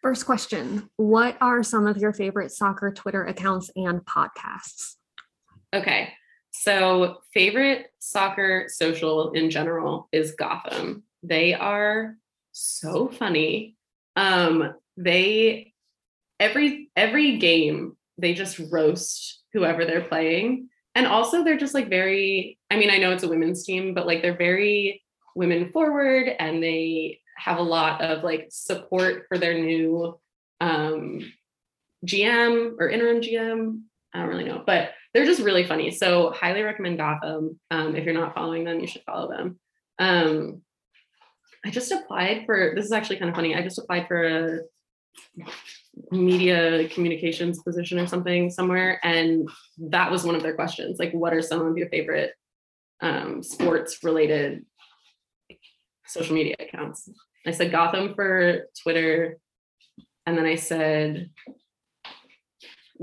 First 0.02 0.26
question 0.26 0.88
What 0.96 1.36
are 1.40 1.62
some 1.62 1.86
of 1.86 1.96
your 1.96 2.12
favorite 2.12 2.52
soccer 2.52 2.92
Twitter 2.92 3.24
accounts 3.24 3.70
and 3.74 4.04
podcasts? 4.04 4.94
Okay. 5.74 6.12
So, 6.56 7.18
favorite 7.34 7.88
soccer 7.98 8.66
social 8.68 9.32
in 9.32 9.50
general 9.50 10.08
is 10.12 10.36
Gotham. 10.36 11.02
They 11.22 11.52
are 11.52 12.16
so 12.52 13.08
funny. 13.08 13.76
Um, 14.14 14.74
they 14.96 15.72
every 16.38 16.90
every 16.94 17.38
game 17.38 17.96
they 18.18 18.34
just 18.34 18.60
roast 18.70 19.42
whoever 19.52 19.84
they're 19.84 20.04
playing. 20.04 20.68
And 20.94 21.08
also 21.08 21.42
they're 21.42 21.58
just 21.58 21.74
like 21.74 21.90
very 21.90 22.56
I 22.70 22.76
mean, 22.76 22.90
I 22.90 22.98
know 22.98 23.10
it's 23.10 23.24
a 23.24 23.28
women's 23.28 23.64
team, 23.64 23.92
but 23.92 24.06
like 24.06 24.22
they're 24.22 24.36
very 24.36 25.02
women 25.34 25.72
forward 25.72 26.28
and 26.38 26.62
they 26.62 27.18
have 27.36 27.58
a 27.58 27.62
lot 27.62 28.00
of 28.00 28.22
like 28.22 28.46
support 28.50 29.24
for 29.28 29.38
their 29.38 29.54
new 29.54 30.18
um 30.60 31.20
GM 32.06 32.76
or 32.78 32.88
interim 32.88 33.20
GM. 33.20 33.82
I 34.14 34.20
don't 34.20 34.28
really 34.28 34.44
know, 34.44 34.62
but 34.64 34.92
they're 35.14 35.24
just 35.24 35.40
really 35.40 35.64
funny. 35.64 35.92
So 35.92 36.32
highly 36.32 36.62
recommend 36.62 36.98
Gotham. 36.98 37.58
Um, 37.70 37.94
if 37.94 38.04
you're 38.04 38.14
not 38.14 38.34
following 38.34 38.64
them, 38.64 38.80
you 38.80 38.88
should 38.88 39.02
follow 39.02 39.30
them. 39.30 39.58
Um, 39.98 40.62
I 41.64 41.70
just 41.70 41.92
applied 41.92 42.42
for 42.44 42.72
this 42.74 42.84
is 42.84 42.92
actually 42.92 43.16
kind 43.16 43.30
of 43.30 43.36
funny. 43.36 43.54
I 43.54 43.62
just 43.62 43.78
applied 43.78 44.08
for 44.08 44.24
a 44.24 44.58
media 46.10 46.88
communications 46.88 47.62
position 47.62 47.98
or 47.98 48.06
something 48.06 48.50
somewhere, 48.50 49.00
and 49.04 49.48
that 49.78 50.10
was 50.10 50.24
one 50.24 50.34
of 50.34 50.42
their 50.42 50.56
questions. 50.56 50.98
Like, 50.98 51.12
what 51.12 51.32
are 51.32 51.40
some 51.40 51.64
of 51.64 51.78
your 51.78 51.88
favorite 51.88 52.32
um, 53.00 53.42
sports 53.42 54.02
related 54.02 54.66
social 56.06 56.34
media 56.34 56.56
accounts? 56.58 57.08
I 57.46 57.52
said 57.52 57.70
Gotham 57.70 58.14
for 58.14 58.66
Twitter, 58.82 59.38
and 60.26 60.36
then 60.36 60.46
I 60.46 60.56
said 60.56 61.30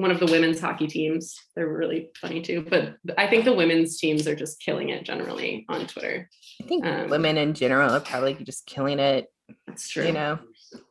one 0.02 0.12
of 0.12 0.20
the 0.20 0.26
women's 0.26 0.60
hockey 0.60 0.88
teams. 0.88 1.36
They're 1.56 1.68
really 1.72 2.10
funny 2.20 2.42
too. 2.42 2.66
But 2.68 2.96
I 3.18 3.28
think 3.28 3.46
the 3.46 3.54
women's 3.54 3.98
teams 4.00 4.28
are 4.28 4.36
just 4.36 4.60
killing 4.62 4.90
it 4.90 5.04
generally 5.06 5.66
on 5.70 5.88
Twitter. 5.88 6.30
I 6.62 6.68
think 6.68 6.86
Um, 6.86 7.10
women 7.10 7.38
in 7.38 7.54
general 7.54 7.92
are 7.92 8.00
probably 8.00 8.34
just 8.36 8.66
killing 8.66 9.00
it. 9.00 9.28
That's 9.68 9.90
true. 9.90 10.06
You 10.06 10.14
know, 10.14 10.40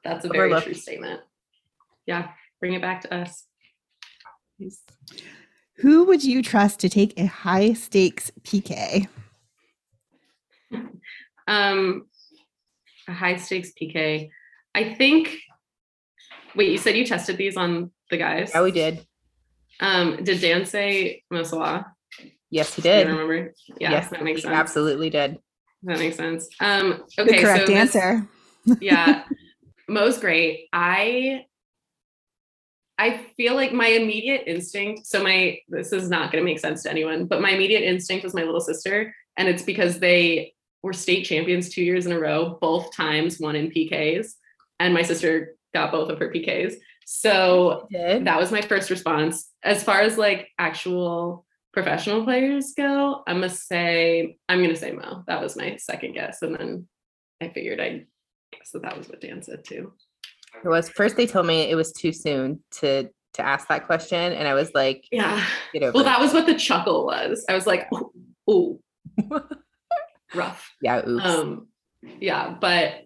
That's 0.05 0.25
a 0.25 0.29
very 0.29 0.47
overlooked. 0.47 0.67
true 0.67 0.75
statement. 0.75 1.21
Yeah, 2.07 2.31
bring 2.61 2.75
it 2.75 2.83
back 2.83 3.03
to 3.03 3.15
us. 3.15 3.45
Who 5.79 6.05
would 6.05 6.23
you 6.23 6.43
trust 6.43 6.81
to 6.81 6.89
take 6.89 7.19
a 7.19 7.27
high 7.27 7.73
stakes 7.73 8.31
PK? 8.43 9.09
Um, 11.49 12.07
a 13.09 13.13
high 13.13 13.35
stakes 13.35 13.73
PK. 13.73 14.31
I 14.73 14.95
think. 14.95 15.37
Wait, 16.55 16.71
you 16.71 16.79
said 16.79 16.97
you 16.97 17.05
tested 17.05 17.37
these 17.39 17.57
on 17.57 17.91
the 18.11 18.17
guys? 18.19 18.51
yeah, 18.55 18.63
we 18.63 18.73
did. 18.73 19.07
Um, 19.81 20.23
did 20.23 20.41
Dan 20.41 20.67
say 20.67 21.23
Mosawa? 21.33 21.87
Yes, 22.51 22.75
he 22.75 22.83
did. 22.83 23.07
remember? 23.07 23.53
Yeah, 23.79 23.93
yes, 23.93 24.11
that 24.11 24.23
makes 24.23 24.39
he 24.39 24.43
sense. 24.43 24.55
absolutely 24.55 25.09
did. 25.11 25.39
That 25.85 25.99
makes 25.99 26.17
sense. 26.17 26.49
Um, 26.61 27.05
The 27.17 27.23
okay, 27.23 27.43
correct 27.43 27.61
so 27.67 27.73
this- 27.73 27.97
answer. 27.97 28.29
yeah 28.83 29.25
mo's 29.89 30.19
great 30.19 30.69
i 30.71 31.47
i 32.99 33.17
feel 33.39 33.55
like 33.55 33.73
my 33.73 33.87
immediate 33.87 34.43
instinct 34.47 35.07
so 35.07 35.23
my 35.23 35.59
this 35.71 35.95
is 35.95 36.11
not 36.11 36.31
going 36.31 36.45
to 36.45 36.49
make 36.49 36.59
sense 36.59 36.83
to 36.83 36.91
anyone 36.91 37.25
but 37.25 37.41
my 37.41 37.51
immediate 37.51 37.83
instinct 37.83 38.23
was 38.23 38.35
my 38.35 38.43
little 38.43 38.61
sister 38.61 39.15
and 39.39 39.49
it's 39.49 39.63
because 39.63 39.99
they 39.99 40.53
were 40.83 40.93
state 40.93 41.25
champions 41.25 41.71
two 41.71 41.83
years 41.83 42.05
in 42.05 42.13
a 42.13 42.19
row 42.21 42.59
both 42.61 42.95
times 42.95 43.41
won 43.41 43.57
in 43.57 43.71
pks 43.71 44.35
and 44.79 44.93
my 44.93 45.03
sister 45.03 45.55
got 45.73 45.91
both 45.93 46.11
of 46.11 46.19
her 46.19 46.29
PKs. 46.31 46.75
So 47.13 47.89
that 47.91 48.39
was 48.39 48.53
my 48.53 48.61
first 48.61 48.89
response. 48.89 49.51
As 49.65 49.83
far 49.83 50.01
as 50.01 50.17
like 50.17 50.49
actual 50.61 51.45
professional 51.73 52.23
players 52.23 52.73
go, 52.77 53.25
I'm 53.27 53.37
gonna 53.41 53.49
say 53.49 54.37
I'm 54.49 54.63
gonna 54.63 54.77
say 54.77 54.93
Mo. 54.93 55.25
That 55.27 55.43
was 55.43 55.57
my 55.57 55.75
second 55.77 56.15
guess, 56.15 56.41
and 56.43 56.55
then 56.55 56.87
I 57.41 57.49
figured 57.49 57.81
I 57.81 58.07
guess 58.53 58.71
that 58.73 58.83
that 58.83 58.97
was 58.97 59.09
what 59.09 59.21
Dan 59.21 59.43
said 59.43 59.65
too. 59.67 59.93
it 60.65 60.69
was 60.69 60.89
first 60.89 61.17
they 61.17 61.27
told 61.27 61.47
me 61.47 61.63
it 61.69 61.75
was 61.75 61.93
too 61.93 62.13
soon 62.13 62.63
to 62.79 63.11
to 63.35 63.43
ask 63.43 63.67
that 63.67 63.87
question, 63.87 64.33
and 64.33 64.47
I 64.47 64.55
was 64.55 64.71
like, 64.73 65.05
Yeah. 65.11 65.45
Well, 65.75 66.05
that 66.05 66.21
was 66.21 66.33
what 66.33 66.47
the 66.47 66.55
chuckle 66.55 67.07
was. 67.07 67.45
I 67.49 67.55
was 67.55 67.67
like, 67.67 67.89
ooh, 68.49 68.81
rough. 70.35 70.73
yeah, 70.81 71.03
oops. 71.07 71.25
Um, 71.25 71.67
yeah, 72.21 72.55
but 72.61 73.05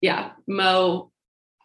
yeah, 0.00 0.30
Mo, 0.48 1.10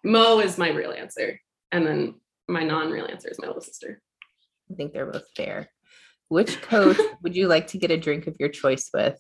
Mo 0.04 0.40
is 0.42 0.58
my 0.58 0.70
real 0.70 0.92
answer, 0.92 1.40
and 1.72 1.86
then 1.86 2.16
my 2.48 2.64
non-real 2.64 3.06
answer 3.06 3.30
is 3.30 3.40
my 3.40 3.48
little 3.48 3.62
sister. 3.62 4.02
I 4.72 4.76
think 4.76 4.94
they're 4.94 5.12
both 5.12 5.26
fair. 5.36 5.70
Which 6.30 6.62
coach 6.62 6.98
would 7.24 7.36
you 7.36 7.48
like 7.48 7.68
to 7.68 7.78
get 7.78 7.92
a 7.92 7.98
drink 7.98 8.28
of 8.28 8.36
your 8.40 8.50
choice 8.50 8.90
with? 8.94 9.20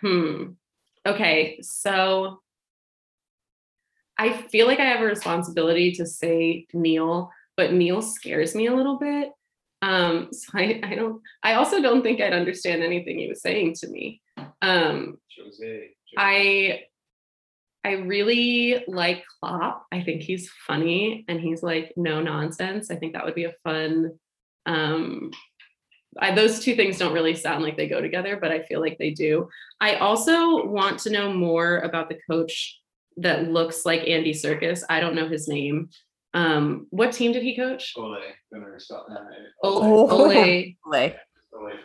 Hmm. 0.00 0.52
Okay, 1.06 1.58
so 1.62 2.40
I 4.18 4.32
feel 4.32 4.66
like 4.66 4.80
I 4.80 4.84
have 4.84 5.00
a 5.00 5.06
responsibility 5.06 5.92
to 5.92 6.06
say 6.06 6.66
Neil, 6.72 7.30
but 7.56 7.72
Neil 7.72 8.02
scares 8.02 8.54
me 8.54 8.66
a 8.66 8.74
little 8.74 8.98
bit. 8.98 9.30
Um, 9.82 10.28
so 10.32 10.48
I, 10.54 10.80
I 10.82 10.94
don't 10.94 11.20
I 11.42 11.54
also 11.54 11.82
don't 11.82 12.02
think 12.02 12.20
I'd 12.20 12.32
understand 12.32 12.82
anything 12.82 13.18
he 13.18 13.28
was 13.28 13.42
saying 13.42 13.74
to 13.80 13.88
me. 13.88 14.22
Um, 14.62 15.18
Jose. 15.38 15.90
I 16.16 16.80
I 17.86 17.92
really 17.92 18.82
like 18.88 19.24
Klopp. 19.38 19.86
I 19.92 20.02
think 20.02 20.22
he's 20.22 20.50
funny 20.66 21.24
and 21.28 21.40
he's 21.40 21.62
like 21.62 21.92
no 21.96 22.20
nonsense. 22.20 22.90
I 22.90 22.96
think 22.96 23.12
that 23.12 23.24
would 23.24 23.36
be 23.36 23.44
a 23.44 23.54
fun 23.62 24.18
um 24.66 25.30
I, 26.18 26.34
those 26.34 26.60
two 26.60 26.74
things 26.74 26.98
don't 26.98 27.12
really 27.12 27.34
sound 27.34 27.62
like 27.62 27.76
they 27.76 27.86
go 27.88 28.00
together, 28.00 28.38
but 28.40 28.50
I 28.50 28.62
feel 28.62 28.80
like 28.80 28.96
they 28.98 29.10
do. 29.10 29.48
I 29.80 29.96
also 29.96 30.64
want 30.66 30.98
to 31.00 31.10
know 31.10 31.32
more 31.32 31.78
about 31.78 32.08
the 32.08 32.18
coach 32.28 32.80
that 33.18 33.50
looks 33.50 33.84
like 33.84 34.08
Andy 34.08 34.32
Serkis. 34.32 34.82
I 34.88 35.00
don't 35.00 35.14
know 35.14 35.28
his 35.28 35.46
name. 35.46 35.90
Um, 36.34 36.86
what 36.90 37.12
team 37.12 37.32
did 37.32 37.42
he 37.42 37.54
coach? 37.54 37.92
Ole. 37.96 38.18
Gonna. 38.52 38.66
Ole. 39.62 39.80
Oh. 39.82 40.10
Ole. 40.10 40.74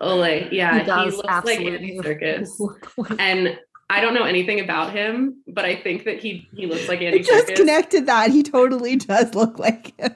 Ole. 0.02 0.48
Yeah, 0.52 0.74
He 0.74 0.80
he, 0.80 0.86
does 0.86 1.18
looks 1.18 1.46
like 1.46 1.60
Andy 1.60 1.98
absolutely 1.98 2.16
Serkis. 2.16 3.16
and 3.20 3.60
I 3.92 4.00
don't 4.00 4.14
know 4.14 4.24
anything 4.24 4.62
about 4.62 4.94
him, 4.94 5.44
but 5.48 5.66
I 5.66 5.76
think 5.76 6.06
that 6.06 6.20
he 6.20 6.48
he 6.56 6.66
looks 6.66 6.88
like 6.88 7.02
Andy 7.02 7.20
I 7.20 7.24
just 7.24 7.48
Serkis. 7.48 7.56
connected 7.58 8.06
that. 8.06 8.32
He 8.32 8.42
totally 8.42 8.96
does 8.96 9.36
look 9.36 9.60
like 9.60 10.00
him. 10.00 10.16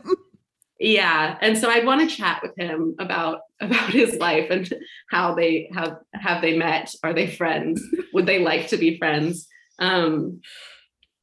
Yeah, 0.79 1.37
and 1.41 1.57
so 1.57 1.69
I'd 1.69 1.85
want 1.85 2.01
to 2.01 2.15
chat 2.15 2.41
with 2.41 2.51
him 2.57 2.95
about 2.99 3.39
about 3.59 3.89
his 3.89 4.15
life 4.15 4.47
and 4.49 4.71
how 5.09 5.35
they 5.35 5.69
have 5.73 5.97
have 6.13 6.41
they 6.41 6.57
met? 6.57 6.93
Are 7.03 7.13
they 7.13 7.27
friends? 7.27 7.81
Would 8.13 8.25
they 8.25 8.39
like 8.39 8.69
to 8.69 8.77
be 8.77 8.97
friends? 8.97 9.47
Um, 9.79 10.39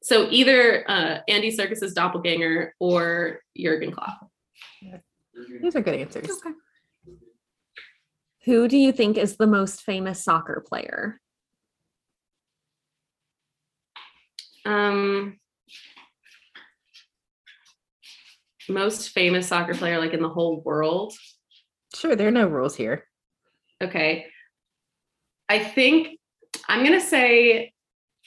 so 0.02 0.28
either 0.30 0.84
uh, 0.90 1.18
Andy 1.28 1.56
Serkis's 1.56 1.94
doppelganger 1.94 2.74
or 2.80 3.40
Jurgen 3.56 3.92
Klopp. 3.92 4.28
these 5.62 5.76
are 5.76 5.80
good 5.80 5.94
answers. 5.94 6.30
Okay. 6.30 6.54
Who 8.44 8.68
do 8.68 8.76
you 8.76 8.90
think 8.92 9.16
is 9.16 9.36
the 9.36 9.46
most 9.46 9.82
famous 9.82 10.22
soccer 10.22 10.64
player? 10.66 11.20
Um, 14.64 15.38
most 18.68 19.10
famous 19.10 19.48
soccer 19.48 19.74
player, 19.74 19.98
like 19.98 20.12
in 20.12 20.22
the 20.22 20.28
whole 20.28 20.60
world. 20.62 21.14
Sure, 21.94 22.16
there 22.16 22.28
are 22.28 22.32
no 22.32 22.46
rules 22.46 22.76
here. 22.76 23.04
Okay. 23.82 24.26
I 25.48 25.58
think 25.58 26.18
I'm 26.68 26.84
going 26.84 26.98
to 26.98 27.06
say 27.06 27.72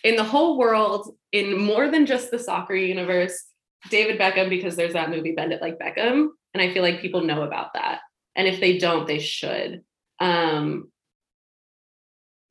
in 0.04 0.16
the 0.16 0.24
whole 0.24 0.58
world, 0.58 1.16
in 1.32 1.58
more 1.58 1.90
than 1.90 2.06
just 2.06 2.32
the 2.32 2.40
soccer 2.40 2.76
universe, 2.76 3.46
David 3.90 4.20
Beckham, 4.20 4.50
because 4.50 4.76
there's 4.76 4.94
that 4.94 5.10
movie 5.10 5.34
Bend 5.34 5.54
It 5.54 5.62
Like 5.62 5.80
Beckham. 5.80 6.30
And 6.54 6.62
I 6.62 6.74
feel 6.74 6.84
like 6.84 7.02
people 7.02 7.22
know 7.22 7.44
about 7.44 7.74
that. 7.74 8.02
And 8.36 8.48
if 8.48 8.60
they 8.60 8.78
don't, 8.78 9.08
they 9.08 9.20
should. 9.20 9.84
Um, 10.20 10.92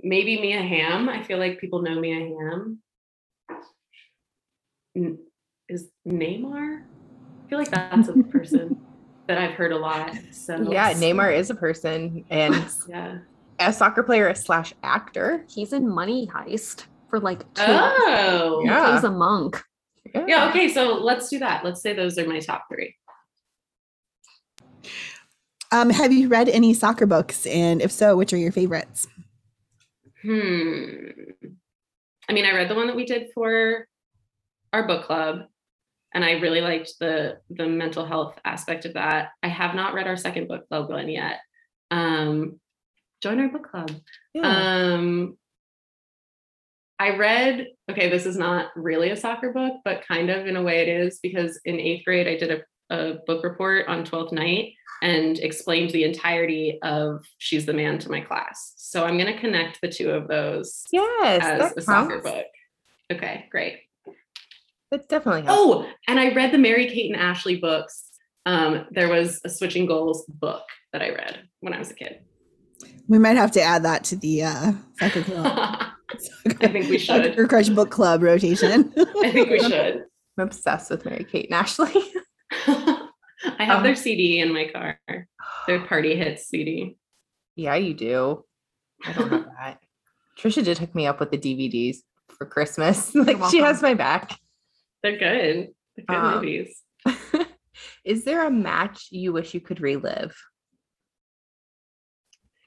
maybe 0.03 0.41
Mia 0.41 0.63
Hamm. 0.63 1.09
I 1.09 1.23
feel 1.23 1.39
like 1.39 1.61
people 1.61 1.83
know 1.83 2.01
Mia 2.01 2.21
Hamm. 2.21 2.81
N- 4.97 5.19
Is 5.69 5.91
Neymar? 6.07 6.83
I 6.83 7.49
feel 7.49 7.59
like 7.59 7.71
that's 7.71 8.09
a 8.09 8.15
person 8.31 8.77
that 9.29 9.39
I've 9.39 9.53
heard 9.55 9.73
a 9.73 9.79
lot. 9.79 10.15
So 10.33 10.73
Yeah, 10.73 10.93
Neymar 10.95 11.37
is 11.37 11.51
a 11.51 11.55
person 11.55 12.25
and 12.31 12.67
Yeah. 12.89 13.19
a 13.59 13.73
soccer 13.73 14.03
player 14.03 14.35
slash 14.35 14.73
actor. 14.83 15.45
He's 15.49 15.73
in 15.73 15.89
Money 15.89 16.27
Heist 16.33 16.85
for 17.09 17.21
like 17.21 17.41
two. 17.55 17.65
Oh, 17.69 18.61
He 18.63 18.69
Yeah. 18.69 18.91
plays 18.91 19.05
a 19.05 19.11
monk. 19.11 19.63
Yeah, 20.29 20.49
okay, 20.51 20.69
so 20.69 20.95
let's 20.95 21.29
do 21.29 21.39
that. 21.41 21.65
Let's 21.65 21.83
say 21.83 21.93
those 21.93 22.19
are 22.19 22.27
my 22.27 22.39
top 22.39 22.65
three. 22.73 22.95
Um, 25.73 25.91
have 25.91 26.13
you 26.13 26.29
read 26.29 26.49
any 26.49 26.73
soccer 26.73 27.07
books? 27.07 27.47
And 27.47 27.83
if 27.83 27.91
so, 27.91 28.17
which 28.17 28.33
are 28.33 28.37
your 28.37 28.53
favorites? 28.53 29.09
Hmm. 30.23 31.07
I 32.29 32.33
mean, 32.33 32.45
I 32.45 32.53
read 32.55 32.71
the 32.71 32.75
one 32.77 32.87
that 32.87 32.95
we 32.97 33.07
did 33.07 33.29
for 33.35 33.87
our 34.75 34.87
book 34.87 35.05
club, 35.05 35.43
and 36.13 36.25
I 36.25 36.33
really 36.33 36.61
liked 36.61 36.95
the 36.99 37.39
the 37.49 37.67
mental 37.67 38.05
health 38.05 38.39
aspect 38.45 38.85
of 38.85 38.95
that. 38.95 39.31
I 39.43 39.49
have 39.49 39.75
not 39.75 39.95
read 39.95 40.09
our 40.09 40.17
second 40.17 40.49
book 40.49 40.69
club 40.69 40.91
one 40.91 41.09
yet. 41.09 41.41
Um, 41.91 42.61
join 43.23 43.41
our 43.41 43.49
book 43.49 43.71
club. 43.71 43.93
Yeah. 44.35 44.43
Um, 44.43 45.39
I 46.99 47.17
read, 47.17 47.67
okay, 47.91 48.09
this 48.09 48.27
is 48.27 48.37
not 48.37 48.69
really 48.77 49.11
a 49.11 49.17
soccer 49.17 49.53
book, 49.53 49.75
but 49.85 50.07
kind 50.07 50.31
of 50.31 50.47
in 50.47 50.57
a 50.57 50.63
way 50.63 50.81
it 50.81 50.89
is 50.89 51.19
because 51.21 51.61
in 51.65 51.81
eighth 51.81 52.05
grade, 52.05 52.29
I 52.29 52.37
did 52.37 52.63
a, 52.91 52.95
a 52.95 53.15
book 53.27 53.43
report 53.43 53.89
on 53.89 54.05
12th 54.05 54.33
night 54.33 54.75
and 55.03 55.39
explained 55.39 55.91
the 55.91 56.05
entirety 56.05 56.79
of 56.83 57.25
She's 57.39 57.67
the 57.67 57.73
Man 57.73 57.99
to 57.99 58.11
my 58.11 58.21
class. 58.21 58.75
So 58.77 59.05
I'm 59.05 59.19
going 59.19 59.33
to 59.33 59.41
connect 59.41 59.81
the 59.81 59.89
two 59.89 60.11
of 60.11 60.29
those 60.29 60.85
yes, 60.93 61.43
as 61.43 61.77
a 61.77 61.81
soccer 61.81 62.21
book. 62.21 62.47
Okay, 63.13 63.47
great. 63.51 63.81
That 64.95 65.09
definitely 65.09 65.43
helps. 65.43 65.61
Oh, 65.61 65.87
and 66.07 66.21
I 66.21 66.33
read 66.35 66.53
the 66.53 66.59
Mary 66.59 66.87
Kate 66.89 67.11
and 67.13 67.21
Ashley 67.21 67.57
books. 67.57 68.05
Um, 68.47 68.87
there 68.93 69.09
was 69.09 69.41
a 69.45 69.49
Switching 69.51 69.87
Goals 69.87 70.25
book 70.29 70.63
that 70.93 71.03
I 71.03 71.09
read 71.11 71.49
when 71.61 71.73
I 71.75 71.79
was 71.79 71.91
a 71.91 71.95
kid. 71.95 72.21
We 73.09 73.19
might 73.19 73.37
have 73.37 73.51
to 73.53 73.61
add 73.63 73.83
that 73.85 74.05
to 74.05 74.17
the 74.17 74.45
uh, 74.45 74.73
soccer 75.01 75.23
club. 75.23 75.47
I 76.61 76.69
think 76.69 76.89
we 76.89 76.99
should. 76.99 77.25
Soccer 77.25 77.49
Crush 77.49 77.69
book 77.71 77.91
club 77.91 78.23
rotation. 78.23 78.93
I 78.97 79.31
think 79.33 79.51
we 79.51 79.59
should. 79.69 80.05
I'm 80.39 80.47
obsessed 80.47 80.91
with 80.91 81.05
Mary 81.05 81.25
Kate 81.25 81.47
and 81.47 81.55
Ashley. 81.55 81.93
I 82.67 83.65
have 83.65 83.79
Um, 83.79 83.83
their 83.83 83.97
CD 83.97 84.39
in 84.39 84.53
my 84.53 84.69
car. 84.69 84.99
Their 85.67 85.81
party 85.87 86.15
hits 86.17 86.47
CD. 86.47 86.97
yeah, 87.57 87.75
you 87.75 87.95
do. 87.95 88.45
I 89.05 89.13
don't 89.13 89.31
have 89.31 89.45
that. 89.59 89.79
Trisha 90.39 90.65
did 90.65 90.79
hook 90.79 90.95
me 90.95 91.07
up 91.07 91.19
with 91.21 91.31
the 91.31 91.39
DVDs 91.39 91.99
for 92.37 92.47
Christmas. 92.47 93.15
like 93.15 93.39
she 93.51 93.59
has 93.59 93.83
my 93.83 93.95
back. 93.95 94.39
They're 95.05 95.19
good. 95.19 95.69
They're 95.97 96.07
good 96.07 96.17
Um, 96.17 96.35
movies. 96.37 96.83
Is 98.05 98.25
there 98.25 98.47
a 98.47 98.51
match 98.51 99.09
you 99.11 99.35
wish 99.35 99.53
you 99.53 99.61
could 99.61 99.81
relive? 99.83 100.35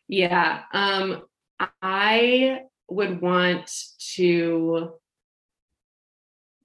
Yeah. 0.08 0.62
Um, 0.72 1.24
I 1.82 2.60
would 2.90 3.20
want 3.22 3.72
to 4.14 4.92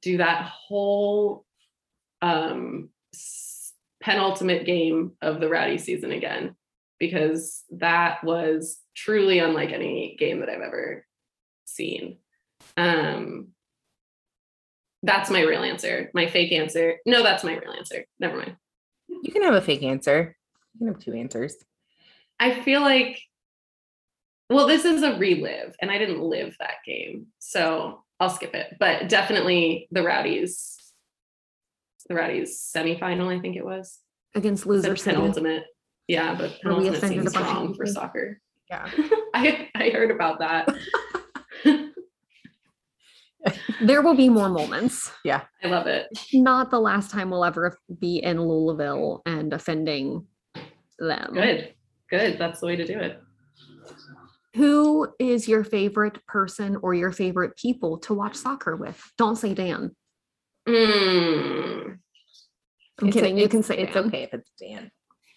do 0.02 0.16
that 0.18 0.44
whole 0.44 1.46
um 2.20 2.90
penultimate 4.00 4.66
game 4.66 5.12
of 5.22 5.40
the 5.40 5.48
rowdy 5.48 5.78
season 5.78 6.12
again 6.12 6.54
because 6.98 7.64
that 7.70 8.22
was 8.22 8.78
truly 8.94 9.38
unlike 9.38 9.70
any 9.72 10.16
game 10.18 10.40
that 10.40 10.50
I've 10.50 10.60
ever 10.60 11.06
seen. 11.64 12.18
Um 12.76 13.51
that's 15.02 15.30
my 15.30 15.40
real 15.42 15.62
answer. 15.62 16.10
My 16.14 16.26
fake 16.28 16.52
answer. 16.52 16.96
No, 17.06 17.22
that's 17.22 17.44
my 17.44 17.56
real 17.56 17.72
answer. 17.72 18.04
Never 18.20 18.36
mind. 18.38 18.56
You 19.08 19.32
can 19.32 19.42
have 19.42 19.54
a 19.54 19.60
fake 19.60 19.82
answer. 19.82 20.36
You 20.74 20.78
can 20.78 20.94
have 20.94 21.02
two 21.02 21.12
answers. 21.12 21.56
I 22.40 22.60
feel 22.62 22.80
like, 22.80 23.20
well, 24.50 24.66
this 24.66 24.84
is 24.84 25.02
a 25.02 25.16
relive, 25.18 25.74
and 25.80 25.90
I 25.90 25.98
didn't 25.98 26.20
live 26.22 26.56
that 26.60 26.76
game, 26.86 27.26
so 27.38 28.02
I'll 28.20 28.30
skip 28.30 28.54
it. 28.54 28.76
But 28.78 29.08
definitely 29.08 29.88
the 29.90 30.02
Rowdies, 30.02 30.76
the 32.08 32.14
Rowdies 32.14 32.58
semifinal, 32.74 33.28
I 33.36 33.40
think 33.40 33.56
it 33.56 33.64
was. 33.64 33.98
against 34.34 34.64
The 34.64 34.70
loser 34.70 34.96
city. 34.96 35.16
penultimate. 35.16 35.64
Yeah, 36.08 36.34
but 36.34 36.58
penultimate 36.60 37.00
seems 37.00 37.32
bunch 37.32 37.46
wrong 37.46 37.74
for 37.74 37.86
soccer. 37.86 38.40
Yeah. 38.68 38.88
I 39.34 39.68
I 39.74 39.90
heard 39.90 40.10
about 40.10 40.40
that. 40.40 40.68
There 43.82 44.02
will 44.02 44.14
be 44.14 44.28
more 44.28 44.48
moments. 44.48 45.10
Yeah. 45.24 45.42
I 45.62 45.68
love 45.68 45.86
it. 45.86 46.06
Not 46.32 46.70
the 46.70 46.80
last 46.80 47.10
time 47.10 47.30
we'll 47.30 47.44
ever 47.44 47.78
be 48.00 48.18
in 48.18 48.40
Louisville 48.40 49.22
and 49.26 49.52
offending 49.52 50.26
them. 50.98 51.30
Good. 51.34 51.74
Good. 52.10 52.38
That's 52.38 52.60
the 52.60 52.66
way 52.66 52.76
to 52.76 52.86
do 52.86 52.98
it. 52.98 53.20
Who 54.54 55.08
is 55.18 55.48
your 55.48 55.64
favorite 55.64 56.24
person 56.26 56.76
or 56.82 56.92
your 56.94 57.10
favorite 57.12 57.56
people 57.56 57.98
to 58.00 58.14
watch 58.14 58.34
soccer 58.36 58.76
with? 58.76 59.02
Don't 59.16 59.36
say 59.36 59.54
Dan. 59.54 59.96
Mm, 60.68 61.98
I'm 63.00 63.08
It's 63.08 63.16
o- 63.16 63.20
kidding. 63.20 63.38
you 63.38 63.48
can 63.48 63.62
say 63.62 63.78
it's 63.78 63.94
Dan. 63.94 64.04
okay 64.06 64.22
if 64.24 64.34
it's 64.34 64.50
Dan. 64.60 64.90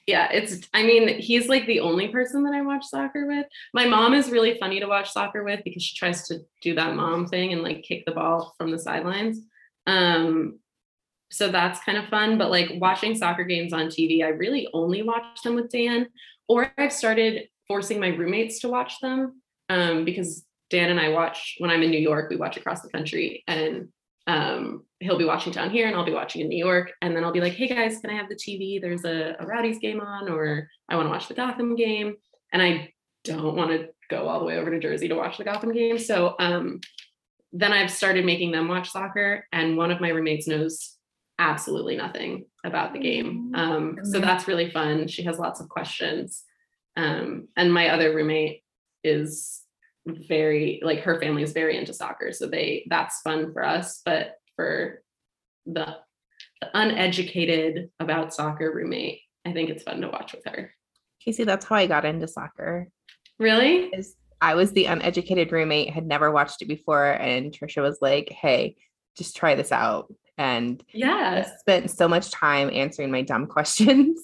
Yeah, 0.08 0.32
it's 0.32 0.68
I 0.74 0.84
mean, 0.84 1.20
he's 1.20 1.48
like 1.48 1.66
the 1.66 1.80
only 1.80 2.10
person 2.10 2.44
that 2.44 2.54
I 2.54 2.62
watch 2.62 2.86
soccer 2.86 3.26
with. 3.26 3.48
My 3.74 3.86
mom 3.86 4.14
is 4.14 4.30
really 4.30 4.58
funny 4.60 4.80
to 4.80 4.86
watch 4.86 5.12
soccer 5.12 5.44
with 5.44 5.62
because 5.64 5.82
she 5.82 5.96
tries 5.96 6.28
to 6.28 6.42
do 6.62 6.76
that 6.76 6.96
mom 6.96 7.26
thing 7.26 7.54
and 7.54 7.64
like 7.64 7.84
kick 7.84 8.06
the 8.06 8.12
ball 8.12 8.54
from 8.58 8.72
the 8.72 8.78
sidelines. 8.78 9.40
Um 9.88 10.60
so 11.32 11.50
that's 11.50 11.84
kind 11.84 11.98
of 11.98 12.06
fun, 12.06 12.38
but 12.38 12.52
like 12.52 12.70
watching 12.76 13.16
soccer 13.16 13.44
games 13.44 13.74
on 13.74 13.88
TV, 13.88 14.24
I 14.24 14.28
really 14.28 14.68
only 14.74 15.02
watch 15.02 15.42
them 15.44 15.56
with 15.56 15.72
Dan 15.72 16.08
or 16.48 16.72
I've 16.78 16.94
started 16.94 17.50
forcing 17.68 18.00
my 18.00 18.10
roommates 18.10 18.60
to 18.60 18.70
watch 18.70 19.00
them 19.00 19.42
um 19.70 20.06
because 20.06 20.46
Dan 20.70 20.92
and 20.92 21.00
I 21.00 21.10
watch 21.10 21.56
when 21.58 21.72
I'm 21.72 21.82
in 21.82 21.90
New 21.90 22.00
York, 22.00 22.30
we 22.30 22.36
watch 22.36 22.58
across 22.58 22.82
the 22.82 22.90
country 22.90 23.44
and 23.48 23.90
um, 24.28 24.84
he'll 25.00 25.18
be 25.18 25.26
watching 25.26 25.54
down 25.54 25.70
here 25.70 25.88
and 25.88 25.96
I'll 25.96 26.06
be 26.06 26.14
watching 26.14 26.42
in 26.42 26.50
New 26.50 26.64
York. 26.64 26.92
And 27.02 27.16
then 27.16 27.24
I'll 27.24 27.32
be 27.32 27.42
like, 27.42 27.54
hey 27.54 27.68
guys, 27.68 28.00
can 28.00 28.10
I 28.10 28.16
have 28.16 28.30
the 28.30 28.36
TV? 28.36 28.82
There's 28.82 29.06
a, 29.06 29.36
a 29.40 29.46
Rowdies 29.46 29.80
game 29.80 30.00
on, 30.00 30.30
or 30.30 30.68
I 30.90 30.96
want 30.96 31.08
to 31.08 31.12
watch 31.12 31.28
the 31.28 31.34
Gotham 31.34 31.76
game. 31.76 32.16
And 32.52 32.62
I 32.62 32.94
don't 33.24 33.56
want 33.56 33.72
to 33.72 33.90
go 34.10 34.28
all 34.28 34.40
the 34.40 34.46
way 34.46 34.58
over 34.58 34.72
to 34.72 34.80
Jersey 34.80 35.08
to 35.10 35.16
watch 35.16 35.38
the 35.38 35.44
Gotham 35.44 35.74
game. 35.74 36.00
So 36.00 36.36
um, 36.40 36.80
then 37.54 37.74
I've 37.74 37.92
started 37.92 38.26
making 38.26 38.52
them 38.52 38.68
watch 38.68 38.92
soccer. 38.92 39.46
And 39.52 39.78
one 39.78 39.92
of 39.92 40.02
my 40.02 40.10
roommates 40.10 40.48
knows 40.48 40.96
absolutely 41.38 41.98
nothing 41.98 42.46
about 42.64 42.94
the 42.94 43.00
game. 43.00 43.52
Um, 43.56 43.98
so 44.04 44.20
that's 44.20 44.48
really 44.48 44.72
fun. 44.72 45.08
She 45.08 45.24
has 45.24 45.38
lots 45.38 45.60
of 45.60 45.70
questions. 45.70 46.44
Um, 46.98 47.50
and 47.58 47.74
my 47.74 47.90
other 47.90 48.16
roommate 48.16 48.64
is 49.04 49.62
very 50.08 50.80
like 50.84 51.00
her 51.00 51.20
family 51.20 51.42
is 51.44 51.52
very 51.54 51.78
into 51.78 51.94
soccer 51.94 52.32
so 52.32 52.46
they 52.48 52.86
that's 52.90 53.22
fun 53.22 53.52
for 53.54 53.64
us 53.66 54.02
but 54.06 54.36
for 54.56 55.02
the, 55.66 55.98
the 56.62 56.70
uneducated 56.76 57.90
about 58.00 58.34
soccer 58.34 58.72
roommate 58.72 59.22
i 59.46 59.52
think 59.52 59.70
it's 59.70 59.84
fun 59.84 60.02
to 60.02 60.08
watch 60.10 60.34
with 60.34 60.44
her 60.46 60.72
Casey, 61.24 61.44
that's 61.44 61.66
how 61.66 61.76
I 61.78 61.88
got 61.88 62.06
into 62.06 62.28
soccer. 62.28 62.88
really 63.40 63.86
Is 63.86 64.16
I 64.42 64.54
was 64.54 64.74
the 64.74 64.86
uneducated 64.86 65.52
roommate, 65.52 65.90
had 65.90 66.06
never 66.06 66.30
watched 66.30 66.62
it 66.62 66.68
before, 66.68 67.14
and 67.14 67.52
Trisha 67.52 67.82
was 67.82 67.98
like, 68.00 68.30
"Hey, 68.30 68.76
just 69.18 69.36
try 69.36 69.56
this 69.56 69.72
out." 69.72 70.14
And 70.38 70.84
I 70.94 70.98
yeah 70.98 71.58
spent 71.58 71.90
so 71.90 72.08
much 72.08 72.30
time 72.30 72.70
answering 72.72 73.10
my 73.10 73.24
dumb 73.24 73.48
questions. 73.56 74.20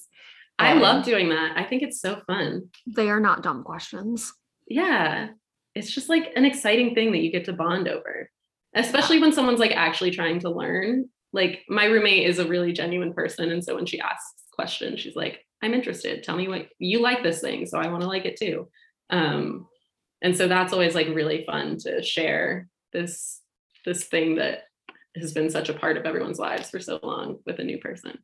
i 0.60 0.74
love 0.74 0.98
um, 0.98 1.02
doing 1.02 1.30
that 1.30 1.58
i 1.58 1.64
think 1.64 1.82
it's 1.82 2.00
so 2.00 2.22
fun 2.28 2.70
They 2.86 3.10
are 3.10 3.20
not 3.20 3.42
dumb 3.42 3.64
questions. 3.64 4.32
yeah 4.68 5.30
it's 5.76 5.92
just 5.92 6.10
like 6.10 6.32
an 6.36 6.46
exciting 6.46 6.94
thing 6.94 7.12
that 7.12 7.20
you 7.22 7.32
get 7.32 7.46
to 7.46 7.54
bond 7.54 7.88
over 7.88 8.30
especially 8.76 9.20
when 9.20 9.34
someone's 9.34 9.60
like 9.60 9.72
actually 9.72 10.12
trying 10.12 10.40
to 10.40 10.50
learn 10.50 11.08
like 11.34 11.62
my 11.70 11.86
roommate 11.86 12.28
is 12.28 12.40
a 12.40 12.48
really 12.48 12.72
genuine 12.74 13.14
person 13.14 13.52
and 13.52 13.64
so 13.64 13.76
when 13.76 13.86
she 13.86 14.00
asks 14.00 14.44
questions 14.54 15.00
she's 15.00 15.16
like 15.16 15.40
i'm 15.62 15.74
interested 15.74 16.24
tell 16.24 16.36
me 16.36 16.48
what 16.48 16.68
you 16.80 17.00
like 17.02 17.24
this 17.24 17.42
thing 17.42 17.66
so 17.66 17.78
i 17.78 17.88
want 17.88 18.02
to 18.02 18.08
like 18.08 18.26
it 18.26 18.38
too 18.38 18.68
um 19.10 19.66
and 20.22 20.36
so 20.36 20.48
that's 20.48 20.74
always 20.74 20.96
like 20.96 21.08
really 21.08 21.44
fun 21.46 21.78
to 21.78 22.02
share 22.04 22.68
this 22.94 23.42
this 23.86 24.06
thing 24.06 24.36
that 24.36 24.60
has 25.16 25.34
been 25.34 25.50
such 25.50 25.68
a 25.70 25.74
part 25.74 25.98
of 25.98 26.06
everyone's 26.06 26.40
lives 26.40 26.70
for 26.70 26.80
so 26.80 27.00
long 27.04 27.38
with 27.46 27.60
a 27.60 27.64
new 27.64 27.78
person 27.80 28.18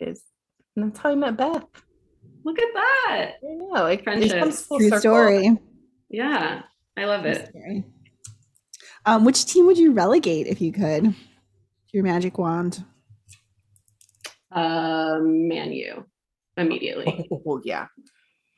is 0.00 0.22
that's 0.76 0.98
how 0.98 1.10
I 1.10 1.14
met 1.14 1.36
Beth. 1.36 1.64
look 2.44 2.58
at 2.58 2.68
that 2.74 3.32
I 3.42 3.54
know, 3.54 3.68
like 3.82 4.02
Friendship. 4.04 4.32
it 4.36 4.38
comes 4.40 4.62
full 4.62 4.78
True 4.78 4.88
circle. 4.88 5.00
story. 5.00 5.58
Yeah 6.12 6.62
i 6.96 7.04
love 7.06 7.24
it. 7.24 7.50
Um, 9.06 9.24
which 9.24 9.46
team 9.46 9.66
would 9.66 9.78
you 9.78 9.92
relegate 9.92 10.46
if 10.46 10.60
you 10.60 10.70
could? 10.72 11.14
Your 11.92 12.04
magic 12.04 12.38
wand. 12.38 12.84
um 14.50 15.48
man 15.48 15.72
you 15.72 16.04
immediately 16.56 17.26
Oh 17.46 17.60
yeah, 17.64 17.86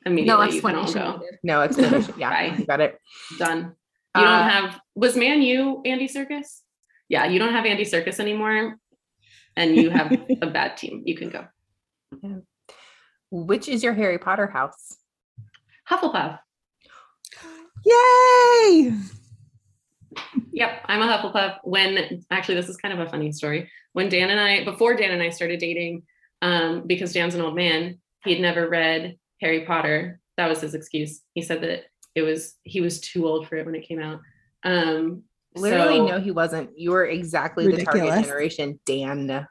immediately 0.05 0.45
No 0.45 0.51
you 0.51 0.61
can 0.61 0.75
all 0.75 0.83
explanation. 0.83 1.21
go 1.21 1.25
no 1.43 1.61
explanation. 1.61 2.13
Yeah, 2.17 2.29
Bye. 2.51 2.55
you 2.57 2.65
got 2.65 2.81
it. 2.81 2.99
done. 3.39 3.75
You 4.15 4.21
Uh, 4.23 4.39
don't 4.39 4.49
have 4.49 4.79
was 4.95 5.15
Man 5.15 5.41
U 5.41 5.81
Andy 5.85 6.07
Serkis? 6.07 6.61
Yeah, 7.09 7.25
you 7.25 7.39
don't 7.39 7.53
have 7.53 7.65
Andy 7.65 7.83
Serkis 7.85 8.19
anymore, 8.19 8.77
and 9.55 9.75
you 9.75 9.89
have 9.89 10.11
a 10.41 10.47
bad 10.47 10.75
team. 10.77 11.03
You 11.05 11.15
can 11.15 11.29
go 11.29 11.45
Which 13.31 13.67
is 13.67 13.83
your 13.83 13.93
Harry 13.93 14.17
Potter 14.19 14.47
house? 14.47 14.97
Hufflepuff. 15.89 16.39
Yay! 17.85 18.93
Yep, 20.53 20.81
I'm 20.85 21.01
a 21.01 21.07
Hufflepuff. 21.07 21.59
When 21.63 22.25
actually, 22.31 22.55
this 22.55 22.69
is 22.69 22.77
kind 22.77 22.93
of 22.93 23.05
a 23.05 23.09
funny 23.09 23.31
story. 23.31 23.69
When 23.93 24.09
Dan 24.09 24.29
and 24.29 24.39
I, 24.39 24.63
before 24.63 24.95
Dan 24.95 25.11
and 25.11 25.21
I 25.21 25.29
started 25.29 25.59
dating, 25.59 26.03
um, 26.41 26.83
because 26.85 27.13
Dan's 27.13 27.35
an 27.35 27.41
old 27.41 27.55
man, 27.55 27.99
he 28.23 28.31
had 28.33 28.41
never 28.41 28.67
read 28.69 29.17
Harry 29.41 29.65
Potter. 29.65 30.19
That 30.37 30.47
was 30.47 30.61
his 30.61 30.73
excuse. 30.73 31.21
He 31.33 31.41
said 31.41 31.61
that 31.61 31.85
it 32.15 32.21
was 32.21 32.55
he 32.63 32.81
was 32.81 33.01
too 33.01 33.27
old 33.27 33.47
for 33.47 33.55
it 33.57 33.65
when 33.65 33.75
it 33.75 33.87
came 33.87 34.01
out. 34.01 34.19
Um, 34.63 35.23
Literally, 35.55 35.97
so- 35.97 36.07
no, 36.07 36.19
he 36.19 36.31
wasn't. 36.31 36.77
You 36.77 36.91
were 36.91 37.05
exactly 37.05 37.67
the 37.67 37.83
target 37.83 38.23
generation, 38.23 38.79
Dan. 38.85 39.47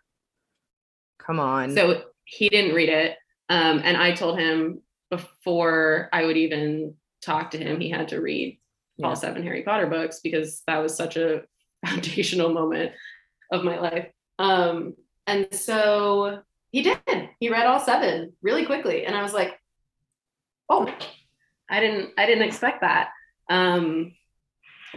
Come 1.19 1.41
on. 1.41 1.75
So 1.75 2.03
he 2.25 2.49
didn't 2.49 2.75
read 2.75 2.89
it. 2.91 3.17
Um, 3.49 3.81
and 3.85 3.97
I 3.97 4.13
told 4.13 4.39
him 4.39 4.81
before 5.11 6.09
I 6.13 6.25
would 6.25 6.37
even 6.37 6.95
talk 7.25 7.51
to 7.53 7.59
him, 7.59 7.81
he 7.81 7.91
had 7.91 8.09
to 8.09 8.21
read 8.21 8.59
Yeah. 8.97 9.09
all 9.09 9.17
seven 9.17 9.43
Harry 9.43 9.63
Potter 9.63 9.87
books 9.87 10.21
because 10.23 10.63
that 10.67 10.79
was 10.79 10.97
such 10.97 11.17
a 11.17 11.43
foundational 11.87 12.53
moment 12.53 12.93
of 13.53 13.65
my 13.65 13.79
life. 13.79 14.09
Um, 14.39 14.95
and 15.27 15.49
so 15.53 16.41
he 16.71 16.83
did. 16.83 16.99
He 17.41 17.49
read 17.51 17.67
all 17.67 17.81
seven 17.81 18.33
really 18.43 18.67
quickly. 18.67 19.07
And 19.07 19.17
I 19.17 19.23
was 19.23 19.33
like, 19.33 19.59
oh, 20.69 20.93
I 21.71 21.81
didn't 21.81 22.11
I 22.19 22.27
didn't 22.27 22.45
expect 22.45 22.81
that. 22.83 23.11
Um, 23.49 24.13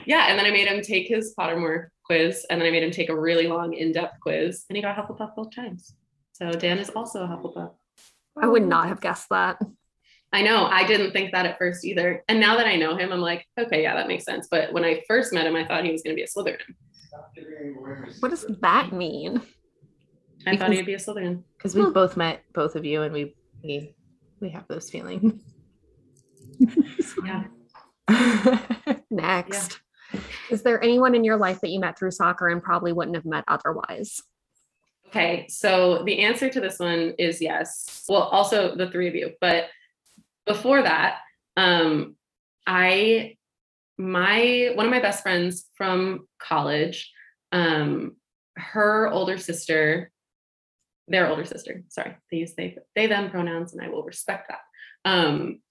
yeah, 0.06 0.28
and 0.30 0.38
then 0.38 0.46
I 0.46 0.52
made 0.52 0.68
him 0.68 0.82
take 0.82 1.08
his 1.08 1.34
Pottermore 1.38 1.88
quiz, 2.04 2.46
and 2.50 2.62
then 2.62 2.68
I 2.68 2.72
made 2.72 2.84
him 2.84 2.92
take 2.92 3.10
a 3.10 3.20
really 3.20 3.48
long, 3.48 3.74
in-depth 3.74 4.20
quiz, 4.22 4.64
and 4.70 4.76
he 4.78 4.82
got 4.82 4.96
Hufflepuff 4.96 5.36
both 5.36 5.54
times. 5.56 5.94
So 6.34 6.52
Dan 6.52 6.78
is 6.78 6.90
also 6.92 7.24
a 7.24 7.28
Hufflepuff. 7.28 7.74
I 8.40 8.48
would 8.48 8.66
not 8.66 8.88
have 8.88 9.02
guessed 9.02 9.28
that. 9.32 9.58
I 10.34 10.42
know. 10.42 10.66
I 10.66 10.86
didn't 10.86 11.12
think 11.12 11.32
that 11.32 11.46
at 11.46 11.58
first 11.58 11.86
either. 11.86 12.24
And 12.28 12.40
now 12.40 12.58
that 12.58 12.68
I 12.68 12.76
know 12.76 12.98
him, 12.98 13.12
I'm 13.12 13.22
like, 13.22 13.46
okay, 13.60 13.82
yeah, 13.82 13.96
that 13.96 14.08
makes 14.08 14.26
sense. 14.26 14.48
But 14.50 14.74
when 14.74 14.84
I 14.84 15.04
first 15.08 15.32
met 15.32 15.48
him, 15.48 15.56
I 15.56 15.66
thought 15.66 15.86
he 15.86 15.92
was 15.92 16.02
going 16.02 16.16
to 16.16 16.20
be 16.20 16.24
a 16.24 16.28
Slytherin. 16.28 18.20
What 18.20 18.30
does 18.30 18.46
that 18.62 18.92
mean? 18.92 19.42
I 20.46 20.58
thought 20.58 20.72
he'd 20.72 20.86
be 20.86 20.94
a 20.94 20.98
Slytherin. 20.98 21.44
because 21.58 21.76
we've 21.76 21.94
both 21.94 22.18
met 22.18 22.44
both 22.54 22.76
of 22.76 22.86
you, 22.86 23.02
and 23.02 23.14
we 23.14 23.36
we 23.64 23.96
we 24.40 24.50
have 24.50 24.68
those 24.68 24.90
feelings. 24.90 25.42
Yeah. 27.26 27.44
Next. 29.10 29.82
Is 30.50 30.64
there 30.64 30.82
anyone 30.82 31.16
in 31.16 31.24
your 31.24 31.38
life 31.38 31.60
that 31.62 31.70
you 31.70 31.80
met 31.80 31.98
through 31.98 32.12
soccer 32.12 32.48
and 32.48 32.64
probably 32.64 32.94
wouldn't 32.94 33.16
have 33.16 33.26
met 33.26 33.44
otherwise? 33.48 34.22
Okay, 35.08 35.46
so 35.50 36.04
the 36.04 36.20
answer 36.20 36.50
to 36.50 36.60
this 36.60 36.80
one 36.80 37.14
is 37.18 37.42
yes. 37.42 38.04
Well, 38.08 38.24
also 38.24 38.76
the 38.76 38.90
three 38.90 39.08
of 39.08 39.16
you, 39.16 39.32
but 39.40 39.66
before 40.48 40.82
that, 40.82 41.20
um, 41.56 42.16
I 42.66 43.36
my 43.98 44.72
one 44.76 44.86
of 44.86 44.92
my 44.92 45.00
best 45.00 45.24
friends 45.24 45.66
from 45.76 46.28
college, 46.40 47.12
um, 47.52 48.16
her 48.56 49.10
older 49.10 49.38
sister, 49.38 50.12
their 51.08 51.30
older 51.30 51.46
sister, 51.46 51.84
sorry, 51.90 52.16
they 52.32 52.38
use 52.38 52.54
they 52.56 52.78
they 52.96 53.08
them 53.08 53.30
pronouns, 53.30 53.74
and 53.74 53.82
I 53.82 53.90
will 53.90 54.04
respect 54.04 54.50
that. 54.50 54.62
Um, 55.06 55.62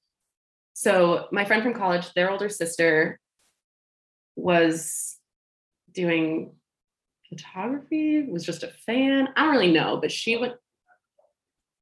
so 0.75 1.27
my 1.33 1.45
friend 1.45 1.63
from 1.63 1.75
college, 1.75 2.13
their 2.15 2.31
older 2.31 2.49
sister 2.49 3.19
was 4.37 5.17
doing 5.93 6.53
photography 7.29 8.23
was 8.23 8.45
just 8.45 8.63
a 8.63 8.69
fan 8.87 9.29
i 9.35 9.43
don't 9.45 9.53
really 9.53 9.73
know 9.73 9.99
but 10.01 10.13
she 10.13 10.37
went 10.37 10.55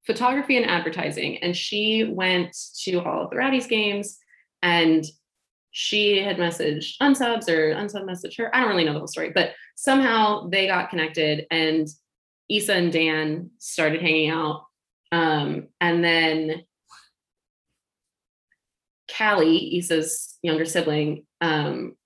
photography 0.07 0.57
and 0.57 0.67
advertising 0.67 1.39
and 1.39 1.57
she 1.57 2.05
went 2.05 2.57
to 2.83 3.01
all 3.01 3.25
of 3.25 3.31
the 3.31 3.37
Rowdies 3.37 3.67
games 3.67 4.19
and 4.63 5.05
she 5.71 6.23
had 6.23 6.37
messaged 6.37 6.97
unsubs 7.01 7.49
or 7.49 7.75
unsub 7.75 8.05
messaged 8.05 8.39
her. 8.39 8.55
I 8.55 8.61
don't 8.61 8.69
really 8.69 8.85
know 8.85 8.93
the 8.93 8.99
whole 8.99 9.09
story 9.09 9.33
but 9.35 9.53
somehow 9.77 10.49
they 10.49 10.67
got 10.67 10.91
connected 10.91 11.47
and 11.51 11.89
Issa 12.49 12.75
and 12.75 12.93
Dan 12.93 13.51
started 13.59 14.03
hanging 14.03 14.31
out. 14.31 14.67
Um, 15.13 15.69
and 15.81 16.05
then 16.05 16.65
Callie, 19.17 19.79
Issa's 19.79 20.37
younger 20.43 20.65
sibling, 20.65 21.27
um, 21.41 21.97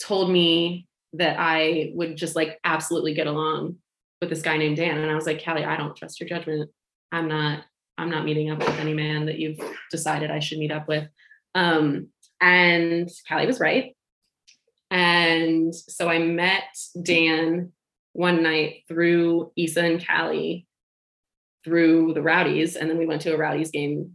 told 0.00 0.30
me 0.30 0.86
that 1.14 1.36
I 1.38 1.92
would 1.94 2.16
just 2.16 2.36
like 2.36 2.58
absolutely 2.64 3.14
get 3.14 3.26
along 3.26 3.76
with 4.20 4.30
this 4.30 4.42
guy 4.42 4.56
named 4.56 4.76
Dan. 4.76 4.98
And 4.98 5.10
I 5.10 5.14
was 5.14 5.26
like, 5.26 5.44
Callie, 5.44 5.64
I 5.64 5.76
don't 5.76 5.96
trust 5.96 6.20
your 6.20 6.28
judgment. 6.28 6.70
I'm 7.12 7.28
not, 7.28 7.64
I'm 7.96 8.10
not 8.10 8.24
meeting 8.24 8.50
up 8.50 8.58
with 8.58 8.78
any 8.78 8.94
man 8.94 9.26
that 9.26 9.38
you've 9.38 9.58
decided 9.90 10.30
I 10.30 10.40
should 10.40 10.58
meet 10.58 10.72
up 10.72 10.88
with. 10.88 11.08
Um, 11.54 12.08
and 12.40 13.08
Callie 13.28 13.46
was 13.46 13.60
right. 13.60 13.96
And 14.90 15.74
so 15.74 16.08
I 16.08 16.18
met 16.18 16.76
Dan 17.00 17.72
one 18.12 18.42
night 18.42 18.84
through 18.88 19.52
Issa 19.56 19.84
and 19.84 20.06
Callie 20.06 20.66
through 21.64 22.14
the 22.14 22.22
Rowdies. 22.22 22.76
And 22.76 22.88
then 22.88 22.98
we 22.98 23.06
went 23.06 23.22
to 23.22 23.34
a 23.34 23.36
Rowdies 23.36 23.70
game 23.70 24.14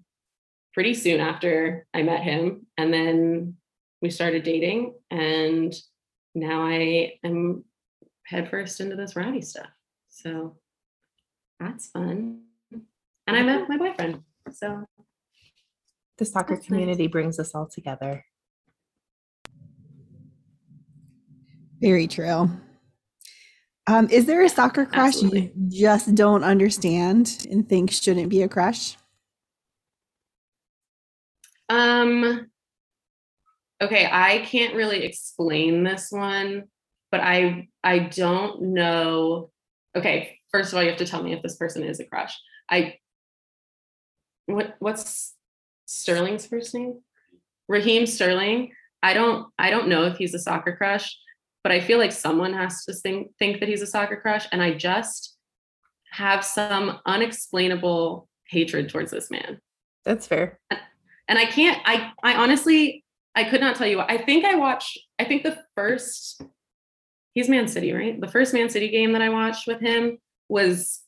pretty 0.73 0.93
soon 0.93 1.19
after 1.19 1.85
I 1.93 2.01
met 2.01 2.21
him. 2.21 2.65
And 2.77 2.93
then 2.93 3.55
we 4.01 4.09
started 4.09 4.43
dating. 4.43 4.95
And 5.11 5.73
now 6.35 6.65
I 6.65 7.13
am 7.23 7.63
headfirst 8.25 8.79
into 8.79 8.95
this 8.95 9.15
rowdy 9.15 9.41
stuff. 9.41 9.67
So 10.23 10.55
that's 11.59 11.87
fun. 11.87 12.43
And 13.27 13.37
I 13.37 13.43
met 13.43 13.67
my 13.67 13.77
boyfriend. 13.77 14.21
So 14.51 14.85
The 16.17 16.25
soccer 16.25 16.55
That's 16.55 16.69
nice. 16.69 16.77
community 16.79 17.07
brings 17.07 17.39
us 17.39 17.53
all 17.53 17.67
together. 17.67 18.23
Very 21.81 22.07
true. 22.07 22.49
Um, 23.87 24.07
is 24.09 24.25
there 24.25 24.41
a 24.43 24.49
soccer 24.49 24.85
crush 24.85 25.15
Absolutely. 25.15 25.51
you 25.57 25.69
just 25.69 26.15
don't 26.15 26.43
understand 26.45 27.45
and 27.51 27.67
think 27.67 27.91
shouldn't 27.91 28.29
be 28.29 28.43
a 28.43 28.47
crush? 28.47 28.95
Um 31.67 32.47
okay, 33.81 34.07
I 34.09 34.39
can't 34.45 34.75
really 34.75 35.03
explain 35.03 35.83
this 35.83 36.07
one, 36.11 36.65
but 37.11 37.19
I 37.19 37.67
I 37.83 37.99
don't 37.99 38.73
know. 38.73 39.49
Okay, 39.95 40.39
first 40.51 40.71
of 40.71 40.77
all, 40.77 40.83
you 40.83 40.89
have 40.89 40.97
to 40.99 41.05
tell 41.05 41.21
me 41.23 41.33
if 41.33 41.41
this 41.43 41.55
person 41.55 41.83
is 41.83 41.99
a 41.99 42.05
crush. 42.05 42.37
I 42.69 42.95
what 44.45 44.75
what's 44.79 45.35
Sterling's 45.85 46.45
first 46.45 46.73
name? 46.73 47.01
Raheem 47.67 48.05
Sterling. 48.05 48.71
I 49.01 49.13
don't 49.13 49.47
I 49.59 49.69
don't 49.69 49.87
know 49.87 50.05
if 50.05 50.17
he's 50.17 50.33
a 50.33 50.39
soccer 50.39 50.75
crush, 50.75 51.15
but 51.63 51.71
I 51.71 51.79
feel 51.79 51.97
like 51.97 52.11
someone 52.11 52.53
has 52.53 52.83
to 52.85 52.93
think 52.93 53.31
think 53.37 53.59
that 53.59 53.69
he's 53.69 53.81
a 53.81 53.87
soccer 53.87 54.17
crush 54.17 54.45
and 54.51 54.61
I 54.61 54.73
just 54.73 55.37
have 56.11 56.43
some 56.45 56.99
unexplainable 57.05 58.27
hatred 58.47 58.89
towards 58.89 59.09
this 59.11 59.31
man 59.31 59.59
That's 60.05 60.27
fair. 60.27 60.59
and 61.27 61.39
I 61.39 61.45
can't. 61.45 61.81
I 61.85 62.11
I 62.23 62.35
honestly 62.35 63.03
I 63.35 63.43
could 63.45 63.61
not 63.61 63.75
tell 63.75 63.87
you. 63.87 63.99
I 63.99 64.23
think 64.23 64.45
I 64.45 64.55
watched. 64.55 64.99
I 65.19 65.23
think 65.25 65.43
the 65.43 65.57
first 65.75 66.41
he's 67.33 67.49
Man 67.49 67.67
City, 67.67 67.91
right? 67.91 68.19
The 68.19 68.27
first 68.27 68.53
Man 68.53 68.69
City 68.69 68.89
game 68.89 69.13
that 69.13 69.21
I 69.21 69.29
watched 69.29 69.67
with 69.67 69.79
him 69.79 70.19
was. 70.49 70.99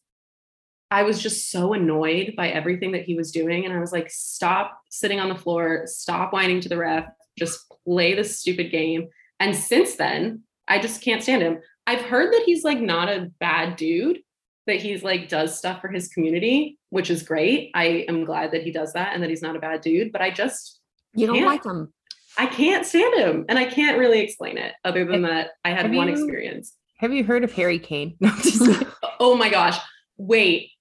I 0.91 1.01
was 1.01 1.21
just 1.21 1.49
so 1.49 1.73
annoyed 1.73 2.35
by 2.37 2.49
everything 2.49 2.91
that 2.91 3.03
he 3.03 3.15
was 3.15 3.31
doing, 3.31 3.65
and 3.65 3.73
I 3.73 3.79
was 3.79 3.91
like, 3.91 4.09
"Stop 4.11 4.79
sitting 4.91 5.19
on 5.19 5.29
the 5.29 5.35
floor! 5.35 5.83
Stop 5.87 6.31
whining 6.31 6.61
to 6.61 6.69
the 6.69 6.77
ref! 6.77 7.07
Just 7.37 7.65
play 7.83 8.13
this 8.13 8.39
stupid 8.39 8.71
game." 8.71 9.09
And 9.39 9.55
since 9.55 9.95
then, 9.95 10.43
I 10.67 10.79
just 10.79 11.01
can't 11.01 11.23
stand 11.23 11.41
him. 11.41 11.59
I've 11.87 12.01
heard 12.01 12.31
that 12.31 12.43
he's 12.45 12.63
like 12.63 12.79
not 12.79 13.09
a 13.09 13.31
bad 13.39 13.77
dude, 13.77 14.19
that 14.67 14.77
he's 14.77 15.03
like 15.03 15.27
does 15.27 15.57
stuff 15.57 15.81
for 15.81 15.87
his 15.89 16.07
community, 16.07 16.77
which 16.91 17.09
is 17.09 17.23
great. 17.23 17.71
I 17.73 18.05
am 18.07 18.23
glad 18.23 18.51
that 18.51 18.63
he 18.63 18.71
does 18.71 18.93
that 18.93 19.13
and 19.13 19.23
that 19.23 19.29
he's 19.29 19.41
not 19.41 19.55
a 19.55 19.59
bad 19.59 19.81
dude, 19.81 20.11
but 20.11 20.21
I 20.21 20.29
just 20.29 20.79
You 21.15 21.27
don't 21.27 21.37
Can't. 21.37 21.47
like 21.47 21.65
him. 21.65 21.93
I 22.37 22.45
can't 22.47 22.85
stand 22.85 23.15
him 23.15 23.45
and 23.49 23.57
I 23.57 23.65
can't 23.65 23.97
really 23.97 24.19
explain 24.19 24.57
it 24.57 24.73
other 24.83 25.05
than 25.05 25.21
that 25.23 25.51
I 25.63 25.69
had 25.69 25.85
Have 25.85 25.95
one 25.95 26.07
you- 26.07 26.13
experience. 26.13 26.73
Have 26.97 27.13
you 27.13 27.23
heard 27.23 27.43
of 27.43 27.51
Harry 27.53 27.79
Kane? 27.79 28.15
No, 28.21 28.29
I'm 28.29 28.41
just 28.41 28.59
kidding. 28.59 28.87
Oh 29.19 29.35
my 29.35 29.49
gosh. 29.49 29.77
Wait. 30.17 30.71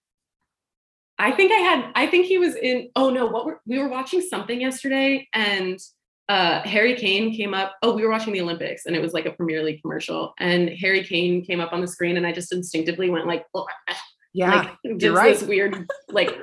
I 1.18 1.30
think 1.30 1.52
I 1.52 1.56
had 1.56 1.92
I 1.94 2.06
think 2.06 2.26
he 2.26 2.38
was 2.38 2.56
in 2.56 2.90
oh 2.96 3.10
no, 3.10 3.26
what 3.26 3.46
were 3.46 3.60
we 3.66 3.78
were 3.78 3.88
watching 3.88 4.20
something 4.20 4.60
yesterday 4.60 5.28
and 5.32 5.78
uh 6.28 6.60
Harry 6.62 6.96
Kane 6.96 7.34
came 7.34 7.54
up. 7.54 7.76
Oh, 7.82 7.94
we 7.94 8.02
were 8.02 8.10
watching 8.10 8.32
the 8.32 8.40
Olympics 8.40 8.86
and 8.86 8.96
it 8.96 9.02
was 9.02 9.12
like 9.12 9.26
a 9.26 9.32
Premier 9.32 9.62
League 9.62 9.80
commercial 9.80 10.34
and 10.38 10.68
Harry 10.70 11.04
Kane 11.04 11.44
came 11.44 11.60
up 11.60 11.72
on 11.72 11.80
the 11.80 11.88
screen 11.88 12.16
and 12.16 12.26
I 12.26 12.32
just 12.32 12.52
instinctively 12.52 13.10
went 13.10 13.26
like 13.26 13.46
yeah. 14.34 14.72
like 14.82 14.98
did 14.98 15.12
right. 15.12 15.38
this 15.38 15.46
weird 15.46 15.88
like 16.08 16.36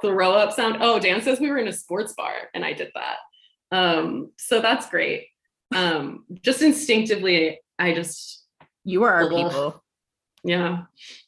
throw 0.00 0.32
up 0.32 0.52
sound. 0.52 0.78
Oh, 0.80 0.98
Dan 0.98 1.20
says 1.20 1.38
we 1.38 1.50
were 1.50 1.58
in 1.58 1.68
a 1.68 1.72
sports 1.72 2.14
bar 2.14 2.34
and 2.54 2.64
I 2.64 2.72
did 2.72 2.90
that. 2.94 3.16
Um, 3.70 4.30
so 4.38 4.60
that's 4.60 4.88
great. 4.88 5.28
Um, 5.74 6.24
just 6.42 6.62
instinctively, 6.62 7.60
I 7.78 7.94
just 7.94 8.44
you 8.84 9.02
are 9.04 9.12
our 9.12 9.24
Ugh. 9.24 9.30
people. 9.30 9.84
yeah. 10.44 10.82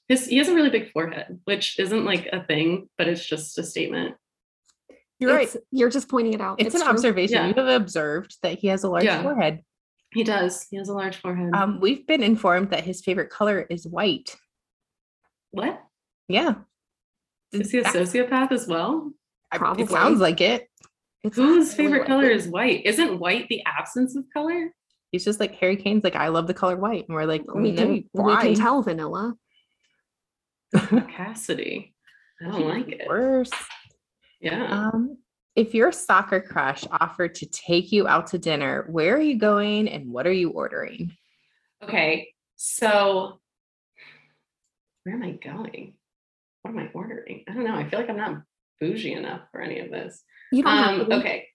His 0.08 0.26
he 0.26 0.36
has 0.38 0.48
a 0.48 0.54
really 0.54 0.70
big 0.70 0.92
forehead, 0.92 1.40
which 1.44 1.78
isn't 1.78 2.04
like 2.04 2.26
a 2.32 2.44
thing, 2.44 2.88
but 2.98 3.08
it's 3.08 3.24
just 3.26 3.58
a 3.58 3.62
statement. 3.64 4.14
You're 5.18 5.34
right. 5.34 5.56
You're 5.72 5.88
just 5.90 6.08
pointing 6.08 6.34
it 6.34 6.40
out. 6.40 6.60
It's, 6.60 6.74
an 6.74 6.82
true. 6.82 6.90
observation. 6.90 7.36
Yeah. 7.36 7.46
You 7.48 7.54
have 7.54 7.80
observed 7.80 8.36
that 8.42 8.58
he 8.58 8.68
has 8.68 8.84
a 8.84 8.88
large 8.90 9.04
Yeah. 9.04 9.22
forehead. 9.22 9.62
He 10.12 10.22
does. 10.24 10.66
He 10.70 10.76
has 10.76 10.88
a 10.90 10.92
large 10.94 11.16
forehead. 11.16 11.54
Um, 11.54 11.80
we've 11.80 12.06
been 12.06 12.22
informed 12.22 12.70
that 12.70 12.84
his 12.84 13.02
favorite 13.02 13.30
color 13.30 13.62
is 13.70 13.86
white. 13.86 14.36
what? 15.52 15.82
Yeah. 16.28 16.54
Is 17.52 17.70
he 17.70 17.78
a 17.78 17.84
sociopath 17.84 18.52
as 18.52 18.66
well? 18.66 19.10
Probably. 19.54 19.84
It 19.84 19.90
sounds 19.90 20.20
like 20.20 20.40
it. 20.42 20.68
It's 21.22 21.36
Whose 21.36 21.68
probably 21.68 21.84
favorite 21.84 21.98
what- 22.00 22.06
color 22.08 22.30
is 22.30 22.48
white? 22.48 22.84
Isn't 22.86 23.18
white 23.18 23.48
the 23.48 23.62
absence 23.66 24.16
of 24.16 24.24
color? 24.32 24.72
He's 25.12 25.24
just 25.24 25.40
like 25.40 25.54
Harry 25.56 25.76
Kane's 25.76 26.04
like, 26.04 26.16
I 26.16 26.28
love 26.28 26.46
the 26.46 26.54
color 26.54 26.76
white. 26.76 27.06
And 27.08 27.14
we're 27.14 27.24
like, 27.26 27.42
We 27.54 27.72
no, 27.72 27.82
can, 27.82 28.04
we 28.12 28.36
can 28.36 28.54
tell 28.54 28.82
vanilla. 28.82 29.34
Cassidy. 30.76 31.94
I 32.42 32.50
don't 32.50 32.68
like 32.68 32.88
it. 32.88 33.08
Worse. 33.08 33.50
Yeah. 34.40 34.64
Um, 34.66 35.18
if 35.54 35.74
your 35.74 35.90
soccer 35.92 36.40
crush 36.40 36.84
offered 36.90 37.34
to 37.36 37.46
take 37.46 37.92
you 37.92 38.06
out 38.06 38.26
to 38.28 38.38
dinner, 38.38 38.86
where 38.90 39.16
are 39.16 39.20
you 39.20 39.38
going 39.38 39.88
and 39.88 40.10
what 40.12 40.26
are 40.26 40.32
you 40.32 40.50
ordering? 40.50 41.12
Okay, 41.82 42.28
so 42.56 43.40
where 45.04 45.14
am 45.14 45.22
I 45.22 45.30
going? 45.32 45.94
What 46.62 46.72
am 46.72 46.78
I 46.78 46.90
ordering? 46.92 47.44
I 47.48 47.54
don't 47.54 47.64
know. 47.64 47.74
I 47.74 47.88
feel 47.88 48.00
like 48.00 48.10
I'm 48.10 48.16
not 48.16 48.42
bougie 48.80 49.12
enough 49.14 49.42
for 49.52 49.60
any 49.62 49.78
of 49.78 49.90
this. 49.90 50.22
You 50.52 50.62
don't 50.62 50.72
Um, 50.72 51.12
okay. 51.12 51.48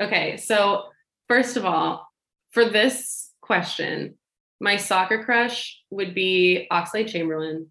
Okay, 0.00 0.36
so 0.36 0.84
first 1.28 1.56
of 1.56 1.64
all, 1.64 2.08
for 2.50 2.64
this 2.64 3.30
question, 3.40 4.16
my 4.60 4.76
soccer 4.76 5.24
crush 5.24 5.80
would 5.90 6.14
be 6.14 6.66
Oxlade 6.70 7.08
Chamberlain 7.08 7.70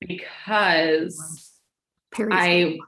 because 0.00 1.52
Perrie's 2.12 2.34
I 2.34 2.78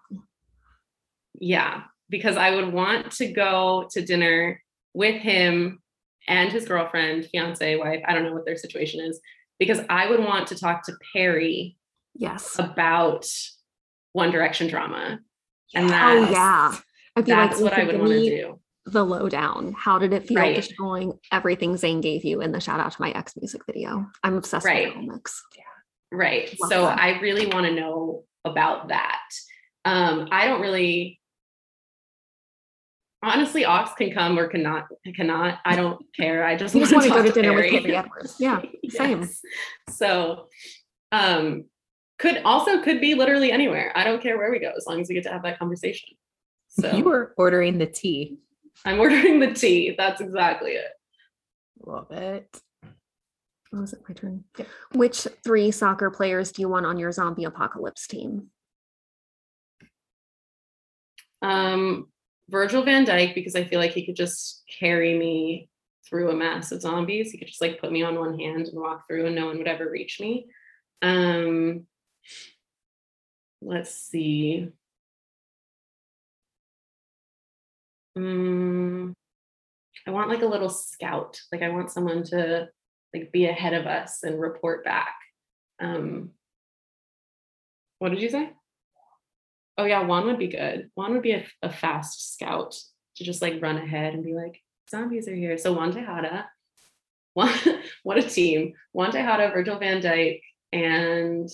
yeah, 1.40 1.82
because 2.08 2.36
I 2.36 2.54
would 2.54 2.72
want 2.72 3.12
to 3.12 3.32
go 3.32 3.88
to 3.92 4.02
dinner 4.02 4.62
with 4.92 5.16
him 5.20 5.80
and 6.28 6.50
his 6.50 6.66
girlfriend, 6.66 7.26
fiance, 7.26 7.76
wife. 7.76 8.02
I 8.06 8.14
don't 8.14 8.24
know 8.24 8.32
what 8.32 8.46
their 8.46 8.56
situation 8.56 9.00
is, 9.00 9.20
because 9.58 9.80
I 9.90 10.08
would 10.08 10.20
want 10.20 10.46
to 10.48 10.58
talk 10.58 10.84
to 10.84 10.92
Perry 11.12 11.76
yes. 12.14 12.56
about 12.58 13.26
One 14.12 14.30
Direction 14.30 14.68
drama. 14.68 15.18
And 15.74 15.90
Oh 15.90 16.30
yeah. 16.30 16.74
I'd 17.16 17.24
be 17.24 17.30
that's 17.30 17.60
like, 17.60 17.72
what 17.72 17.80
I 17.80 17.84
would 17.84 17.98
want 17.98 18.12
to 18.12 18.20
do. 18.28 18.60
The 18.86 19.04
lowdown. 19.04 19.74
How 19.78 19.98
did 19.98 20.12
it 20.12 20.26
feel 20.26 20.38
Right. 20.38 20.56
just 20.56 20.74
showing 20.74 21.18
everything 21.32 21.74
Zayn 21.74 22.02
gave 22.02 22.24
you 22.24 22.40
in 22.42 22.52
the 22.52 22.60
shout 22.60 22.80
out 22.80 22.92
to 22.92 23.00
my 23.00 23.10
ex 23.12 23.34
music 23.36 23.62
video? 23.66 24.06
I'm 24.22 24.36
obsessed 24.36 24.66
Right. 24.66 24.86
with 24.88 24.94
comics. 25.06 25.42
Right. 26.12 26.54
Love 26.60 26.70
so 26.70 26.82
that. 26.82 27.00
I 27.00 27.18
really 27.20 27.46
want 27.46 27.66
to 27.66 27.72
know 27.72 28.24
about 28.44 28.88
that. 28.88 29.20
Um, 29.84 30.28
I 30.30 30.46
don't 30.46 30.60
really 30.60 31.18
honestly 33.22 33.64
Ox 33.64 33.92
can 33.94 34.12
come 34.12 34.38
or 34.38 34.48
cannot 34.48 34.84
cannot. 35.16 35.58
I 35.64 35.76
don't 35.76 36.04
care. 36.14 36.44
I 36.44 36.56
just, 36.56 36.74
You 36.74 36.80
just 36.82 36.92
want 36.92 37.08
want 37.10 37.16
to 37.16 37.22
go 37.22 37.28
to 37.28 37.42
dinner 37.42 37.54
with 37.54 37.66
Perrie. 37.66 37.82
Perrie 37.84 37.96
Edwards. 37.98 38.36
Yeah. 38.38 38.60
Same. 38.90 39.20
Yes. 39.22 39.40
So 39.90 40.48
um 41.10 41.64
could 42.18 42.40
also 42.44 42.80
could 42.82 43.00
be 43.00 43.14
literally 43.14 43.50
anywhere. 43.50 43.92
I 43.94 44.04
don't 44.04 44.22
care 44.22 44.38
where 44.38 44.50
we 44.50 44.58
go 44.58 44.72
as 44.76 44.86
long 44.86 45.00
as 45.00 45.08
we 45.08 45.14
get 45.14 45.24
to 45.24 45.30
have 45.30 45.42
that 45.42 45.58
conversation. 45.58 46.10
So 46.68 46.92
You 46.92 47.04
were 47.04 47.34
ordering 47.36 47.78
the 47.78 47.86
tea. 47.86 48.38
I'm 48.84 49.00
ordering 49.00 49.40
the 49.40 49.52
tea. 49.52 49.94
That's 49.96 50.20
exactly 50.20 50.72
it. 50.72 50.90
Love 51.84 52.10
it. 52.10 52.60
Oh, 53.74 53.82
is 53.82 53.92
it 53.92 54.02
my 54.08 54.14
turn? 54.14 54.44
Which 54.92 55.26
three 55.42 55.70
soccer 55.70 56.10
players 56.10 56.52
do 56.52 56.62
you 56.62 56.68
want 56.68 56.86
on 56.86 56.98
your 56.98 57.10
zombie 57.10 57.44
apocalypse 57.44 58.06
team? 58.06 58.48
Um, 61.42 62.06
Virgil 62.48 62.84
van 62.84 63.04
Dijk, 63.04 63.34
because 63.34 63.56
I 63.56 63.64
feel 63.64 63.80
like 63.80 63.92
he 63.92 64.06
could 64.06 64.16
just 64.16 64.62
carry 64.78 65.18
me 65.18 65.68
through 66.08 66.30
a 66.30 66.36
mass 66.36 66.70
of 66.70 66.82
zombies. 66.82 67.32
He 67.32 67.38
could 67.38 67.48
just 67.48 67.60
like 67.60 67.80
put 67.80 67.90
me 67.90 68.02
on 68.02 68.18
one 68.18 68.38
hand 68.38 68.66
and 68.68 68.80
walk 68.80 69.06
through 69.08 69.26
and 69.26 69.34
no 69.34 69.46
one 69.46 69.58
would 69.58 69.68
ever 69.68 69.90
reach 69.90 70.20
me. 70.20 70.46
Um, 71.02 71.86
let's 73.60 73.94
see. 73.94 74.68
Mm, 78.16 79.14
I 80.06 80.10
want 80.10 80.28
like 80.30 80.42
a 80.42 80.46
little 80.46 80.68
scout. 80.68 81.40
Like 81.50 81.62
I 81.62 81.70
want 81.70 81.90
someone 81.90 82.22
to 82.24 82.68
like 83.12 83.32
be 83.32 83.46
ahead 83.46 83.74
of 83.74 83.86
us 83.86 84.22
and 84.22 84.40
report 84.40 84.84
back. 84.84 85.14
Um, 85.80 86.30
what 87.98 88.10
did 88.10 88.20
you 88.20 88.28
say? 88.28 88.50
Oh 89.76 89.84
yeah, 89.84 90.02
Juan 90.02 90.26
would 90.26 90.38
be 90.38 90.48
good. 90.48 90.90
Juan 90.94 91.14
would 91.14 91.22
be 91.22 91.32
a, 91.32 91.44
a 91.62 91.72
fast 91.72 92.34
scout 92.34 92.76
to 93.16 93.24
just 93.24 93.42
like 93.42 93.62
run 93.62 93.76
ahead 93.76 94.14
and 94.14 94.24
be 94.24 94.34
like, 94.34 94.60
zombies 94.90 95.28
are 95.28 95.34
here. 95.34 95.56
So 95.58 95.72
Juan 95.72 95.92
Tejada, 95.92 96.48
Juan, 97.34 97.50
what 98.02 98.18
a 98.18 98.22
team. 98.22 98.74
Juan 98.92 99.10
Tejada, 99.10 99.50
Virgil 99.50 99.78
van 99.78 100.00
Dijk, 100.00 100.40
and 100.72 101.48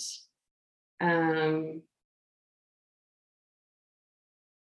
um 1.01 1.83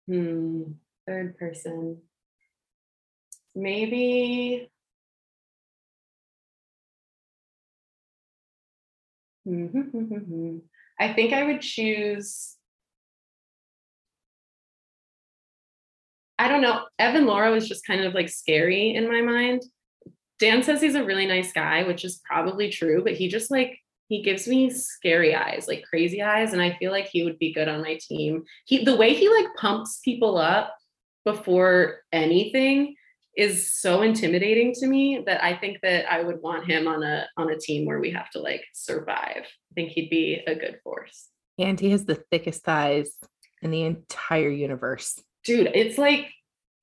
hmm, 0.08 0.64
third 1.08 1.38
person. 1.38 2.02
Maybe 3.56 4.70
I 9.48 11.14
think 11.14 11.34
I 11.34 11.44
would 11.44 11.62
choose. 11.62 12.56
I 16.38 16.48
don't 16.48 16.62
know. 16.62 16.86
Evan 17.00 17.26
Laura 17.26 17.54
is 17.56 17.68
just 17.68 17.86
kind 17.86 18.04
of 18.04 18.14
like 18.14 18.30
scary 18.30 18.94
in 18.96 19.08
my 19.08 19.22
mind. 19.22 19.62
Dan 20.40 20.64
says 20.64 20.82
he's 20.82 20.96
a 20.96 21.06
really 21.06 21.28
nice 21.28 21.54
guy, 21.54 21.84
which 21.84 22.04
is 22.04 22.22
probably 22.26 22.70
true, 22.70 23.04
but 23.04 23.14
he 23.14 23.30
just 23.30 23.52
like 23.52 23.80
he 24.08 24.22
gives 24.22 24.48
me 24.48 24.70
scary 24.70 25.34
eyes, 25.36 25.68
like 25.68 25.84
crazy 25.90 26.22
eyes, 26.22 26.54
and 26.54 26.62
I 26.62 26.76
feel 26.78 26.92
like 26.92 27.08
he 27.08 27.24
would 27.24 27.40
be 27.40 27.54
good 27.54 27.68
on 27.68 27.82
my 27.82 27.98
team. 28.02 28.44
He 28.66 28.84
the 28.84 28.96
way 28.96 29.14
he 29.14 29.28
like 29.30 29.48
pumps 29.58 30.00
people 30.04 30.38
up 30.38 30.76
before 31.24 32.02
anything 32.12 32.96
is 33.36 33.74
so 33.74 34.02
intimidating 34.02 34.74
to 34.74 34.88
me 34.88 35.22
that 35.26 35.44
I 35.44 35.58
think 35.58 35.80
that 35.82 36.10
I 36.12 36.22
would 36.24 36.42
want 36.42 36.70
him 36.70 36.88
on 36.88 37.04
a 37.04 37.28
on 37.36 37.50
a 37.50 37.58
team 37.58 37.86
where 37.86 38.00
we 38.00 38.12
have 38.12 38.30
to 38.32 38.40
like 38.40 38.64
survive. 38.74 39.44
I 39.44 39.74
think 39.74 39.90
he'd 39.92 40.10
be 40.10 40.42
a 40.48 40.56
good 40.56 40.80
force. 40.84 41.28
And 41.58 41.80
he 41.80 41.92
has 41.92 42.06
the 42.06 42.16
thickest 42.16 42.64
thighs 42.64 43.18
in 43.62 43.72
the 43.72 43.84
entire 43.84 44.50
universe. 44.50 45.22
Dude, 45.44 45.72
it's 45.74 45.98
like 45.98 46.28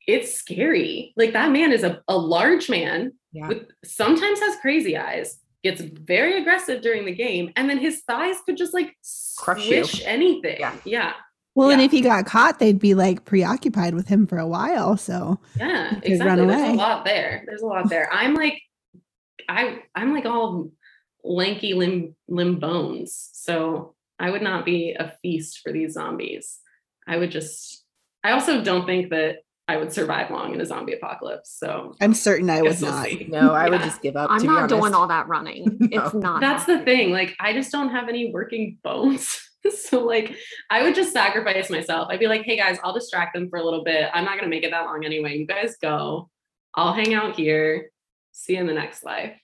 it's 0.07 0.35
scary. 0.35 1.13
Like 1.17 1.33
that 1.35 1.53
man 1.53 1.73
is 1.73 1.85
a, 1.85 2.03
a 2.09 2.17
large 2.17 2.69
man 2.69 3.13
Yeah. 3.33 3.49
with 3.49 3.67
sometimes 3.85 4.41
has 4.41 4.57
crazy 4.57 4.97
eyes, 4.97 5.39
gets 5.63 5.81
very 5.81 6.41
aggressive 6.41 6.83
during 6.83 7.05
the 7.05 7.15
game, 7.15 7.53
and 7.57 7.69
then 7.69 7.79
his 7.79 8.03
thighs 8.03 8.37
could 8.45 8.57
just 8.57 8.75
like 8.75 8.97
Crush 9.39 9.67
you. 9.69 9.85
anything. 10.05 10.61
Yeah. 10.61 10.75
yeah. 10.85 11.13
Well, 11.55 11.71
and 11.71 11.83
if 11.83 11.91
he 11.91 12.01
got 12.01 12.25
caught, 12.25 12.59
they'd 12.59 12.79
be 12.79 12.95
like 12.95 13.25
preoccupied 13.25 13.95
with 13.95 14.09
him 14.09 14.27
for 14.27 14.39
a 14.39 14.47
while. 14.47 14.97
So 14.97 15.39
Yeah, 15.57 16.01
You 16.05 16.19
run 16.19 16.39
exactly. 16.39 16.47
There's 16.47 16.71
a 16.71 16.75
lot 16.75 17.05
there. 17.05 17.45
There's 17.47 17.63
a 17.63 17.67
lot 17.67 17.89
there. 17.91 18.11
I'm 18.11 18.35
like, 18.35 18.59
I 19.49 19.83
I'm 19.95 20.15
like 20.15 20.25
all 20.25 20.71
lanky 21.23 21.75
limb 21.75 22.17
limb 22.27 22.59
bones. 22.59 23.31
So 23.33 23.95
I 24.19 24.31
would 24.31 24.43
not 24.43 24.65
be 24.65 24.93
a 24.99 25.13
feast 25.21 25.61
for 25.63 25.73
these 25.73 25.93
zombies. 25.93 26.59
I 27.07 27.19
would 27.19 27.31
just. 27.31 27.85
I 28.25 28.33
also 28.33 28.63
don't 28.63 28.87
think 28.87 29.11
that 29.11 29.39
I 29.69 29.77
would 29.77 29.93
survive 29.93 30.31
long 30.31 30.55
in 30.55 30.61
a 30.61 30.67
zombie 30.67 30.93
apocalypse. 30.95 31.57
So 31.57 31.95
I'm 32.01 32.15
certain 32.15 32.51
I 32.51 32.63
would 32.63 32.71
guess 32.73 32.83
we'll 32.83 32.91
not. 32.91 33.07
see. 33.07 33.27
No, 33.31 33.53
I 33.55 33.69
would 33.71 33.81
just 33.83 34.03
give 34.03 34.17
up. 34.17 34.31
I'm 34.31 34.41
to 34.41 34.43
be 34.43 34.49
not 34.49 34.69
doing 34.69 34.93
all 34.93 35.07
that 35.09 35.29
running. 35.29 35.79
It's 35.93 36.15
not. 36.15 36.41
That's 36.41 36.65
the 36.65 36.81
thing. 36.81 37.13
Like, 37.13 37.35
I 37.39 37.53
just 37.53 37.71
don't 37.71 37.91
have 37.91 38.09
any 38.09 38.33
working 38.33 38.79
bones. 38.83 39.41
so, 39.77 40.01
like, 40.05 40.35
I 40.69 40.83
would 40.83 40.95
just 40.97 41.13
sacrifice 41.13 41.71
myself. 41.71 42.09
I'd 42.11 42.19
be 42.19 42.27
like, 42.27 42.43
hey 42.43 42.57
guys, 42.57 42.79
I'll 42.83 42.93
distract 42.93 43.35
them 43.35 43.49
for 43.49 43.59
a 43.59 43.65
little 43.65 43.85
bit. 43.85 44.11
I'm 44.13 44.25
not 44.25 44.33
going 44.33 44.45
to 44.45 44.49
make 44.51 44.65
it 44.65 44.73
that 44.73 44.85
long 44.87 45.05
anyway. 45.05 45.37
You 45.37 45.47
guys 45.47 45.77
go. 45.81 46.29
I'll 46.75 46.93
hang 46.93 47.15
out 47.15 47.37
here. 47.37 47.91
See 48.33 48.55
you 48.55 48.61
in 48.61 48.67
the 48.67 48.73
next 48.75 49.05
life. 49.05 49.39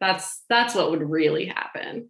That's 0.00 0.42
that's 0.48 0.74
what 0.74 0.90
would 0.90 1.08
really 1.08 1.46
happen. 1.46 2.08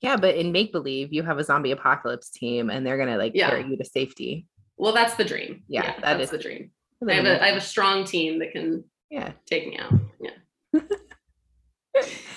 Yeah, 0.00 0.16
but 0.16 0.36
in 0.36 0.52
make 0.52 0.72
believe, 0.72 1.12
you 1.12 1.22
have 1.22 1.38
a 1.38 1.44
zombie 1.44 1.70
apocalypse 1.72 2.30
team, 2.30 2.70
and 2.70 2.86
they're 2.86 2.98
gonna 2.98 3.16
like 3.16 3.32
Yeah. 3.34 3.50
carry 3.50 3.66
you 3.66 3.76
to 3.76 3.84
safety. 3.84 4.46
Well, 4.82 4.92
that's 4.92 5.14
the 5.14 5.24
dream. 5.24 5.62
Yeah, 5.68 5.94
that 6.00 6.00
that's 6.00 6.24
is- 6.24 6.30
the 6.30 6.38
dream. 6.38 6.72
I 7.08 7.12
I 7.12 7.14
have 7.14 7.24
in 7.24 7.30
a 7.30 7.44
have 7.44 7.56
a 7.56 7.60
strong 7.60 8.04
team 8.04 8.40
that 8.40 8.50
can 8.50 8.82
yeah. 9.10 9.30
take 9.46 9.68
me 9.68 9.78
out. 9.78 9.92
Yeah. 10.20 10.80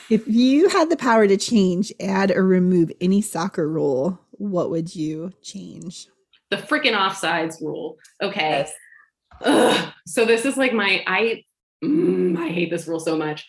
If 0.07 0.27
you 0.27 0.69
had 0.69 0.91
the 0.91 0.97
power 0.97 1.25
to 1.27 1.37
change, 1.37 1.91
add, 1.99 2.29
or 2.29 2.45
remove 2.45 2.91
any 3.01 3.21
soccer 3.21 3.67
rule, 3.67 4.19
what 4.31 4.69
would 4.69 4.95
you 4.95 5.31
change? 5.41 6.07
The 6.51 6.57
freaking 6.57 6.93
offsides 6.93 7.59
rule. 7.59 7.97
Okay. 8.21 8.49
Yes. 8.49 8.73
Ugh. 9.41 9.93
So 10.05 10.25
this 10.25 10.45
is 10.45 10.57
like 10.57 10.73
my 10.73 11.03
I 11.07 11.43
mm, 11.83 12.37
I 12.37 12.49
hate 12.49 12.69
this 12.69 12.85
rule 12.85 12.99
so 12.99 13.17
much. 13.17 13.47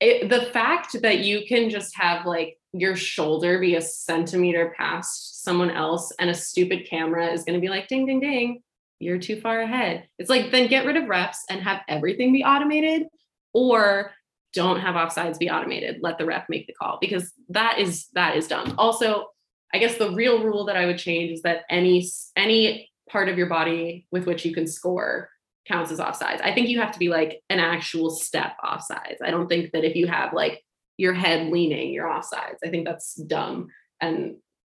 It, 0.00 0.28
the 0.28 0.42
fact 0.46 1.00
that 1.00 1.20
you 1.20 1.46
can 1.46 1.70
just 1.70 1.96
have 1.96 2.26
like 2.26 2.58
your 2.72 2.96
shoulder 2.96 3.58
be 3.58 3.74
a 3.74 3.82
centimeter 3.82 4.74
past 4.76 5.42
someone 5.44 5.70
else 5.70 6.12
and 6.18 6.30
a 6.30 6.34
stupid 6.34 6.86
camera 6.88 7.26
is 7.26 7.44
going 7.44 7.54
to 7.54 7.60
be 7.60 7.68
like 7.68 7.88
ding 7.88 8.06
ding 8.06 8.20
ding 8.20 8.62
you're 9.02 9.18
too 9.18 9.40
far 9.40 9.60
ahead. 9.60 10.06
It's 10.18 10.30
like 10.30 10.52
then 10.52 10.68
get 10.68 10.86
rid 10.86 10.96
of 10.96 11.08
reps 11.08 11.44
and 11.50 11.60
have 11.60 11.80
everything 11.88 12.32
be 12.32 12.44
automated 12.44 13.08
or 13.52 14.12
don't 14.52 14.80
have 14.80 14.94
offsides 14.94 15.38
be 15.38 15.50
automated. 15.50 15.98
Let 16.02 16.18
the 16.18 16.24
ref 16.24 16.48
make 16.48 16.68
the 16.68 16.72
call 16.72 16.98
because 17.00 17.32
that 17.48 17.78
is 17.78 18.06
that 18.14 18.36
is 18.36 18.46
dumb. 18.46 18.74
Also, 18.78 19.26
I 19.74 19.78
guess 19.78 19.96
the 19.96 20.12
real 20.12 20.44
rule 20.44 20.66
that 20.66 20.76
I 20.76 20.86
would 20.86 20.98
change 20.98 21.32
is 21.32 21.42
that 21.42 21.62
any 21.68 22.08
any 22.36 22.90
part 23.10 23.28
of 23.28 23.36
your 23.36 23.48
body 23.48 24.06
with 24.12 24.26
which 24.26 24.44
you 24.44 24.54
can 24.54 24.68
score 24.68 25.28
counts 25.66 25.90
as 25.90 25.98
offsides. 25.98 26.40
I 26.40 26.54
think 26.54 26.68
you 26.68 26.80
have 26.80 26.92
to 26.92 26.98
be 26.98 27.08
like 27.08 27.42
an 27.50 27.58
actual 27.58 28.10
step 28.10 28.52
offsides. 28.64 29.16
I 29.22 29.30
don't 29.32 29.48
think 29.48 29.72
that 29.72 29.84
if 29.84 29.96
you 29.96 30.06
have 30.06 30.32
like 30.32 30.62
your 31.02 31.12
head 31.12 31.50
leaning, 31.50 31.92
you're 31.92 32.06
offsides. 32.06 32.58
I 32.64 32.68
think 32.70 32.86
that's 32.86 33.16
dumb. 33.16 33.66
And 34.00 34.36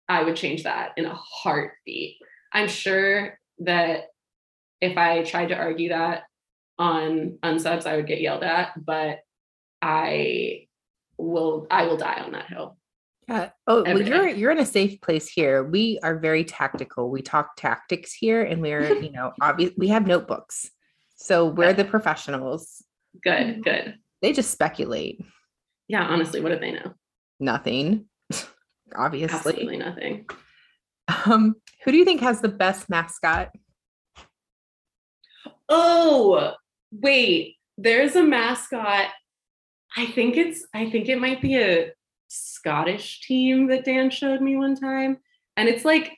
I 0.09 0.23
would 0.23 0.35
change 0.35 0.63
that 0.63 0.93
in 0.97 1.05
a 1.05 1.13
heartbeat. 1.13 2.17
I'm 2.51 2.67
sure 2.67 3.37
that 3.59 4.05
if 4.81 4.97
I 4.97 5.21
tried 5.21 5.49
to 5.49 5.55
argue 5.55 5.89
that 5.89 6.23
on 6.79 7.37
unsubs, 7.43 7.85
I 7.85 7.95
would 7.95 8.07
get 8.07 8.21
yelled 8.21 8.43
at, 8.43 8.71
but 8.83 9.19
I 9.83 10.65
will 11.19 11.67
I 11.69 11.85
will 11.85 11.97
die 11.97 12.23
on 12.25 12.31
that 12.31 12.47
hill. 12.47 12.75
Yeah. 13.27 13.51
Oh, 13.67 13.83
well, 13.83 14.01
you're 14.01 14.27
you're 14.27 14.51
in 14.51 14.57
a 14.57 14.65
safe 14.65 14.99
place 15.01 15.27
here. 15.27 15.63
We 15.63 15.99
are 16.01 16.17
very 16.17 16.43
tactical. 16.43 17.11
We 17.11 17.21
talk 17.21 17.55
tactics 17.55 18.13
here, 18.13 18.41
and 18.41 18.63
we're 18.63 18.93
you 19.03 19.11
know 19.11 19.31
obvious. 19.39 19.73
We 19.77 19.89
have 19.89 20.07
notebooks, 20.07 20.71
so 21.17 21.45
we're 21.45 21.73
the 21.73 21.85
professionals. 21.85 22.83
Good, 23.23 23.63
good. 23.63 23.99
They 24.23 24.33
just 24.33 24.49
speculate. 24.49 25.21
Yeah, 25.87 26.03
honestly, 26.03 26.41
what 26.41 26.49
did 26.49 26.61
they 26.61 26.71
know? 26.71 26.93
Nothing, 27.39 28.05
obviously. 28.95 29.35
Absolutely 29.35 29.77
nothing. 29.77 30.25
Um, 31.25 31.55
who 31.83 31.91
do 31.91 31.97
you 31.97 32.05
think 32.05 32.21
has 32.21 32.41
the 32.41 32.49
best 32.49 32.89
mascot? 32.89 33.51
Oh, 35.69 36.53
wait. 36.91 37.55
There's 37.77 38.15
a 38.15 38.23
mascot. 38.23 39.09
I 39.97 40.05
think 40.07 40.37
it's 40.37 40.65
I 40.73 40.89
think 40.89 41.09
it 41.09 41.19
might 41.19 41.41
be 41.41 41.57
a 41.57 41.91
Scottish 42.27 43.21
team 43.21 43.67
that 43.67 43.85
Dan 43.85 44.09
showed 44.09 44.41
me 44.41 44.55
one 44.57 44.75
time. 44.75 45.17
And 45.57 45.69
it's 45.69 45.85
like, 45.85 46.13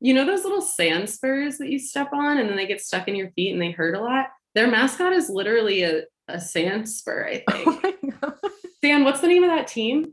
you 0.00 0.12
know 0.14 0.24
those 0.26 0.42
little 0.44 0.60
sand 0.60 1.08
spurs 1.08 1.58
that 1.58 1.68
you 1.70 1.78
step 1.78 2.12
on 2.12 2.38
and 2.38 2.48
then 2.48 2.56
they 2.56 2.66
get 2.66 2.80
stuck 2.80 3.06
in 3.08 3.14
your 3.14 3.30
feet 3.32 3.52
and 3.52 3.62
they 3.62 3.70
hurt 3.70 3.94
a 3.94 4.00
lot? 4.00 4.26
Their 4.54 4.68
mascot 4.68 5.12
is 5.12 5.30
literally 5.30 5.82
a, 5.82 6.02
a 6.28 6.40
sand 6.40 6.88
spur, 6.88 7.26
I 7.28 7.44
Oh 7.50 7.72
think. 7.72 7.82
god! 7.82 7.94
Dan, 8.82 9.04
what's 9.04 9.20
the 9.20 9.28
name 9.28 9.44
of 9.44 9.50
that 9.50 9.68
team? 9.68 10.12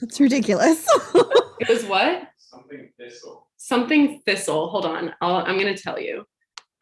That's 0.00 0.20
ridiculous. 0.20 0.86
It 1.60 1.68
was 1.68 1.84
what? 1.84 2.22
Something 2.38 2.88
thistle. 2.98 3.46
something 3.58 4.22
thistle. 4.24 4.70
Hold 4.70 4.86
on, 4.86 5.12
I'll, 5.20 5.36
I'm 5.36 5.58
going 5.58 5.74
to 5.74 5.80
tell 5.80 6.00
you. 6.00 6.24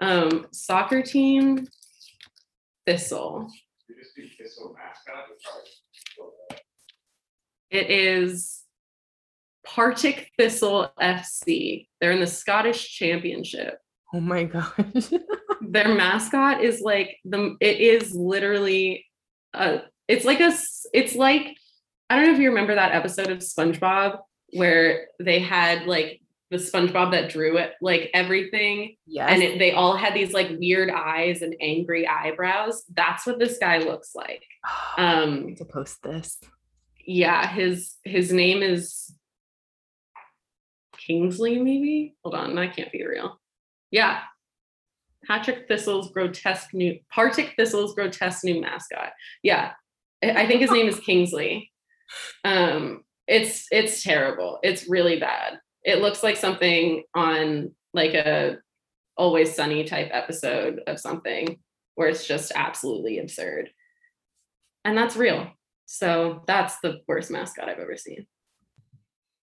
Um, 0.00 0.46
soccer 0.52 1.02
team 1.02 1.66
thistle. 2.86 3.50
You 3.88 3.96
just 3.96 4.14
do 4.14 4.22
thistle 4.38 4.76
mascot. 4.78 5.24
it's 5.32 6.62
It 7.70 7.90
is 7.90 8.62
Partick 9.66 10.30
Thistle 10.38 10.92
FC. 11.00 11.88
They're 12.00 12.12
in 12.12 12.20
the 12.20 12.26
Scottish 12.28 12.96
Championship. 12.96 13.78
Oh 14.14 14.20
my 14.20 14.44
gosh! 14.44 15.10
Their 15.60 15.94
mascot 15.94 16.62
is 16.62 16.80
like 16.80 17.18
the. 17.24 17.56
It 17.60 17.80
is 17.80 18.14
literally 18.14 19.04
a. 19.54 19.80
It's 20.08 20.24
like 20.24 20.40
a 20.40 20.52
It's 20.92 21.14
like 21.14 21.56
I 22.10 22.16
don't 22.16 22.26
know 22.26 22.32
if 22.32 22.38
you 22.38 22.48
remember 22.48 22.74
that 22.74 22.94
episode 22.94 23.28
of 23.28 23.38
SpongeBob 23.38 24.18
where 24.52 25.08
they 25.20 25.38
had 25.38 25.86
like 25.86 26.22
the 26.50 26.56
SpongeBob 26.56 27.10
that 27.10 27.28
drew 27.30 27.58
it, 27.58 27.72
like 27.82 28.10
everything, 28.14 28.96
yes. 29.06 29.28
and 29.30 29.42
it, 29.42 29.58
they 29.58 29.72
all 29.72 29.94
had 29.94 30.14
these 30.14 30.32
like 30.32 30.48
weird 30.58 30.90
eyes 30.90 31.42
and 31.42 31.54
angry 31.60 32.06
eyebrows. 32.08 32.84
That's 32.94 33.26
what 33.26 33.38
this 33.38 33.58
guy 33.58 33.78
looks 33.78 34.14
like. 34.14 34.44
Um, 34.96 35.54
to 35.56 35.64
post 35.64 36.02
this. 36.02 36.38
yeah, 37.06 37.46
his 37.46 37.94
his 38.02 38.32
name 38.32 38.62
is 38.62 39.14
Kingsley, 40.96 41.58
maybe. 41.58 42.16
Hold 42.24 42.34
on, 42.34 42.54
that 42.56 42.74
can't 42.74 42.90
be 42.90 43.06
real. 43.06 43.40
Yeah. 43.90 44.20
Patrick 45.26 45.68
Thistle's 45.68 46.10
grotesque 46.10 46.72
new 46.72 46.98
Partick 47.12 47.54
Thistle's 47.56 47.94
grotesque 47.94 48.44
new 48.44 48.60
mascot. 48.60 49.12
Yeah. 49.42 49.72
I 50.22 50.46
think 50.46 50.60
his 50.60 50.70
name 50.70 50.88
is 50.88 50.98
Kingsley. 51.00 51.70
Um, 52.44 53.04
it's 53.26 53.66
it's 53.70 54.02
terrible. 54.02 54.58
It's 54.62 54.88
really 54.88 55.20
bad. 55.20 55.58
It 55.84 56.00
looks 56.00 56.22
like 56.22 56.36
something 56.36 57.04
on 57.14 57.74
like 57.94 58.14
a 58.14 58.58
Always 59.16 59.54
Sunny 59.54 59.84
type 59.84 60.10
episode 60.12 60.80
of 60.86 60.98
something 60.98 61.58
where 61.94 62.08
it's 62.08 62.26
just 62.26 62.52
absolutely 62.54 63.18
absurd. 63.18 63.70
And 64.84 64.96
that's 64.96 65.16
real. 65.16 65.48
So 65.86 66.42
that's 66.46 66.78
the 66.80 67.00
worst 67.08 67.30
mascot 67.30 67.68
I've 67.68 67.78
ever 67.78 67.96
seen. 67.96 68.26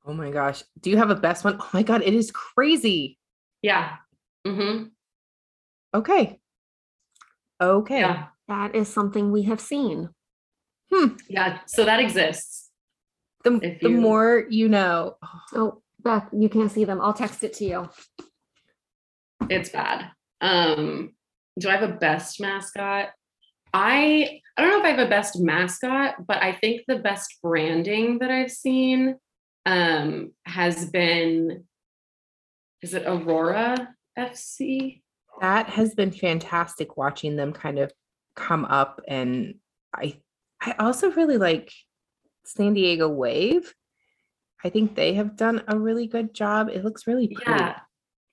Oh 0.06 0.14
my 0.14 0.30
gosh. 0.30 0.64
Do 0.82 0.90
you 0.90 0.98
have 0.98 1.10
a 1.10 1.16
best 1.16 1.44
one? 1.44 1.58
Oh 1.60 1.70
my 1.74 1.84
god, 1.84 2.04
it 2.04 2.14
is 2.14 2.32
crazy. 2.32 3.18
Yeah. 3.62 3.96
Mm-hmm. 4.46 4.86
Okay. 5.94 6.40
Okay. 7.62 8.00
Yeah. 8.00 8.28
That 8.48 8.76
is 8.76 8.88
something 8.88 9.32
we 9.32 9.44
have 9.44 9.62
seen. 9.62 10.10
Yeah. 11.30 11.60
So 11.68 11.86
that 11.86 12.00
exists. 12.00 12.70
The, 13.44 13.60
If 13.62 13.80
the 13.82 13.89
you- 13.89 14.02
more 14.02 14.46
you 14.50 14.70
know. 14.70 15.18
Oh, 15.54 15.82
Beth, 16.02 16.28
you 16.34 16.50
can't 16.50 16.72
see 16.72 16.86
them. 16.86 17.00
I'll 17.02 17.14
text 17.14 17.44
it 17.44 17.54
to 17.54 17.66
you. 17.66 17.89
It's 19.50 19.70
bad. 19.70 20.10
Um, 20.41 21.14
do 21.60 21.70
I 21.70 21.76
have 21.76 21.89
a 21.89 21.94
best 21.94 22.39
mascot? 22.41 23.10
I 23.74 24.39
I 24.56 24.62
don't 24.62 24.72
know 24.72 24.80
if 24.80 24.86
I 24.86 24.89
have 24.89 25.08
a 25.08 25.10
best 25.10 25.39
mascot, 25.39 26.28
but 26.28 26.41
I 26.41 26.54
think 26.54 26.82
the 26.88 27.00
best 27.00 27.39
branding 27.41 28.20
that 28.20 28.30
I've 28.32 28.52
seen 28.52 29.16
um 29.66 30.32
has 30.46 30.89
been 30.89 31.64
is 32.82 32.94
it 32.94 33.04
Aurora 33.08 33.96
FC? 34.18 35.02
That 35.41 35.70
has 35.70 35.96
been 35.96 36.12
fantastic 36.12 36.98
watching 36.98 37.36
them 37.38 37.54
kind 37.54 37.80
of 37.80 37.91
come 38.36 38.66
up 38.66 39.02
and 39.08 39.56
I 39.96 40.20
I 40.66 40.76
also 40.80 41.11
really 41.11 41.38
like 41.38 41.72
San 42.45 42.74
Diego 42.74 43.09
Wave. 43.09 43.74
I 44.64 44.70
think 44.70 44.95
they 44.95 45.14
have 45.16 45.36
done 45.36 45.61
a 45.68 45.78
really 45.78 46.07
good 46.07 46.34
job. 46.34 46.70
It 46.70 46.84
looks 46.84 47.05
really 47.05 47.28
pretty. 47.28 47.51
Yeah. 47.51 47.80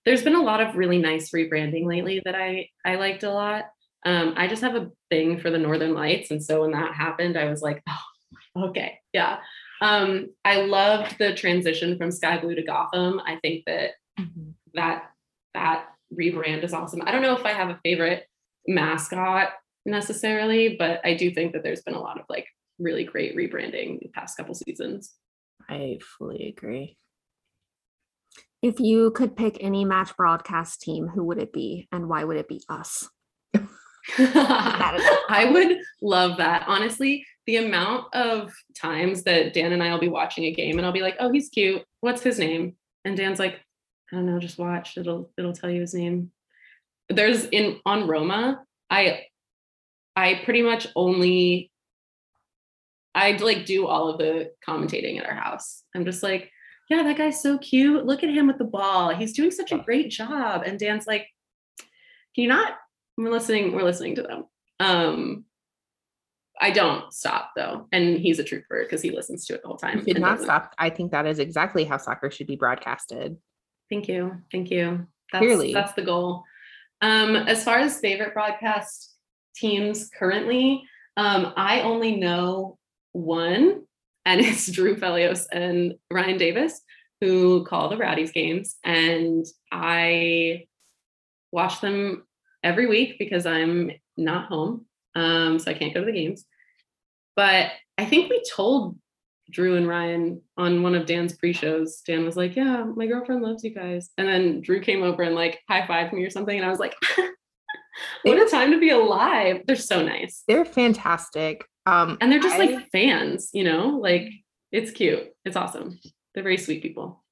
There's 0.06 0.22
been 0.22 0.36
a 0.36 0.42
lot 0.42 0.60
of 0.60 0.76
really 0.76 0.98
nice 0.98 1.30
rebranding 1.32 1.84
lately 1.86 2.22
that 2.24 2.34
I 2.34 2.68
I 2.84 2.94
liked 2.96 3.22
a 3.24 3.32
lot. 3.32 3.64
Um, 4.06 4.32
I 4.36 4.46
just 4.48 4.62
have 4.62 4.76
a 4.76 4.90
thing 5.10 5.38
for 5.40 5.50
the 5.50 5.58
Northern 5.58 5.92
Lights, 5.92 6.30
and 6.30 6.42
so 6.42 6.62
when 6.62 6.70
that 6.70 6.94
happened, 6.94 7.36
I 7.36 7.50
was 7.50 7.60
like, 7.60 7.82
oh, 8.56 8.68
okay, 8.68 8.98
yeah. 9.12 9.40
Um, 9.82 10.28
I 10.44 10.62
loved 10.62 11.16
the 11.18 11.34
transition 11.34 11.98
from 11.98 12.10
Sky 12.10 12.38
Blue 12.38 12.54
to 12.54 12.62
Gotham. 12.62 13.20
I 13.20 13.36
think 13.42 13.64
that 13.66 13.90
Mhm. 14.18 14.54
that 14.74 15.10
that 15.54 15.86
rebrand 16.18 16.62
is 16.64 16.72
awesome. 16.72 17.02
I 17.04 17.10
don't 17.12 17.22
know 17.22 17.36
if 17.36 17.44
I 17.44 17.52
have 17.52 17.70
a 17.70 17.80
favorite 17.82 18.24
mascot 18.66 19.50
necessarily, 19.86 20.76
but 20.78 21.00
I 21.04 21.14
do 21.14 21.30
think 21.30 21.52
that 21.52 21.62
there's 21.62 21.82
been 21.82 21.94
a 21.94 22.00
lot 22.00 22.18
of 22.18 22.26
like 22.28 22.46
really 22.78 23.04
great 23.04 23.36
rebranding 23.36 24.00
the 24.00 24.08
past 24.08 24.36
couple 24.36 24.54
seasons. 24.54 25.12
I 25.68 25.98
fully 26.18 26.48
agree. 26.48 26.96
If 28.62 28.78
you 28.78 29.10
could 29.12 29.36
pick 29.36 29.56
any 29.60 29.84
match 29.84 30.16
broadcast 30.16 30.82
team, 30.82 31.08
who 31.08 31.24
would 31.24 31.38
it 31.38 31.52
be 31.52 31.88
and 31.92 32.08
why 32.08 32.24
would 32.24 32.36
it 32.36 32.48
be 32.48 32.62
us? 32.68 33.08
I 34.18 35.50
would 35.52 35.78
love 36.02 36.36
that. 36.38 36.64
Honestly, 36.66 37.24
the 37.46 37.56
amount 37.56 38.14
of 38.14 38.52
times 38.78 39.22
that 39.24 39.54
Dan 39.54 39.72
and 39.72 39.82
I 39.82 39.92
will 39.92 40.00
be 40.00 40.08
watching 40.08 40.44
a 40.44 40.52
game 40.52 40.78
and 40.78 40.86
I'll 40.86 40.92
be 40.92 41.02
like, 41.02 41.16
"Oh, 41.20 41.32
he's 41.32 41.48
cute. 41.48 41.82
What's 42.00 42.22
his 42.22 42.38
name?" 42.38 42.76
And 43.04 43.16
Dan's 43.16 43.38
like, 43.38 43.60
"I 44.12 44.16
don't 44.16 44.26
know, 44.26 44.38
just 44.38 44.58
watch. 44.58 44.96
It'll 44.96 45.30
it'll 45.38 45.52
tell 45.52 45.70
you 45.70 45.80
his 45.80 45.94
name." 45.94 46.32
There's 47.08 47.46
in 47.46 47.80
on 47.86 48.06
Roma, 48.06 48.62
I 48.90 49.24
I 50.20 50.42
pretty 50.44 50.62
much 50.62 50.86
only 50.94 51.70
I 53.14 53.32
like 53.32 53.66
do 53.66 53.86
all 53.86 54.08
of 54.08 54.18
the 54.18 54.52
commentating 54.66 55.18
at 55.18 55.26
our 55.26 55.34
house. 55.34 55.82
I'm 55.94 56.04
just 56.04 56.22
like, 56.22 56.50
"Yeah, 56.88 57.02
that 57.02 57.16
guy's 57.18 57.42
so 57.42 57.58
cute. 57.58 58.06
Look 58.06 58.22
at 58.22 58.30
him 58.30 58.46
with 58.46 58.58
the 58.58 58.64
ball. 58.64 59.10
He's 59.14 59.32
doing 59.32 59.50
such 59.50 59.72
a 59.72 59.78
great 59.78 60.10
job." 60.10 60.62
And 60.64 60.78
Dan's 60.78 61.06
like, 61.06 61.26
"Can 62.34 62.42
you 62.44 62.48
not 62.48 62.74
we're 63.16 63.30
listening 63.30 63.72
we're 63.74 63.82
listening 63.82 64.14
to 64.14 64.22
them 64.22 64.44
um 64.78 65.44
i 66.58 66.70
don't 66.70 67.12
stop 67.12 67.50
though 67.54 67.86
and 67.92 68.16
he's 68.18 68.38
a 68.38 68.44
trooper 68.44 68.82
because 68.82 69.02
he 69.02 69.10
listens 69.10 69.44
to 69.44 69.52
it 69.54 69.60
the 69.60 69.68
whole 69.68 69.76
time 69.76 69.98
You 69.98 70.04
should 70.14 70.20
not 70.22 70.30
doesn't- 70.36 70.46
stop. 70.46 70.74
I 70.78 70.88
think 70.88 71.10
that 71.12 71.26
is 71.26 71.38
exactly 71.38 71.84
how 71.84 71.98
soccer 71.98 72.30
should 72.30 72.46
be 72.46 72.56
broadcasted. 72.56 73.36
thank 73.90 74.08
you 74.08 74.40
thank 74.50 74.70
you 74.70 75.06
that's 75.30 75.42
Clearly. 75.44 75.74
that's 75.74 75.92
the 75.92 76.02
goal 76.02 76.44
um 77.02 77.36
as 77.36 77.62
far 77.62 77.76
as 77.78 78.00
favorite 78.00 78.32
broadcast 78.32 79.14
teams 79.54 80.10
currently 80.18 80.82
um 81.16 81.52
i 81.56 81.80
only 81.80 82.16
know 82.16 82.78
one 83.12 83.82
and 84.24 84.40
it's 84.40 84.70
drew 84.70 84.96
Felios 84.96 85.46
and 85.52 85.94
ryan 86.10 86.38
davis 86.38 86.80
who 87.20 87.64
call 87.64 87.88
the 87.88 87.96
rowdies 87.96 88.32
games 88.32 88.76
and 88.84 89.44
i 89.70 90.64
watch 91.52 91.80
them 91.80 92.24
every 92.62 92.86
week 92.86 93.16
because 93.18 93.46
i'm 93.46 93.90
not 94.16 94.46
home 94.46 94.86
um 95.14 95.58
so 95.58 95.70
i 95.70 95.74
can't 95.74 95.94
go 95.94 96.00
to 96.00 96.06
the 96.06 96.12
games. 96.12 96.44
But 97.36 97.72
i 97.98 98.04
think 98.04 98.30
we 98.30 98.42
told 98.54 98.98
drew 99.50 99.76
and 99.76 99.88
ryan 99.88 100.42
on 100.56 100.82
one 100.82 100.94
of 100.94 101.06
dan's 101.06 101.36
pre-shows 101.36 102.02
dan 102.06 102.24
was 102.24 102.36
like 102.36 102.54
yeah 102.54 102.84
my 102.84 103.06
girlfriend 103.06 103.42
loves 103.42 103.64
you 103.64 103.74
guys. 103.74 104.10
And 104.16 104.28
then 104.28 104.60
drew 104.60 104.80
came 104.80 105.02
over 105.02 105.22
and 105.22 105.34
like 105.34 105.60
high-fived 105.68 106.12
me 106.12 106.24
or 106.24 106.30
something 106.30 106.56
and 106.56 106.66
i 106.66 106.70
was 106.70 106.78
like 106.78 106.94
what 108.22 108.38
a 108.38 108.50
time 108.50 108.70
to 108.72 108.78
be 108.78 108.90
alive 108.90 109.62
they're 109.66 109.76
so 109.76 110.02
nice 110.02 110.42
They're 110.48 110.64
fantastic. 110.64 111.64
Um 111.86 112.18
and 112.20 112.30
they're 112.30 112.40
just 112.40 112.56
I- 112.56 112.58
like 112.64 112.90
fans 112.90 113.50
you 113.52 113.64
know 113.64 113.98
like 114.00 114.28
it's 114.72 114.90
cute 114.90 115.28
it's 115.44 115.56
awesome 115.56 115.98
they're 116.34 116.42
very 116.44 116.58
sweet 116.58 116.82
people 116.82 117.22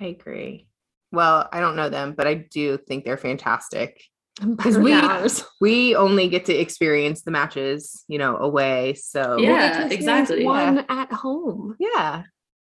I 0.00 0.06
agree. 0.06 0.66
Well, 1.12 1.46
I 1.52 1.60
don't 1.60 1.76
know 1.76 1.90
them, 1.90 2.14
but 2.16 2.26
I 2.26 2.34
do 2.34 2.78
think 2.78 3.04
they're 3.04 3.18
fantastic. 3.18 4.02
Because 4.40 4.78
we- 4.78 4.94
we 4.94 5.28
We 5.60 5.94
only 5.94 6.28
get 6.28 6.46
to 6.46 6.54
experience 6.54 7.22
the 7.22 7.30
matches, 7.30 8.02
you 8.08 8.16
know, 8.18 8.38
away. 8.38 8.94
So 8.94 9.36
Yeah. 9.38 9.88
exactly. 9.88 10.44
One 10.46 10.86
at 10.88 11.12
home 11.12 11.76
yeah, 11.78 12.22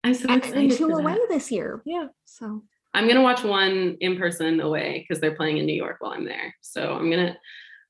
i'm 0.05 0.15
so 0.15 0.29
and, 0.29 0.37
excited 0.39 0.59
and 0.59 0.73
two 0.73 0.89
away 0.91 1.17
this 1.31 1.51
year. 1.51 1.83
yeah. 1.87 2.09
So 2.27 2.63
I'm 2.97 3.07
gonna 3.07 3.23
watch 3.23 3.45
one 3.45 3.99
in 4.01 4.17
person 4.17 4.59
away 4.59 5.05
because 5.07 5.21
they're 5.21 5.37
playing 5.37 5.59
in 5.59 5.67
New 5.67 5.75
York 5.75 5.97
while 6.01 6.13
I'm 6.13 6.25
there. 6.25 6.55
So 6.63 6.95
I'm 6.95 7.11
gonna. 7.11 7.37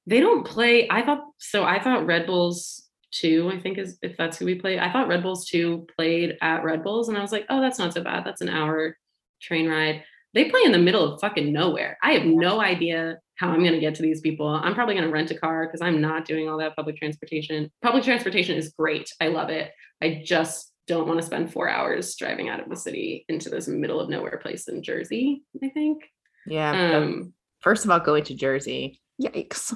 They 0.08 0.18
don't 0.18 0.44
play. 0.44 0.88
I 0.90 1.02
thought 1.02 1.22
so. 1.38 1.62
I 1.62 1.80
thought 1.80 2.06
Red 2.06 2.26
Bulls 2.26 2.88
two. 3.12 3.48
I 3.54 3.60
think 3.60 3.78
is 3.78 3.98
if 4.02 4.16
that's 4.16 4.36
who 4.36 4.46
we 4.46 4.56
play. 4.56 4.80
I 4.80 4.92
thought 4.92 5.06
Red 5.06 5.22
Bulls 5.22 5.46
two 5.46 5.86
played 5.96 6.36
at 6.42 6.64
Red 6.64 6.82
Bulls, 6.82 7.08
and 7.08 7.16
I 7.16 7.22
was 7.22 7.30
like, 7.30 7.46
oh, 7.50 7.60
that's 7.60 7.78
not 7.78 7.94
so 7.94 8.02
bad. 8.02 8.24
That's 8.26 8.40
an 8.40 8.48
hour 8.48 8.96
train 9.40 9.68
ride. 9.68 10.02
They 10.34 10.50
play 10.50 10.62
in 10.64 10.72
the 10.72 10.78
middle 10.78 11.14
of 11.14 11.20
fucking 11.20 11.52
nowhere. 11.52 11.96
I 12.02 12.12
have 12.12 12.26
no 12.26 12.60
idea 12.60 13.20
how 13.36 13.50
I'm 13.50 13.62
gonna 13.62 13.78
get 13.78 13.94
to 13.94 14.02
these 14.02 14.22
people. 14.22 14.48
I'm 14.48 14.74
probably 14.74 14.96
gonna 14.96 15.08
rent 15.08 15.30
a 15.30 15.38
car 15.38 15.66
because 15.66 15.82
I'm 15.82 16.00
not 16.00 16.24
doing 16.24 16.48
all 16.48 16.58
that 16.58 16.74
public 16.74 16.96
transportation. 16.96 17.70
Public 17.80 18.02
transportation 18.02 18.56
is 18.56 18.74
great. 18.76 19.08
I 19.20 19.28
love 19.28 19.50
it. 19.50 19.70
I 20.02 20.22
just 20.24 20.72
don't 20.86 21.08
want 21.08 21.20
to 21.20 21.26
spend 21.26 21.52
four 21.52 21.68
hours 21.68 22.14
driving 22.16 22.48
out 22.48 22.60
of 22.60 22.68
the 22.68 22.76
city 22.76 23.24
into 23.28 23.48
this 23.48 23.68
middle 23.68 24.00
of 24.00 24.08
nowhere 24.08 24.38
place 24.38 24.68
in 24.68 24.82
Jersey, 24.82 25.42
I 25.62 25.68
think. 25.68 26.04
Yeah. 26.46 26.96
Um, 26.96 27.32
First 27.60 27.84
of 27.84 27.90
all, 27.90 28.00
going 28.00 28.24
to 28.24 28.34
Jersey. 28.34 29.00
yikes. 29.20 29.74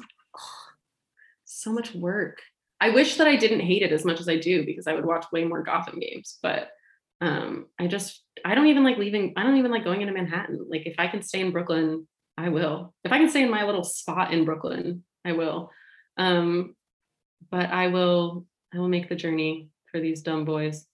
so 1.45 1.73
much 1.73 1.95
work. 1.95 2.41
I 2.81 2.91
wish 2.91 3.17
that 3.17 3.27
I 3.27 3.37
didn't 3.37 3.61
hate 3.61 3.83
it 3.83 3.93
as 3.93 4.05
much 4.05 4.21
as 4.21 4.29
I 4.29 4.37
do 4.37 4.65
because 4.65 4.87
I 4.87 4.95
would 4.95 5.05
watch 5.05 5.27
way 5.33 5.45
more 5.45 5.63
Gotham 5.63 5.99
games, 5.99 6.39
but 6.43 6.71
um, 7.21 7.67
I 7.79 7.87
just 7.87 8.23
I 8.45 8.55
don't 8.55 8.69
even 8.69 8.85
like 8.85 8.97
leaving. 8.97 9.35
I 9.37 9.43
don't 9.43 9.59
even 9.59 9.71
like 9.71 9.85
going 9.85 10.01
into 10.01 10.15
Manhattan. 10.15 10.67
Like 10.71 10.87
if 10.87 10.95
I 10.99 11.09
can 11.09 11.23
stay 11.23 11.41
in 11.41 11.51
Brooklyn, 11.51 12.07
I 12.39 12.49
will. 12.49 12.95
If 13.05 13.13
I 13.13 13.19
can 13.19 13.29
stay 13.29 13.43
in 13.43 13.51
my 13.51 13.65
little 13.65 13.85
spot 13.85 14.33
in 14.33 14.45
Brooklyn, 14.47 15.05
I 15.25 15.33
will. 15.33 15.71
Um, 16.17 16.75
but 17.51 17.71
I 17.71 17.89
will 17.89 18.47
I 18.73 18.79
will 18.79 18.89
make 18.89 19.09
the 19.09 19.17
journey 19.17 19.69
for 19.91 20.01
these 20.01 20.23
dumb 20.23 20.45
boys 20.45 20.87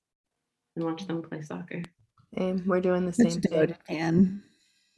and 0.77 0.85
watch 0.85 1.07
them 1.07 1.23
play 1.23 1.43
soccer. 1.43 1.83
And 2.37 2.65
we're 2.67 2.81
doing 2.81 3.07
the 3.07 3.13
Such 3.13 3.33
same 3.33 3.39
a 3.39 3.41
thing. 3.41 3.51
devoted 3.51 3.77
fan. 3.89 4.43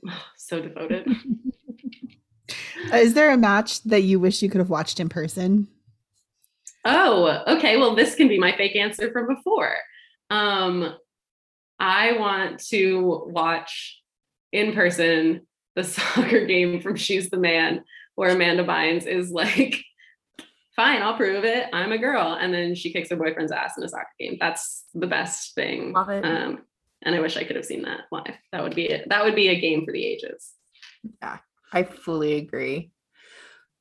so 0.36 0.60
devoted. 0.60 1.08
Is 2.92 3.14
there 3.14 3.30
a 3.30 3.36
match 3.36 3.82
that 3.84 4.02
you 4.02 4.18
wish 4.20 4.42
you 4.42 4.48
could 4.48 4.60
have 4.60 4.70
watched 4.70 5.00
in 5.00 5.08
person? 5.08 5.68
Oh, 6.84 7.42
okay. 7.46 7.76
Well, 7.76 7.94
this 7.94 8.14
can 8.14 8.28
be 8.28 8.38
my 8.38 8.56
fake 8.56 8.76
answer 8.76 9.10
from 9.12 9.26
before. 9.26 9.74
Um, 10.30 10.94
I 11.78 12.12
want 12.12 12.60
to 12.68 13.24
watch 13.26 14.00
in 14.52 14.72
person 14.72 15.46
the 15.76 15.84
soccer 15.84 16.46
game 16.46 16.80
from 16.80 16.96
She's 16.96 17.30
the 17.30 17.36
Man, 17.36 17.84
where 18.14 18.30
Amanda 18.30 18.64
Bynes 18.64 19.06
is 19.06 19.30
like, 19.30 19.82
fine, 20.78 21.02
I'll 21.02 21.16
prove 21.16 21.44
it. 21.44 21.66
I'm 21.72 21.90
a 21.90 21.98
girl. 21.98 22.38
And 22.40 22.54
then 22.54 22.76
she 22.76 22.92
kicks 22.92 23.10
her 23.10 23.16
boyfriend's 23.16 23.50
ass 23.50 23.76
in 23.76 23.82
a 23.82 23.88
soccer 23.88 24.06
game. 24.20 24.36
That's 24.38 24.84
the 24.94 25.08
best 25.08 25.56
thing. 25.56 25.92
Love 25.92 26.08
it. 26.08 26.24
Um, 26.24 26.60
and 27.02 27.16
I 27.16 27.20
wish 27.20 27.36
I 27.36 27.42
could 27.42 27.56
have 27.56 27.64
seen 27.64 27.82
that 27.82 28.02
live. 28.12 28.36
That 28.52 28.62
would 28.62 28.76
be 28.76 28.88
it. 28.88 29.08
That 29.08 29.24
would 29.24 29.34
be 29.34 29.48
a 29.48 29.60
game 29.60 29.84
for 29.84 29.90
the 29.90 30.04
ages. 30.04 30.52
Yeah, 31.20 31.38
I 31.72 31.82
fully 31.82 32.34
agree. 32.34 32.92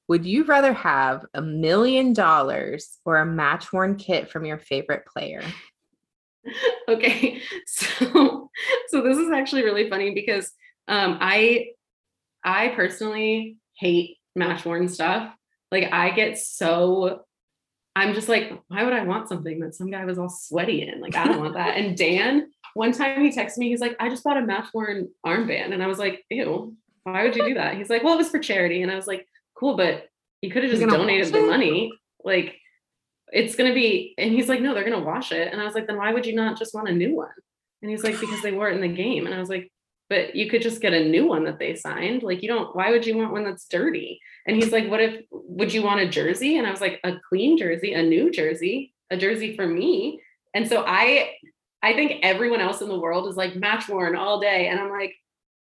Would 0.08 0.26
you 0.26 0.46
rather 0.46 0.74
have 0.74 1.24
a 1.36 1.42
million 1.42 2.14
dollars 2.14 2.98
or 3.06 3.18
a 3.18 3.26
match 3.26 3.72
worn 3.72 3.96
kit 3.96 4.32
from 4.32 4.44
your 4.46 4.58
favorite 4.58 5.06
player? 5.06 5.44
okay 6.90 7.42
so 7.66 8.50
so 8.88 9.02
this 9.02 9.18
is 9.18 9.30
actually 9.32 9.64
really 9.64 9.90
funny 9.90 10.14
because 10.14 10.54
um 10.88 11.18
i 11.20 11.68
i 12.46 12.70
personally 12.70 13.58
hate 13.76 14.16
match 14.34 14.64
worn 14.64 14.88
stuff 14.88 15.34
like 15.72 15.92
i 15.92 16.10
get 16.12 16.38
so 16.38 17.22
i'm 17.96 18.14
just 18.14 18.30
like 18.30 18.52
why 18.68 18.84
would 18.84 18.94
i 18.94 19.04
want 19.04 19.28
something 19.28 19.60
that 19.60 19.76
some 19.76 19.90
guy 19.90 20.06
was 20.06 20.18
all 20.18 20.30
sweaty 20.30 20.88
in? 20.88 21.02
Like 21.02 21.16
i 21.16 21.26
don't 21.26 21.40
want 21.40 21.56
that. 21.56 21.78
And 21.78 21.98
dan 21.98 22.52
one 22.74 22.92
time 22.92 23.22
he 23.22 23.32
texted 23.32 23.58
me 23.58 23.70
he's 23.70 23.82
like 23.82 23.96
i 24.00 24.10
just 24.10 24.24
bought 24.24 24.38
a 24.38 24.42
match 24.42 24.68
worn 24.74 25.10
armband. 25.26 25.74
And 25.74 25.84
i 25.84 25.88
was 25.88 26.00
like 26.00 26.24
ew 26.30 26.76
why 27.04 27.24
would 27.24 27.36
you 27.36 27.46
do 27.46 27.54
that? 27.56 27.76
He's 27.78 27.90
like 27.90 28.04
well 28.04 28.14
it 28.14 28.18
was 28.18 28.30
for 28.30 28.40
charity. 28.40 28.82
And 28.82 28.92
i 28.92 28.96
was 28.96 29.08
like 29.08 29.28
cool 29.56 29.76
but 29.76 30.08
you 30.42 30.52
could 30.52 30.64
have 30.64 30.72
just 30.72 30.84
donated 30.84 31.34
the 31.34 31.42
money. 31.42 31.92
Like 32.24 32.56
it's 33.34 33.56
gonna 33.56 33.74
be 33.74 34.14
and 34.18 34.32
he's 34.32 34.48
like 34.48 34.62
no 34.62 34.74
they're 34.74 34.84
gonna 34.84 35.04
wash 35.04 35.32
it. 35.32 35.52
And 35.52 35.60
i 35.60 35.66
was 35.66 35.74
like 35.74 35.88
then 35.88 35.98
why 35.98 36.14
would 36.14 36.26
you 36.26 36.36
not 36.36 36.58
just 36.58 36.74
want 36.74 36.90
a 36.90 36.94
new 36.94 37.16
one? 37.16 37.30
And 37.82 37.92
he's 37.92 38.04
like 38.04 38.20
because 38.20 38.42
they 38.42 38.52
wore 38.52 38.70
it 38.70 38.76
in 38.76 38.82
the 38.82 38.88
game. 38.88 39.26
And 39.26 39.36
i 39.36 39.40
was 39.40 39.50
like 39.50 39.72
but 40.10 40.36
you 40.36 40.50
could 40.50 40.62
just 40.62 40.82
get 40.82 40.94
a 40.94 41.08
new 41.08 41.28
one 41.28 41.44
that 41.46 41.60
they 41.60 41.76
signed. 41.76 42.24
Like 42.24 42.42
you 42.42 42.50
don't 42.50 42.76
why 42.76 42.92
would 42.92 43.06
you 43.06 43.18
want 43.18 43.32
one 43.32 43.44
that's 43.44 43.68
dirty? 43.68 44.20
And 44.46 44.56
he's 44.56 44.72
like 44.72 44.90
what 44.90 45.02
if 45.02 45.26
would 45.32 45.74
you 45.74 45.84
want 45.84 46.02
a 46.02 46.08
jersey? 46.08 46.58
And 46.58 46.68
i 46.68 46.72
was 46.72 46.82
like 46.82 47.00
a 47.04 47.14
clean 47.30 47.58
jersey 47.58 47.94
a 47.94 48.04
new 48.04 48.32
jersey 48.32 48.94
a 49.10 49.18
jersey 49.18 49.56
for 49.56 49.68
me. 49.68 50.22
And 50.54 50.68
so 50.68 50.84
i 50.86 51.32
i 51.84 51.94
think 51.94 52.20
everyone 52.24 52.62
else 52.62 52.82
in 52.82 52.90
the 52.90 53.00
world 53.00 53.28
is 53.28 53.36
like 53.36 53.56
match 53.56 53.90
worn 53.90 54.16
all 54.16 54.40
day. 54.40 54.68
And 54.68 54.80
i'm 54.80 54.92
like 54.92 55.16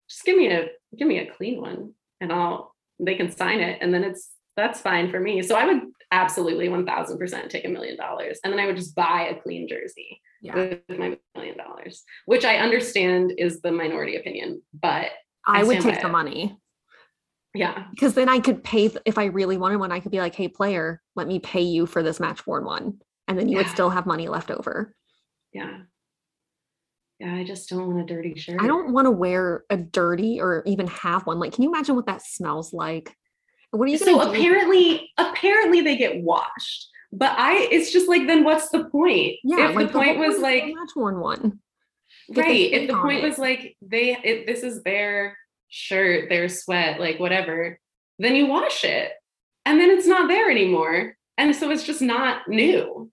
just 0.08 0.24
give 0.24 0.36
me 0.36 0.48
a 0.48 0.68
give 0.96 1.08
me 1.08 1.18
a 1.18 1.30
clean 1.32 1.60
one 1.60 1.92
and 2.20 2.32
i'll 2.32 2.74
they 2.98 3.14
can 3.14 3.30
sign 3.30 3.60
it. 3.60 3.78
And 3.80 3.92
then 3.92 4.04
it's 4.04 4.30
that's 4.56 4.80
fine 4.80 5.10
for 5.10 5.20
me. 5.20 5.42
So 5.42 5.54
i 5.56 5.66
would 5.66 5.82
absolutely 6.12 6.68
1000% 6.68 7.48
take 7.50 7.64
a 7.64 7.68
million 7.68 7.96
dollars. 7.96 8.38
And 8.44 8.52
then 8.52 8.60
i 8.60 8.66
would 8.66 8.76
just 8.76 8.94
buy 8.94 9.28
a 9.30 9.40
clean 9.40 9.66
jersey 9.68 10.20
Yeah. 10.46 10.76
with 10.88 10.98
my 10.98 11.18
million 11.34 11.56
dollars 11.56 12.04
which 12.26 12.44
i 12.44 12.56
understand 12.56 13.32
is 13.36 13.60
the 13.60 13.72
minority 13.72 14.16
opinion 14.16 14.62
but 14.72 15.10
I 15.46 15.60
I 15.60 15.62
would 15.64 15.80
take 15.80 16.00
the 16.00 16.08
it. 16.08 16.12
money 16.12 16.56
yeah 17.54 17.84
because 17.90 18.14
then 18.14 18.28
I 18.28 18.40
could 18.40 18.62
pay 18.62 18.90
if 19.04 19.16
I 19.18 19.26
really 19.26 19.56
wanted 19.56 19.78
one. 19.78 19.90
I 19.92 20.00
could 20.00 20.10
be 20.12 20.18
like, 20.18 20.34
"Hey, 20.34 20.48
player, 20.48 21.00
let 21.14 21.26
me 21.26 21.38
pay 21.38 21.62
you 21.62 21.86
for 21.86 22.02
this 22.02 22.20
match 22.20 22.46
worn 22.46 22.64
one," 22.64 22.98
and 23.28 23.38
then 23.38 23.48
you 23.48 23.56
would 23.56 23.68
still 23.68 23.88
have 23.90 24.04
money 24.06 24.28
left 24.28 24.50
over. 24.50 24.94
yeah 25.54 25.78
yeah 27.18 27.34
i 27.34 27.44
just 27.44 27.68
don't 27.70 27.86
want 27.86 28.00
a 28.02 28.14
dirty 28.14 28.34
shirt 28.38 28.60
I 28.60 28.66
don't 28.66 28.92
want 28.92 29.06
to 29.06 29.10
wear 29.10 29.64
a 29.70 29.76
dirty 29.78 30.38
or 30.40 30.62
even 30.66 30.86
have 30.88 31.24
one. 31.26 31.38
Like, 31.38 31.52
can 31.54 31.62
you 31.62 31.70
imagine 31.70 31.94
what 31.96 32.06
that 32.06 32.20
smells 32.22 32.74
like? 32.74 33.16
What 33.70 33.88
are 33.88 33.92
you 33.92 33.96
so 33.98 34.18
to 34.18 34.24
do? 34.24 34.30
apparently 34.32 35.10
apparently 35.16 35.80
they 35.80 35.96
get 35.96 36.22
washed 36.22 36.88
but 37.12 37.32
i 37.38 37.68
it's 37.70 37.92
just 37.92 38.08
like 38.08 38.26
then 38.26 38.44
what's 38.44 38.68
the 38.70 38.84
point? 38.84 39.36
Yeah, 39.44 39.70
if 39.70 39.76
like 39.76 39.88
the 39.88 39.92
point 39.92 40.16
whole 40.16 40.26
was 40.28 40.38
like 40.38 40.64
match 40.66 40.90
worn 40.96 41.20
one. 41.20 41.60
Get 42.32 42.42
right 42.44 42.72
if 42.72 42.88
the 42.88 42.96
point 42.96 43.22
it. 43.22 43.28
was 43.28 43.38
like 43.38 43.76
they 43.82 44.16
if 44.22 44.46
this 44.46 44.62
is 44.62 44.82
their 44.82 45.36
shirt 45.68 46.28
their 46.28 46.48
sweat 46.48 47.00
like 47.00 47.18
whatever 47.20 47.78
then 48.18 48.34
you 48.34 48.46
wash 48.46 48.84
it. 48.84 49.12
And 49.64 49.80
then 49.80 49.90
it's 49.90 50.06
not 50.06 50.28
there 50.28 50.50
anymore. 50.50 51.16
And 51.36 51.54
so 51.54 51.70
it's 51.70 51.84
just 51.84 52.00
not 52.00 52.48
new 52.48 53.10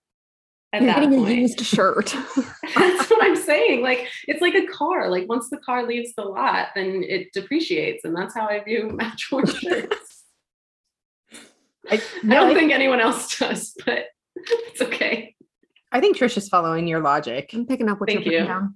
at 0.71 0.81
You're 0.81 0.93
that 0.93 1.01
getting 1.01 1.19
point. 1.19 1.29
a 1.31 1.35
used 1.35 1.59
shirt. 1.65 2.15
that's 2.75 3.09
what 3.09 3.23
i'm 3.23 3.35
saying. 3.35 3.81
Like 3.81 4.07
it's 4.27 4.41
like 4.41 4.55
a 4.55 4.65
car. 4.67 5.09
Like 5.09 5.27
once 5.27 5.49
the 5.49 5.57
car 5.57 5.85
leaves 5.85 6.13
the 6.15 6.23
lot 6.23 6.67
then 6.75 7.03
it 7.07 7.31
depreciates 7.33 8.05
and 8.05 8.15
that's 8.15 8.33
how 8.33 8.47
i 8.47 8.63
view 8.63 8.89
match 8.93 9.29
worn 9.31 9.45
shirts 9.45 10.02
I, 11.89 11.95
i 11.95 11.99
don't 12.27 12.51
I, 12.51 12.53
think 12.53 12.71
anyone 12.71 12.99
else 13.01 13.37
does 13.39 13.75
but 13.85 14.05
it's 14.35 14.81
okay 14.81 15.35
I 15.91 15.99
think 15.99 16.17
Trish 16.17 16.37
is 16.37 16.49
following 16.49 16.87
your 16.87 17.01
logic. 17.01 17.51
I'm 17.53 17.67
picking 17.67 17.87
up 17.87 17.99
what 17.99 18.09
Thank 18.09 18.25
you're 18.25 18.31
putting 18.33 18.41
you. 18.41 18.47
down. 18.47 18.75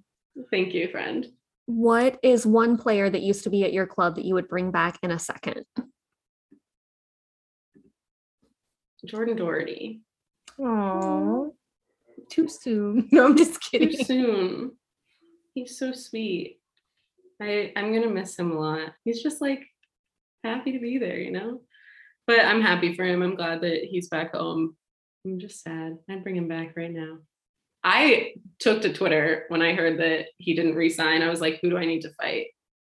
thank 0.51 0.73
you 0.75 0.87
friend 0.89 1.25
What 1.65 2.19
is 2.21 2.45
one 2.45 2.77
player 2.77 3.09
that 3.09 3.21
used 3.23 3.43
to 3.45 3.49
be 3.49 3.63
at 3.63 3.73
your 3.73 3.87
club 3.87 4.15
that 4.15 4.25
you 4.25 4.35
would 4.35 4.47
bring 4.47 4.69
back 4.71 4.99
in 5.01 5.09
a 5.11 5.17
second? 5.19 5.65
jordan 9.05 9.35
doherty 9.37 10.01
Oh, 10.59 11.53
too 12.31 12.47
soon. 12.47 13.07
No, 13.11 13.25
I'm 13.25 13.37
just 13.37 13.61
kidding. 13.61 13.89
too 13.89 13.95
kidding. 13.97 14.05
soon. 14.05 14.71
He's 15.53 15.77
so 15.77 15.91
sweet. 15.93 16.59
I 17.39 17.71
I'm 17.75 17.93
gonna 17.93 18.09
miss 18.09 18.37
him 18.39 18.51
a 18.51 18.59
lot. 18.59 18.93
He's 19.03 19.21
just 19.21 19.39
like 19.39 19.63
happy 20.43 20.71
to 20.71 20.79
be 20.79 20.97
there, 20.97 21.17
you 21.19 21.29
know. 21.31 21.61
But 22.27 22.41
I'm 22.41 22.61
happy 22.61 22.93
for 22.93 23.05
him. 23.05 23.21
I'm 23.23 23.35
glad 23.35 23.61
that 23.61 23.85
he's 23.85 24.09
back 24.09 24.35
home. 24.35 24.75
I'm 25.25 25.39
just 25.39 25.63
sad. 25.63 25.97
I'd 26.09 26.23
bring 26.23 26.35
him 26.35 26.47
back 26.47 26.73
right 26.75 26.91
now. 26.91 27.19
I 27.83 28.33
took 28.59 28.81
to 28.81 28.91
Twitter 28.91 29.45
when 29.47 29.61
I 29.61 29.73
heard 29.73 29.99
that 29.99 30.27
he 30.37 30.53
didn't 30.53 30.75
resign. 30.75 31.21
I 31.21 31.29
was 31.29 31.39
like, 31.39 31.59
who 31.61 31.69
do 31.69 31.77
I 31.77 31.85
need 31.85 32.01
to 32.01 32.13
fight? 32.21 32.47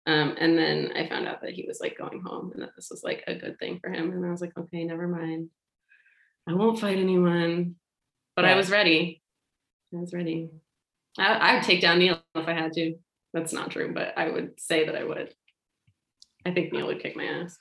Um, 0.06 0.36
and 0.38 0.58
then 0.58 0.92
I 0.96 1.08
found 1.08 1.28
out 1.28 1.40
that 1.42 1.52
he 1.52 1.64
was 1.66 1.80
like 1.80 1.96
going 1.96 2.20
home 2.20 2.50
and 2.52 2.62
that 2.62 2.74
this 2.76 2.88
was 2.90 3.02
like 3.02 3.24
a 3.26 3.34
good 3.34 3.58
thing 3.58 3.78
for 3.80 3.90
him. 3.90 4.10
And 4.10 4.26
I 4.26 4.30
was 4.30 4.40
like, 4.40 4.56
okay, 4.58 4.84
never 4.84 5.08
mind. 5.08 5.48
I 6.48 6.54
won't 6.54 6.80
fight 6.80 6.98
anyone. 6.98 7.76
But 8.34 8.46
I 8.46 8.56
was 8.56 8.70
ready. 8.70 9.22
I 9.94 10.00
was 10.00 10.12
ready. 10.12 10.50
I, 11.18 11.34
I 11.34 11.54
would 11.54 11.62
take 11.62 11.80
down 11.80 11.98
Neil 11.98 12.20
if 12.34 12.48
I 12.48 12.52
had 12.52 12.72
to. 12.72 12.96
That's 13.32 13.52
not 13.52 13.70
true, 13.70 13.92
but 13.94 14.14
I 14.16 14.28
would 14.28 14.58
say 14.58 14.86
that 14.86 14.96
I 14.96 15.04
would. 15.04 15.34
I 16.44 16.50
think 16.50 16.72
Neil 16.72 16.86
would 16.86 17.02
kick 17.02 17.16
my 17.16 17.24
ass. 17.24 17.56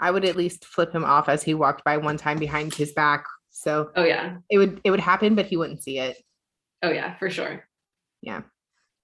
I 0.00 0.10
would 0.10 0.24
at 0.24 0.36
least 0.36 0.64
flip 0.64 0.94
him 0.94 1.04
off 1.04 1.28
as 1.28 1.42
he 1.42 1.54
walked 1.54 1.84
by 1.84 1.96
one 1.96 2.16
time 2.16 2.38
behind 2.38 2.74
his 2.74 2.92
back. 2.92 3.24
So 3.50 3.90
Oh 3.96 4.04
yeah. 4.04 4.36
it 4.50 4.58
would 4.58 4.80
it 4.84 4.90
would 4.90 5.00
happen, 5.00 5.34
but 5.34 5.46
he 5.46 5.56
wouldn't 5.56 5.82
see 5.82 5.98
it. 5.98 6.22
Oh 6.82 6.90
yeah, 6.90 7.16
for 7.16 7.30
sure. 7.30 7.64
Yeah, 8.22 8.42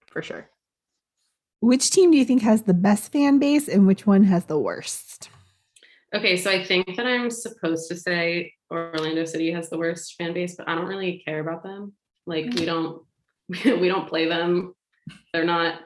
for 0.06 0.22
sure. 0.22 0.48
Which 1.60 1.90
team 1.90 2.10
do 2.10 2.18
you 2.18 2.24
think 2.24 2.42
has 2.42 2.62
the 2.62 2.74
best 2.74 3.10
fan 3.10 3.38
base 3.38 3.68
and 3.68 3.86
which 3.86 4.06
one 4.06 4.24
has 4.24 4.44
the 4.44 4.58
worst? 4.58 5.30
Okay, 6.14 6.36
so 6.36 6.50
I 6.50 6.62
think 6.62 6.96
that 6.96 7.06
I'm 7.06 7.30
supposed 7.30 7.88
to 7.88 7.96
say 7.96 8.52
Orlando 8.70 9.24
City 9.24 9.50
has 9.50 9.70
the 9.70 9.78
worst 9.78 10.14
fan 10.16 10.32
base, 10.32 10.54
but 10.54 10.68
I 10.68 10.74
don't 10.74 10.86
really 10.86 11.22
care 11.24 11.40
about 11.40 11.64
them. 11.64 11.94
Like 12.26 12.44
we 12.44 12.50
mm. 12.50 12.66
don't 12.66 13.02
we 13.80 13.88
don't 13.88 14.08
play 14.08 14.28
them. 14.28 14.74
They're 15.32 15.44
not 15.44 15.80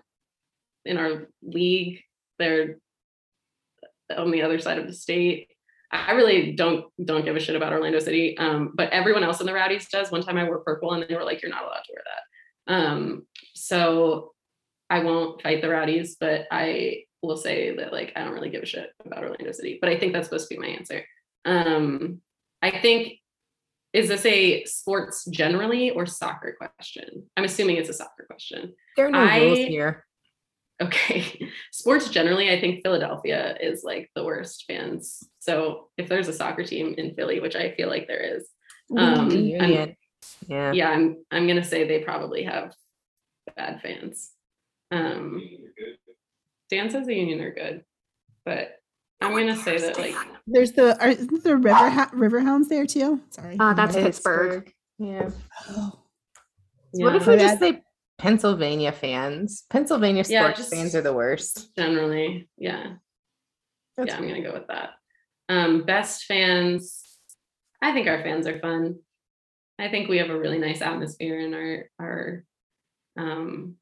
in 0.85 0.99
our 0.99 1.29
league. 1.43 2.01
They're 2.39 2.79
on 4.17 4.31
the 4.31 4.43
other 4.43 4.59
side 4.59 4.79
of 4.79 4.87
the 4.87 4.93
state. 4.93 5.49
I 5.91 6.13
really 6.13 6.53
don't 6.53 6.85
don't 7.03 7.25
give 7.25 7.37
a 7.37 7.41
shit 7.41 7.57
about 7.57 7.73
Orlando 7.73 7.99
City. 7.99 8.37
Um, 8.37 8.73
but 8.75 8.91
everyone 8.91 9.25
else 9.25 9.41
in 9.41 9.47
the 9.47 9.55
Rowdies 9.55 9.89
does. 9.89 10.11
One 10.11 10.23
time 10.23 10.37
I 10.37 10.45
wore 10.45 10.61
purple 10.61 10.93
and 10.93 11.05
they 11.09 11.15
were 11.15 11.25
like, 11.25 11.43
"You're 11.43 11.51
not 11.51 11.65
allowed 11.65 11.83
to 11.87 11.93
wear 11.93 12.03
that." 12.05 12.75
Um, 12.75 13.27
so 13.55 14.35
I 14.91 15.01
won't 15.01 15.43
fight 15.43 15.63
the 15.63 15.71
Rowdies, 15.71 16.17
but 16.21 16.47
I 16.51 17.05
will 17.23 17.37
say 17.37 17.75
that 17.77 17.93
like 17.93 18.13
I 18.17 18.25
don't 18.25 18.35
really 18.35 18.51
give 18.51 18.63
a 18.63 18.67
shit 18.67 18.91
about 19.05 19.25
Orlando 19.25 19.53
City. 19.53 19.79
But 19.81 19.91
I 19.91 19.99
think 19.99 20.13
that's 20.13 20.29
supposed 20.29 20.49
to 20.49 20.55
be 20.55 20.61
my 20.61 20.69
answer. 20.69 21.05
Um, 21.45 22.21
I 22.61 22.71
think 22.71 23.15
is 23.93 24.09
this 24.09 24.27
a 24.27 24.65
sports 24.65 25.25
generally 25.25 25.91
or 25.91 26.05
soccer 26.05 26.55
question? 26.59 27.25
I'm 27.37 27.45
assuming 27.45 27.77
it's 27.77 27.89
a 27.89 27.95
soccer 27.95 28.27
question. 28.27 28.75
There 28.97 29.07
are 29.07 29.11
no 29.11 29.25
rules 29.25 29.59
here. 29.59 30.05
Okay. 30.81 31.49
Sports 31.73 32.09
generally, 32.11 32.51
I 32.51 32.61
think 32.61 32.83
Philadelphia 32.83 33.57
is 33.61 33.83
like 33.85 34.11
the 34.15 34.25
worst 34.25 34.65
fans. 34.69 35.23
So 35.41 35.89
if 35.97 36.09
there's 36.09 36.29
a 36.29 36.33
soccer 36.33 36.65
team 36.65 36.95
in 36.99 37.15
Philly, 37.15 37.41
which 37.41 37.57
I 37.57 37.73
feel 37.75 37.89
like 37.89 38.07
there 38.07 38.21
is, 38.37 38.49
um, 38.97 39.29
I'm- 39.29 39.95
Yeah. 40.49 40.73
yeah, 40.73 40.91
I'm 40.91 41.25
I'm 41.31 41.47
gonna 41.47 41.65
say 41.65 41.87
they 41.87 42.01
probably 42.05 42.45
have 42.45 42.75
bad 43.57 43.81
fans. 43.83 44.31
Um, 44.91 45.43
Dan 46.71 46.91
says 46.91 47.07
the 47.07 47.15
Union 47.15 47.41
are 47.41 47.53
good, 47.53 47.85
but 48.45 48.77
I'm 49.21 49.33
gonna 49.33 49.57
say 49.57 49.79
that 49.79 49.99
like 49.99 50.15
There's 50.47 50.73
the 50.73 51.01
are 51.03 51.09
isn't 51.11 51.43
the 51.45 51.57
river 51.57 51.91
ha- 51.91 52.11
riverhounds 52.15 52.69
there 52.69 52.87
too? 52.87 53.21
Sorry. 53.31 53.57
Uh, 53.59 53.75
that's 53.75 53.97
Pittsburgh. 53.97 54.73
Yeah. 54.99 55.31
Oh. 55.71 55.93
So 56.95 57.05
what 57.05 57.17
if 57.17 57.27
we 57.27 57.37
just 57.37 57.59
say 57.59 57.83
Pennsylvania 58.19 58.93
fans? 58.93 59.65
Pennsylvania 59.71 60.25
Yeah, 60.29 60.43
sports 60.43 60.59
just- 60.59 60.75
fans 60.75 60.95
are 60.95 61.01
the 61.03 61.13
worst. 61.15 61.75
generally, 61.77 62.49
yeah, 62.57 62.97
That's 63.97 64.09
yeah, 64.11 64.17
I'm 64.19 64.27
gonna 64.29 64.43
go 64.43 64.53
with 64.53 64.67
that. 64.69 64.91
Um, 65.49 65.85
best 65.85 66.25
fans, 66.25 67.19
I 67.81 67.93
think 67.93 68.07
our 68.09 68.23
fans 68.23 68.47
are 68.47 68.59
fun. 68.61 69.01
I 69.79 69.89
think 69.89 70.09
we 70.09 70.19
have 70.19 70.31
a 70.31 70.39
really 70.39 70.59
nice 70.59 70.83
atmosphere 70.83 71.39
and 71.39 71.55
our 71.55 71.91
our 72.01 72.45
um 73.17 73.77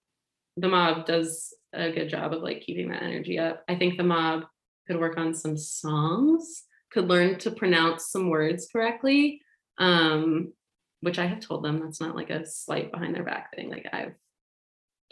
the 0.58 0.68
mob 0.68 1.06
does 1.06 1.54
a 1.72 1.90
good 1.92 2.08
job 2.08 2.32
of 2.32 2.42
like 2.42 2.60
keeping 2.62 2.88
that 2.90 3.02
energy 3.02 3.38
up. 3.38 3.64
I 3.68 3.74
think 3.76 3.96
the 3.96 4.04
mob 4.04 4.44
could 4.86 4.98
work 5.00 5.18
on 5.18 5.34
some 5.34 5.56
songs, 5.56 6.64
could 6.90 7.08
learn 7.08 7.38
to 7.40 7.50
pronounce 7.50 8.06
some 8.10 8.28
words 8.30 8.68
correctly. 8.70 9.40
Um, 9.78 10.52
which 11.00 11.18
I 11.18 11.26
have 11.26 11.40
told 11.40 11.62
them 11.62 11.78
that's 11.80 12.00
not 12.00 12.16
like 12.16 12.30
a 12.30 12.46
slight 12.46 12.90
behind 12.90 13.14
their 13.14 13.22
back 13.24 13.54
thing. 13.54 13.68
Like 13.70 13.86
I've 13.92 14.14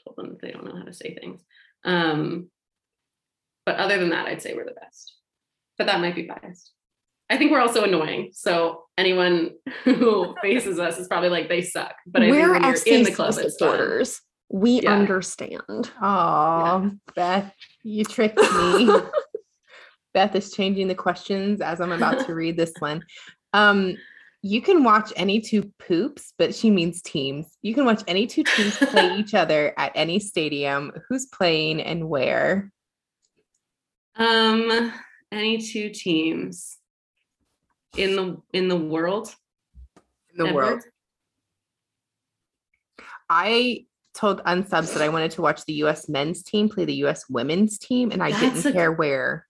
told 0.05 0.17
them 0.17 0.31
that 0.31 0.41
they 0.41 0.51
don't 0.53 0.65
know 0.65 0.77
how 0.77 0.85
to 0.85 0.93
say 0.93 1.15
things. 1.15 1.43
Um, 1.85 2.51
but 3.67 3.77
other 3.77 3.99
than 3.99 4.11
that, 4.11 4.27
I'd 4.27 4.43
say 4.43 4.55
we're 4.55 4.65
the 4.67 4.73
best. 4.81 5.15
But 5.79 5.87
that 5.87 6.01
might 6.01 6.15
be 6.15 6.23
biased. 6.29 6.73
I 7.31 7.39
think 7.39 7.51
we're 7.51 7.61
also 7.61 7.85
annoying. 7.85 8.31
So 8.33 8.85
anyone 8.99 9.53
who 9.85 10.35
faces 10.43 10.79
us 10.79 10.99
is 10.99 11.09
probably 11.09 11.31
like 11.31 11.49
they 11.49 11.63
suck. 11.63 11.95
But 12.07 12.23
I 12.23 12.31
We're 12.31 12.53
when 12.53 12.63
you're 12.63 12.75
in 12.75 13.03
the 13.05 13.11
SDC 13.11 13.15
club, 13.15 13.29
it's 13.31 13.39
fun. 13.41 13.51
supporters. 13.51 14.21
We 14.51 14.83
Yeah. 14.83 14.93
understand. 14.95 15.91
Oh, 16.03 16.91
Beth, 17.17 17.53
you 17.83 18.05
tricked 18.05 18.39
me. 18.39 18.91
Beth 20.15 20.35
is 20.37 20.53
changing 20.53 20.87
the 20.87 20.95
questions 20.95 21.61
as 21.61 21.81
I'm 21.81 21.91
about 21.93 22.27
to 22.27 22.35
read 22.35 22.57
this 22.57 22.73
one. 22.79 23.03
Um, 23.53 23.97
you 24.47 24.61
can 24.61 24.85
watch 24.85 25.11
any 25.17 25.41
two 25.41 25.73
poops, 25.79 26.35
but 26.37 26.55
she 26.55 26.71
means 26.71 27.01
teams. 27.01 27.57
You 27.63 27.75
can 27.75 27.87
watch 27.87 28.03
any 28.07 28.27
two 28.27 28.45
teams 28.45 28.77
play 28.77 29.15
each 29.19 29.33
other 29.33 29.73
at 29.79 29.91
any 29.95 30.19
stadium. 30.19 30.93
Who's 31.09 31.25
playing 31.25 31.81
and 31.81 32.11
where? 32.11 32.71
Um, 34.17 34.93
any 35.33 35.57
two 35.63 35.89
teams 35.89 36.77
in 37.97 38.17
the 38.17 38.37
in 38.53 38.69
the 38.69 38.77
world 38.77 39.35
In 40.31 40.45
the 40.45 40.51
ever? 40.51 40.55
world. 40.55 40.83
I 43.31 43.87
told 44.13 44.43
unsubs 44.45 44.93
that 44.93 45.01
I 45.03 45.09
wanted 45.09 45.31
to 45.33 45.43
watch 45.43 45.65
the 45.65 45.73
US 45.85 46.07
men's 46.07 46.43
team 46.43 46.69
play 46.69 46.85
the 46.85 46.97
US 47.07 47.31
women's 47.31 47.79
team, 47.79 48.11
and 48.11 48.23
I 48.23 48.31
That's 48.31 48.43
didn't 48.63 48.67
a- 48.67 48.73
care 48.75 48.93
where. 48.93 49.47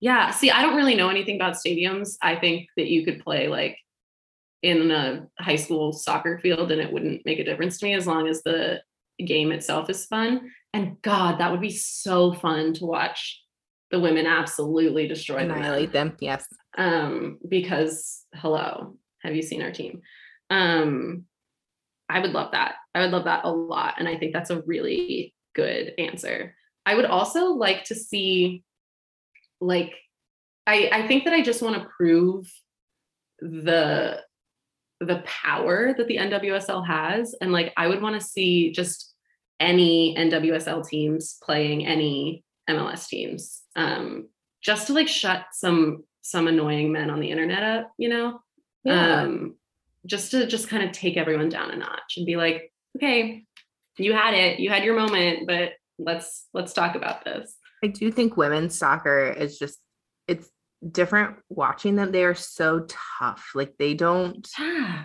Yeah. 0.00 0.30
See, 0.32 0.50
I 0.50 0.62
don't 0.62 0.74
really 0.74 0.96
know 0.96 1.10
anything 1.10 1.36
about 1.36 1.54
stadiums. 1.54 2.16
I 2.20 2.34
think 2.34 2.66
that 2.76 2.88
you 2.88 3.04
could 3.04 3.20
play 3.22 3.46
like 3.46 3.78
in 4.62 4.90
a 4.90 5.26
high 5.38 5.56
school 5.56 5.92
soccer 5.92 6.38
field 6.38 6.70
and 6.70 6.80
it 6.80 6.92
wouldn't 6.92 7.24
make 7.24 7.38
a 7.38 7.44
difference 7.44 7.78
to 7.78 7.86
me 7.86 7.94
as 7.94 8.06
long 8.06 8.28
as 8.28 8.42
the 8.42 8.80
game 9.24 9.52
itself 9.52 9.88
is 9.90 10.06
fun. 10.06 10.50
And 10.72 11.00
God, 11.02 11.38
that 11.38 11.50
would 11.50 11.60
be 11.60 11.70
so 11.70 12.32
fun 12.32 12.74
to 12.74 12.86
watch 12.86 13.42
the 13.90 14.00
women 14.00 14.26
absolutely 14.26 15.08
destroy. 15.08 15.38
Annihilate 15.38 15.92
them. 15.92 16.16
Yes. 16.20 16.46
um 16.78 17.38
because 17.48 18.24
hello 18.34 18.96
have 19.22 19.34
you 19.34 19.42
seen 19.42 19.60
our 19.60 19.72
team 19.72 20.02
um 20.50 21.24
i 22.08 22.20
would 22.20 22.30
love 22.30 22.52
that 22.52 22.76
i 22.94 23.00
would 23.00 23.10
love 23.10 23.24
that 23.24 23.44
a 23.44 23.50
lot 23.50 23.94
and 23.98 24.06
i 24.06 24.16
think 24.16 24.32
that's 24.32 24.50
a 24.50 24.62
really 24.62 25.34
good 25.56 25.92
answer 25.98 26.54
i 26.86 26.94
would 26.94 27.04
also 27.06 27.46
like 27.46 27.82
to 27.82 27.96
see 27.96 28.62
like 29.60 29.92
i 30.68 30.88
i 30.92 31.08
think 31.08 31.24
that 31.24 31.34
i 31.34 31.42
just 31.42 31.60
want 31.60 31.74
to 31.74 31.88
prove 31.96 32.46
the 33.40 34.20
the 35.00 35.22
power 35.24 35.94
that 35.96 36.06
the 36.06 36.18
nwsl 36.18 36.86
has 36.86 37.34
and 37.40 37.52
like 37.52 37.72
i 37.76 37.86
would 37.86 38.02
want 38.02 38.20
to 38.20 38.26
see 38.26 38.70
just 38.70 39.14
any 39.58 40.14
nwsl 40.18 40.86
teams 40.86 41.38
playing 41.42 41.86
any 41.86 42.44
mls 42.68 43.08
teams 43.08 43.62
um 43.76 44.28
just 44.62 44.86
to 44.86 44.92
like 44.92 45.08
shut 45.08 45.46
some 45.52 46.04
some 46.22 46.46
annoying 46.46 46.92
men 46.92 47.10
on 47.10 47.20
the 47.20 47.30
internet 47.30 47.62
up, 47.62 47.92
you 47.98 48.08
know? 48.08 48.40
Yeah. 48.84 49.22
Um 49.22 49.56
just 50.06 50.30
to 50.30 50.46
just 50.46 50.68
kind 50.68 50.82
of 50.82 50.92
take 50.92 51.16
everyone 51.16 51.50
down 51.50 51.70
a 51.70 51.76
notch 51.76 52.14
and 52.16 52.24
be 52.24 52.36
like, 52.36 52.72
okay, 52.96 53.44
you 53.98 54.14
had 54.14 54.32
it, 54.34 54.58
you 54.58 54.70
had 54.70 54.82
your 54.84 54.96
moment, 54.96 55.46
but 55.46 55.72
let's 55.98 56.46
let's 56.54 56.72
talk 56.72 56.94
about 56.94 57.24
this. 57.24 57.54
I 57.84 57.88
do 57.88 58.10
think 58.10 58.36
women's 58.36 58.74
soccer 58.74 59.30
is 59.30 59.58
just 59.58 59.78
it's 60.26 60.48
different 60.88 61.36
watching 61.48 61.96
them. 61.96 62.12
They 62.12 62.24
are 62.24 62.34
so 62.34 62.86
tough. 63.18 63.50
Like 63.54 63.74
they 63.78 63.94
don't 63.94 64.48
Yeah. 64.58 65.04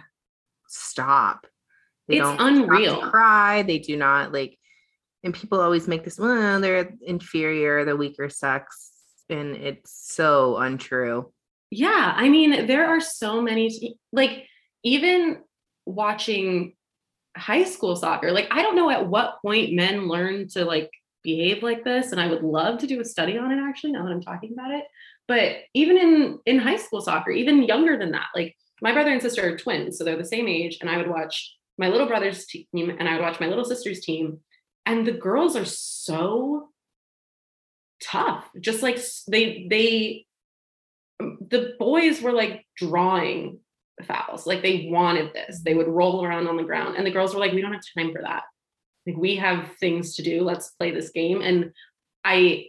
stop. 0.67 1.47
They 2.07 2.17
It's 2.17 2.23
don't 2.25 2.35
stop 2.35 2.47
to 2.53 2.63
unreal. 2.63 3.01
cry. 3.09 3.63
They 3.63 3.79
do 3.79 3.97
not 3.97 4.31
like 4.31 4.57
and 5.23 5.33
people 5.33 5.59
always 5.59 5.87
make 5.87 6.03
this, 6.03 6.19
well, 6.19 6.61
they're 6.61 6.93
inferior, 7.01 7.83
the 7.83 7.95
weaker 7.95 8.29
sex. 8.29 8.91
And 9.27 9.55
it's 9.55 9.91
so 10.13 10.57
untrue. 10.57 11.33
Yeah, 11.71 12.13
I 12.15 12.29
mean, 12.29 12.67
there 12.67 12.85
are 12.85 13.01
so 13.01 13.41
many 13.41 13.97
like 14.11 14.45
even 14.83 15.41
watching 15.87 16.75
high 17.35 17.63
school 17.63 17.95
soccer. 17.95 18.31
Like 18.31 18.47
I 18.51 18.61
don't 18.61 18.75
know 18.75 18.89
at 18.91 19.07
what 19.07 19.41
point 19.41 19.73
men 19.73 20.07
learn 20.07 20.47
to 20.49 20.63
like 20.63 20.91
behave 21.23 21.63
like 21.63 21.83
this 21.83 22.11
and 22.11 22.21
I 22.21 22.27
would 22.27 22.43
love 22.43 22.77
to 22.79 22.87
do 22.87 23.01
a 23.01 23.05
study 23.05 23.35
on 23.39 23.51
it 23.51 23.57
actually 23.59 23.93
now 23.93 24.03
that 24.05 24.11
I'm 24.11 24.21
talking 24.21 24.53
about 24.53 24.71
it. 24.71 24.85
But 25.27 25.57
even 25.73 25.97
in 25.97 26.39
in 26.45 26.59
high 26.59 26.77
school 26.77 27.01
soccer, 27.01 27.31
even 27.31 27.63
younger 27.63 27.97
than 27.97 28.11
that, 28.11 28.27
like 28.35 28.55
my 28.81 28.91
brother 28.91 29.11
and 29.11 29.21
sister 29.21 29.47
are 29.47 29.57
twins, 29.57 29.97
so 29.97 30.03
they're 30.03 30.17
the 30.17 30.25
same 30.25 30.47
age 30.47 30.77
and 30.81 30.89
I 30.89 30.97
would 30.97 31.09
watch 31.09 31.55
my 31.77 31.89
little 31.89 32.07
brother's 32.07 32.45
team 32.45 32.65
and 32.73 33.09
I 33.09 33.13
would 33.13 33.21
watch 33.21 33.39
my 33.39 33.47
little 33.47 33.65
sister's 33.65 34.01
team 34.01 34.39
and 34.85 35.05
the 35.05 35.11
girls 35.11 35.55
are 35.55 35.65
so 35.65 36.69
tough. 38.01 38.49
Just 38.59 38.83
like 38.83 38.99
they 39.27 39.67
they 39.69 40.25
um, 41.19 41.37
the 41.49 41.73
boys 41.79 42.21
were 42.21 42.33
like 42.33 42.65
drawing 42.77 43.59
fouls 44.03 44.45
like 44.45 44.61
they 44.61 44.87
wanted 44.91 45.33
this 45.33 45.61
they 45.61 45.73
would 45.73 45.87
roll 45.87 46.25
around 46.25 46.47
on 46.47 46.57
the 46.57 46.63
ground 46.63 46.95
and 46.97 47.05
the 47.05 47.11
girls 47.11 47.33
were 47.33 47.39
like 47.39 47.53
we 47.53 47.61
don't 47.61 47.73
have 47.73 47.81
time 47.97 48.11
for 48.11 48.21
that 48.21 48.43
like 49.07 49.15
we 49.15 49.37
have 49.37 49.71
things 49.79 50.15
to 50.15 50.23
do 50.23 50.41
let's 50.41 50.71
play 50.71 50.91
this 50.91 51.11
game 51.11 51.41
and 51.41 51.71
i 52.25 52.65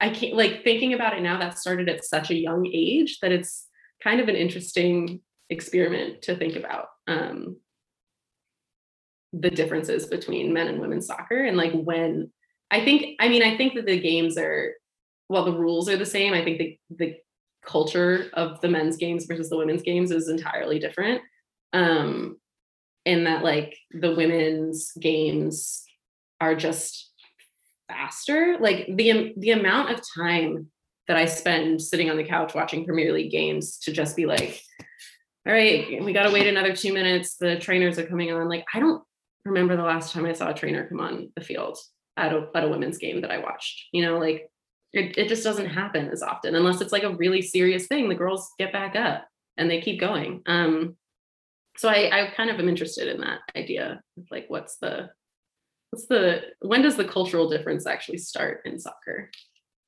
i 0.00 0.08
can't 0.10 0.36
like 0.36 0.62
thinking 0.64 0.94
about 0.94 1.16
it 1.16 1.22
now 1.22 1.38
that 1.38 1.58
started 1.58 1.88
at 1.88 2.04
such 2.04 2.30
a 2.30 2.36
young 2.36 2.66
age 2.66 3.18
that 3.20 3.32
it's 3.32 3.66
kind 4.02 4.20
of 4.20 4.28
an 4.28 4.36
interesting 4.36 5.20
experiment 5.50 6.22
to 6.22 6.36
think 6.36 6.56
about 6.56 6.86
um 7.06 7.56
the 9.32 9.50
differences 9.50 10.06
between 10.06 10.52
men 10.52 10.68
and 10.68 10.80
women's 10.80 11.06
soccer 11.06 11.44
and 11.44 11.56
like 11.56 11.72
when 11.72 12.30
i 12.70 12.84
think 12.84 13.16
i 13.20 13.28
mean 13.28 13.42
i 13.42 13.56
think 13.56 13.74
that 13.74 13.86
the 13.86 14.00
games 14.00 14.38
are 14.38 14.74
well 15.28 15.44
the 15.44 15.52
rules 15.52 15.88
are 15.88 15.96
the 15.96 16.06
same 16.06 16.32
i 16.32 16.42
think 16.42 16.58
the 16.58 16.78
the 16.96 17.16
culture 17.64 18.30
of 18.34 18.60
the 18.60 18.68
men's 18.68 18.96
games 18.96 19.26
versus 19.26 19.50
the 19.50 19.56
women's 19.56 19.82
games 19.82 20.10
is 20.10 20.28
entirely 20.28 20.78
different 20.78 21.20
um 21.72 22.36
in 23.04 23.24
that 23.24 23.42
like 23.42 23.76
the 23.92 24.14
women's 24.14 24.92
games 25.00 25.84
are 26.40 26.54
just 26.54 27.12
faster. 27.88 28.56
Like 28.60 28.86
the 28.88 29.34
the 29.36 29.50
amount 29.50 29.90
of 29.90 30.00
time 30.14 30.70
that 31.08 31.16
i 31.16 31.24
spend 31.24 31.80
sitting 31.80 32.10
on 32.10 32.16
the 32.16 32.24
couch 32.24 32.54
watching 32.54 32.84
premier 32.84 33.12
league 33.12 33.30
games 33.30 33.78
to 33.78 33.92
just 33.92 34.16
be 34.16 34.26
like 34.26 34.60
all 35.46 35.52
right 35.52 36.02
we 36.02 36.12
got 36.12 36.24
to 36.24 36.32
wait 36.32 36.46
another 36.46 36.74
2 36.74 36.92
minutes. 36.92 37.36
The 37.36 37.58
trainers 37.58 37.98
are 37.98 38.06
coming 38.06 38.32
on. 38.32 38.48
Like 38.48 38.64
i 38.74 38.80
don't 38.80 39.02
remember 39.44 39.76
the 39.76 39.82
last 39.82 40.12
time 40.12 40.26
i 40.26 40.32
saw 40.32 40.50
a 40.50 40.54
trainer 40.54 40.88
come 40.88 41.00
on 41.00 41.30
the 41.36 41.40
field 41.40 41.78
at 42.16 42.32
a, 42.32 42.48
at 42.54 42.64
a 42.64 42.68
women's 42.68 42.98
game 42.98 43.20
that 43.20 43.30
i 43.30 43.38
watched 43.38 43.86
you 43.92 44.02
know? 44.02 44.18
Like 44.18 44.50
it, 44.92 45.18
it 45.18 45.28
just 45.28 45.44
doesn't 45.44 45.66
happen 45.66 46.08
as 46.08 46.22
often 46.22 46.54
unless 46.54 46.80
it's 46.80 46.92
like 46.92 47.02
a 47.02 47.14
really 47.16 47.42
serious 47.42 47.86
thing. 47.86 48.08
The 48.08 48.14
girls 48.14 48.50
get 48.58 48.72
back 48.72 48.96
up 48.96 49.26
and 49.56 49.70
they 49.70 49.80
keep 49.80 50.00
going. 50.00 50.42
Um 50.46 50.96
so 51.76 51.88
i 51.88 52.10
i 52.10 52.30
kind 52.34 52.50
of 52.50 52.58
am 52.58 52.68
interested 52.68 53.08
in 53.08 53.20
that 53.20 53.40
idea 53.54 54.00
of 54.16 54.24
like 54.30 54.46
what's 54.48 54.78
the 54.78 55.10
what's 55.96 56.08
the 56.08 56.42
when 56.60 56.82
does 56.82 56.96
the 56.96 57.04
cultural 57.06 57.48
difference 57.48 57.86
actually 57.86 58.18
start 58.18 58.60
in 58.66 58.78
soccer 58.78 59.30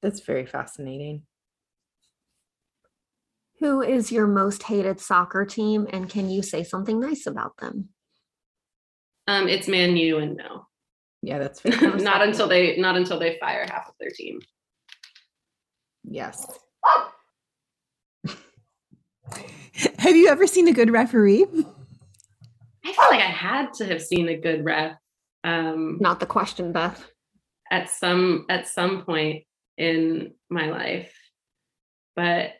That's 0.00 0.20
very 0.20 0.46
fascinating. 0.46 1.24
Who 3.60 3.82
is 3.82 4.10
your 4.12 4.26
most 4.26 4.62
hated 4.62 5.00
soccer 5.00 5.44
team 5.44 5.86
and 5.92 6.08
can 6.08 6.30
you 6.30 6.42
say 6.42 6.62
something 6.64 6.98
nice 6.98 7.26
about 7.26 7.58
them? 7.58 7.90
um 9.26 9.48
it's 9.48 9.68
man 9.68 9.98
u 9.98 10.16
and 10.18 10.36
no 10.36 10.66
Yeah, 11.20 11.38
that's 11.38 11.60
very 11.62 12.02
not 12.02 12.22
until 12.22 12.48
they 12.48 12.78
not 12.78 12.96
until 12.96 13.18
they 13.18 13.36
fire 13.38 13.66
half 13.70 13.88
of 13.88 13.94
their 14.00 14.10
team 14.10 14.40
yes. 16.10 16.46
Have 19.98 20.16
you 20.16 20.28
ever 20.28 20.46
seen 20.46 20.68
a 20.68 20.72
good 20.72 20.90
referee? 20.90 21.44
i 22.86 22.92
feel 22.92 23.04
like 23.10 23.20
i 23.20 23.34
had 23.48 23.74
to 23.74 23.84
have 23.84 24.00
seen 24.00 24.30
a 24.30 24.36
good 24.38 24.64
ref 24.64 24.96
um 25.44 25.98
Not 26.00 26.20
the 26.20 26.26
question, 26.26 26.72
Beth. 26.72 27.04
at 27.70 27.88
some 27.90 28.46
at 28.48 28.66
some 28.66 29.04
point 29.04 29.44
in 29.76 30.32
my 30.50 30.70
life 30.70 31.12
but 32.16 32.50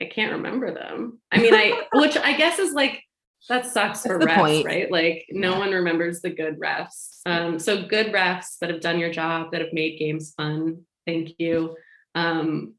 i 0.00 0.04
can't 0.06 0.32
remember 0.32 0.72
them 0.72 1.20
i 1.32 1.38
mean 1.38 1.52
i 1.54 1.82
which 1.94 2.16
i 2.16 2.32
guess 2.32 2.58
is 2.58 2.72
like 2.72 3.02
that 3.48 3.66
sucks 3.66 4.02
for 4.02 4.18
refs 4.18 4.34
point. 4.36 4.64
right 4.66 4.90
like 4.90 5.26
no 5.30 5.52
Yeah. 5.52 5.58
one 5.58 5.70
remembers 5.72 6.20
the 6.22 6.30
good 6.30 6.58
refs 6.58 7.20
um 7.26 7.58
so 7.58 7.82
good 7.86 8.06
refs 8.12 8.58
that 8.60 8.70
have 8.70 8.80
done 8.80 8.98
your 8.98 9.12
job 9.12 9.50
that 9.52 9.60
have 9.60 9.72
made 9.72 9.98
games 9.98 10.32
fun 10.36 10.82
thank 11.06 11.30
you 11.38 11.76
um 12.14 12.74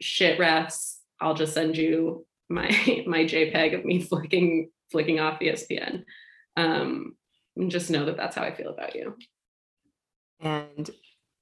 shit 0.00 0.38
refs 0.38 0.96
i'll 1.20 1.34
just 1.34 1.54
send 1.54 1.76
you 1.76 2.26
my 2.48 2.68
my 3.06 3.24
jpeg 3.24 3.74
of 3.76 3.84
me 3.84 4.00
flicking 4.00 4.70
flicking 4.92 5.18
off 5.20 5.40
espn 5.40 6.04
um 6.56 7.14
and 7.58 7.70
just 7.70 7.90
know 7.90 8.06
that 8.06 8.16
that's 8.16 8.36
how 8.36 8.42
i 8.42 8.54
feel 8.54 8.70
about 8.70 8.94
you 8.94 9.14
And 10.40 10.88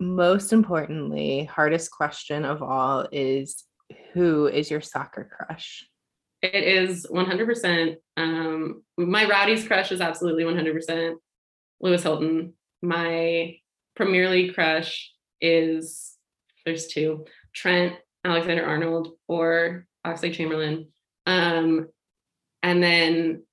most 0.00 0.52
importantly, 0.52 1.44
hardest 1.44 1.90
question 1.90 2.44
of 2.44 2.62
all 2.62 3.06
is 3.12 3.64
who 4.12 4.46
is 4.46 4.70
your 4.70 4.80
soccer 4.80 5.28
crush? 5.30 5.86
It 6.42 6.64
is 6.64 7.06
100%. 7.06 7.96
Um, 8.16 8.82
my 8.98 9.26
Rowdy's 9.26 9.66
crush 9.66 9.92
is 9.92 10.00
absolutely 10.00 10.44
100% 10.44 11.14
Lewis 11.80 12.02
Hilton. 12.02 12.54
My 12.82 13.56
Premier 13.94 14.28
League 14.28 14.54
crush 14.54 15.12
is 15.40 16.14
there's 16.64 16.88
two 16.88 17.24
Trent 17.54 17.94
Alexander 18.24 18.66
Arnold 18.66 19.12
or 19.28 19.86
Oxlade 20.06 20.34
Chamberlain. 20.34 20.88
Um, 21.26 21.88
and 22.62 22.82
then, 22.82 23.44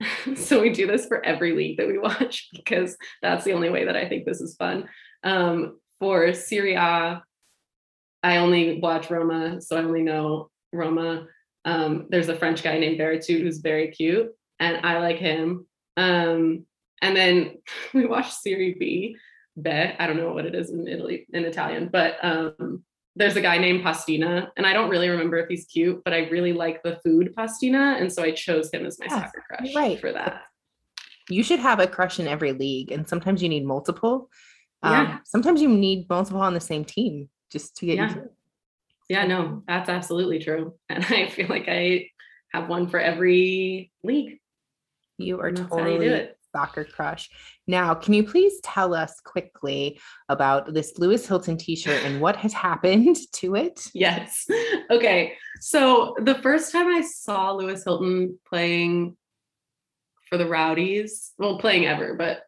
so 0.36 0.60
we 0.60 0.70
do 0.70 0.86
this 0.86 1.06
for 1.06 1.24
every 1.24 1.52
league 1.52 1.78
that 1.78 1.88
we 1.88 1.98
watch 1.98 2.48
because 2.54 2.96
that's 3.22 3.44
the 3.44 3.52
only 3.52 3.70
way 3.70 3.84
that 3.84 3.96
I 3.96 4.08
think 4.08 4.24
this 4.24 4.40
is 4.40 4.56
fun. 4.56 4.88
Um, 5.24 5.78
for 5.98 6.32
Serie 6.32 6.76
I 6.76 8.38
only 8.38 8.80
watch 8.80 9.10
Roma, 9.10 9.60
so 9.60 9.76
I 9.76 9.82
only 9.82 10.02
know 10.02 10.50
Roma. 10.72 11.26
Um, 11.64 12.06
there's 12.10 12.28
a 12.28 12.36
French 12.36 12.62
guy 12.62 12.78
named 12.78 12.98
Veretout 12.98 13.40
who's 13.40 13.58
very 13.58 13.88
cute, 13.88 14.30
and 14.58 14.84
I 14.84 14.98
like 14.98 15.18
him. 15.18 15.66
Um, 15.96 16.66
and 17.00 17.16
then 17.16 17.58
we 17.94 18.06
watch 18.06 18.32
Serie 18.32 18.76
B, 18.78 19.16
Bet. 19.56 19.96
I 19.98 20.06
don't 20.06 20.16
know 20.16 20.32
what 20.32 20.46
it 20.46 20.54
is 20.54 20.70
in 20.70 20.86
Italy 20.88 21.26
in 21.32 21.44
Italian, 21.44 21.88
but 21.92 22.16
um, 22.22 22.84
there's 23.18 23.36
a 23.36 23.40
guy 23.40 23.58
named 23.58 23.84
Pastina, 23.84 24.48
and 24.56 24.64
I 24.64 24.72
don't 24.72 24.88
really 24.88 25.08
remember 25.08 25.36
if 25.38 25.48
he's 25.48 25.66
cute, 25.66 26.02
but 26.04 26.14
I 26.14 26.28
really 26.28 26.52
like 26.52 26.82
the 26.82 26.98
food 27.04 27.34
Pastina, 27.36 28.00
and 28.00 28.12
so 28.12 28.22
I 28.22 28.30
chose 28.30 28.70
him 28.72 28.86
as 28.86 28.98
my 28.98 29.06
Yes, 29.06 29.14
soccer 29.14 29.44
crush 29.46 29.74
right. 29.74 30.00
for 30.00 30.12
that. 30.12 30.42
You 31.28 31.42
should 31.42 31.58
have 31.60 31.80
a 31.80 31.86
crush 31.86 32.20
in 32.20 32.28
every 32.28 32.52
league, 32.52 32.92
and 32.92 33.06
sometimes 33.06 33.42
you 33.42 33.48
need 33.48 33.66
multiple. 33.66 34.30
Um, 34.82 34.92
Yeah. 34.92 35.18
Sometimes 35.24 35.60
you 35.60 35.68
need 35.68 36.08
multiple 36.08 36.40
on 36.40 36.54
the 36.54 36.60
same 36.60 36.84
team 36.84 37.28
just 37.50 37.76
to 37.76 37.86
get 37.86 37.96
Yeah. 37.96 38.14
you. 38.14 38.30
Yeah, 39.08 39.26
no, 39.26 39.62
that's 39.66 39.88
absolutely 39.88 40.38
true, 40.38 40.74
and 40.88 41.04
I 41.04 41.28
feel 41.28 41.48
like 41.48 41.64
I 41.68 42.10
have 42.52 42.68
one 42.68 42.88
for 42.88 43.00
every 43.00 43.90
league. 44.04 44.38
You 45.18 45.40
are 45.40 45.48
And 45.48 45.58
you 45.58 45.64
do 45.64 45.70
totally 45.70 46.06
it. 46.06 46.37
Soccer 46.58 46.84
crush. 46.84 47.30
Now, 47.68 47.94
can 47.94 48.14
you 48.14 48.24
please 48.24 48.60
tell 48.64 48.92
us 48.92 49.20
quickly 49.20 50.00
about 50.28 50.74
this 50.74 50.98
Lewis 50.98 51.24
Hilton 51.24 51.56
T-shirt 51.56 52.02
and 52.02 52.20
what 52.20 52.34
has 52.36 52.52
happened 52.68 53.16
to 53.34 53.54
it? 53.54 53.80
Yes. 53.94 54.46
Okay. 54.90 55.34
So 55.60 56.16
the 56.18 56.36
first 56.36 56.72
time 56.72 56.88
I 56.88 57.02
saw 57.02 57.52
Lewis 57.52 57.84
Hilton 57.84 58.38
playing 58.48 59.18
for 60.30 60.38
the 60.38 60.46
Rowdies, 60.46 61.32
well, 61.36 61.58
playing 61.58 61.84
ever, 61.84 62.14
but 62.14 62.40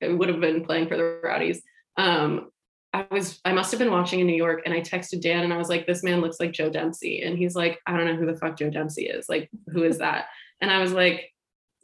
it 0.00 0.16
would 0.16 0.28
have 0.28 0.40
been 0.40 0.64
playing 0.64 0.86
for 0.86 0.96
the 0.96 1.18
Rowdies. 1.20 1.60
Um, 1.96 2.52
I 2.92 3.04
was, 3.10 3.40
I 3.44 3.52
must 3.52 3.72
have 3.72 3.80
been 3.80 3.90
watching 3.90 4.20
in 4.20 4.28
New 4.28 4.36
York 4.36 4.62
and 4.64 4.72
I 4.72 4.80
texted 4.80 5.20
Dan 5.20 5.42
and 5.42 5.52
I 5.52 5.56
was 5.56 5.68
like, 5.68 5.88
this 5.88 6.04
man 6.04 6.20
looks 6.20 6.38
like 6.38 6.52
Joe 6.52 6.70
Dempsie. 6.70 7.22
And 7.22 7.36
he's 7.36 7.56
like, 7.56 7.80
I 7.84 7.96
don't 7.96 8.06
know 8.06 8.14
who 8.14 8.26
the 8.26 8.38
fuck 8.38 8.56
Joe 8.56 8.70
Dempsie 8.70 9.08
is. 9.08 9.28
Like, 9.28 9.50
who 9.72 9.82
is 9.82 9.98
that? 9.98 10.26
And 10.60 10.70
I 10.70 10.78
was 10.78 10.92
like, 10.92 11.32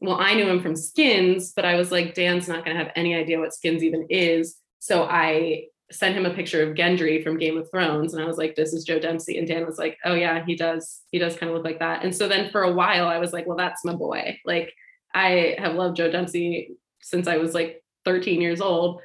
well, 0.01 0.19
I 0.21 0.35
knew 0.35 0.49
him 0.49 0.61
from 0.61 0.77
Skins, 0.77 1.53
but 1.55 1.65
I 1.65 1.77
was 1.77 1.91
like, 1.91 2.15
Dan's 2.15 2.49
not 2.49 2.65
going 2.65 2.77
to 2.77 2.83
have 2.83 2.93
any 2.97 3.15
idea 3.15 3.39
what 3.39 3.55
Skins 3.55 3.83
even 3.83 4.07
is. 4.11 4.57
So 4.81 5.05
I 5.05 5.65
sent 5.91 6.17
him 6.17 6.27
a 6.27 6.35
picture 6.35 6.63
of 6.63 6.77
Gendry 6.77 7.23
from 7.23 7.39
Game 7.39 7.57
of 7.57 7.71
Thrones, 7.71 8.15
and 8.15 8.23
I 8.23 8.27
was 8.27 8.39
like, 8.39 8.55
"This 8.55 8.73
is 8.73 8.85
Joe 8.85 8.99
Dempsie." 8.99 9.39
And 9.39 9.47
Dan 9.47 9.65
was 9.65 9.79
like, 9.79 9.99
"Oh 10.05 10.15
yeah, 10.15 10.45
he 10.45 10.57
does. 10.57 11.03
He 11.11 11.19
does 11.19 11.37
kind 11.37 11.51
of 11.51 11.57
look 11.57 11.65
like 11.65 11.79
that." 11.79 12.05
And 12.05 12.15
so 12.15 12.29
then 12.29 12.51
for 12.51 12.63
a 12.63 12.73
while, 12.73 13.07
I 13.07 13.19
was 13.19 13.33
like, 13.33 13.47
"Well, 13.47 13.57
that's 13.57 13.85
my 13.85 13.95
boy." 13.95 14.39
Like 14.45 14.73
I 15.15 15.57
have 15.59 15.75
loved 15.75 15.97
Joe 15.97 16.11
Dempsie 16.11 16.73
since 17.01 17.29
I 17.29 17.37
was 17.37 17.55
like 17.55 17.83
13 18.05 18.41
years 18.41 18.61
old. 18.61 19.01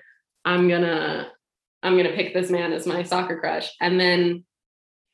I'm 0.46 0.68
gonna 0.68 1.32
I'm 1.84 1.96
gonna 1.98 2.14
pick 2.14 2.34
this 2.34 2.50
man 2.50 2.74
as 2.74 2.88
my 2.88 3.04
soccer 3.04 3.40
crush. 3.40 3.70
And 3.82 4.00
then 4.00 4.46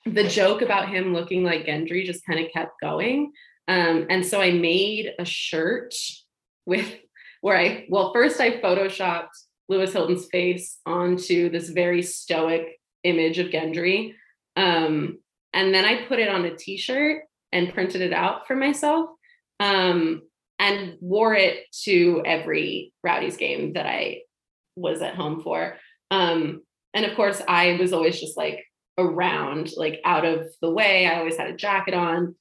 the 0.06 0.28
joke 0.28 0.62
about 0.62 0.90
him 0.90 1.14
looking 1.14 1.44
like 1.44 1.66
Gendry 1.66 2.06
just 2.06 2.26
kind 2.26 2.40
of 2.40 2.52
kept 2.52 2.80
going. 2.82 3.32
Um, 3.68 4.08
and 4.10 4.26
so 4.26 4.42
I 4.42 4.52
made 4.52 5.14
a 5.20 5.26
shirt 5.26 5.96
with 6.66 6.94
where 7.42 7.58
I 7.58 7.86
well 7.90 8.14
first 8.14 8.40
I 8.40 8.60
photoshopped 8.60 9.30
Lewis 9.70 9.94
Hilton's 9.94 10.28
face 10.32 10.80
onto 10.86 11.50
this 11.50 11.70
very 11.70 12.02
stoic 12.02 12.80
image 13.04 13.40
of 13.40 13.48
Gendry. 13.48 14.14
Um, 14.56 15.20
and 15.54 15.74
then 15.74 15.86
I 15.86 16.06
put 16.06 16.20
it 16.20 16.30
on 16.30 16.46
a 16.46 16.56
t-shirt 16.56 17.24
and 17.52 17.74
printed 17.74 18.02
it 18.02 18.14
out 18.14 18.48
for 18.48 18.56
myself. 18.56 19.10
Um, 19.60 20.22
and 20.60 20.98
wore 21.02 21.34
it 21.34 21.66
to 21.84 22.22
every 22.26 22.94
Rowdies 23.04 23.38
game 23.38 23.74
that 23.74 23.86
I 23.86 24.22
was 24.76 25.02
at 25.02 25.16
home 25.16 25.42
for. 25.42 25.78
Um, 26.12 26.62
and 26.94 27.06
of 27.06 27.16
course, 27.16 27.42
I 27.48 27.78
was 27.80 27.94
always 27.94 28.20
just 28.20 28.38
like 28.38 28.64
around, 28.98 29.72
like 29.76 30.00
out 30.06 30.26
of 30.26 30.48
the 30.62 30.72
way. 30.72 31.08
I 31.08 31.20
always 31.20 31.38
had 31.38 31.50
a 31.50 31.56
jacket 31.56 31.94
on. 31.94 32.36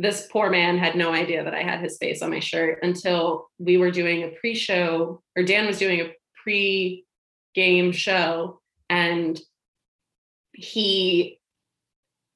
This 0.00 0.28
poor 0.30 0.48
man 0.48 0.78
had 0.78 0.94
no 0.94 1.12
idea 1.12 1.42
that 1.42 1.54
I 1.54 1.62
had 1.64 1.80
his 1.80 1.98
face 1.98 2.22
on 2.22 2.30
my 2.30 2.38
shirt 2.38 2.78
until 2.82 3.48
we 3.58 3.78
were 3.78 3.90
doing 3.90 4.22
a 4.22 4.28
pre 4.40 4.54
show, 4.54 5.22
or 5.36 5.42
Dan 5.42 5.66
was 5.66 5.78
doing 5.78 6.00
a 6.00 6.12
pre 6.40 7.04
game 7.52 7.90
show, 7.90 8.60
and 8.88 9.40
he, 10.52 11.40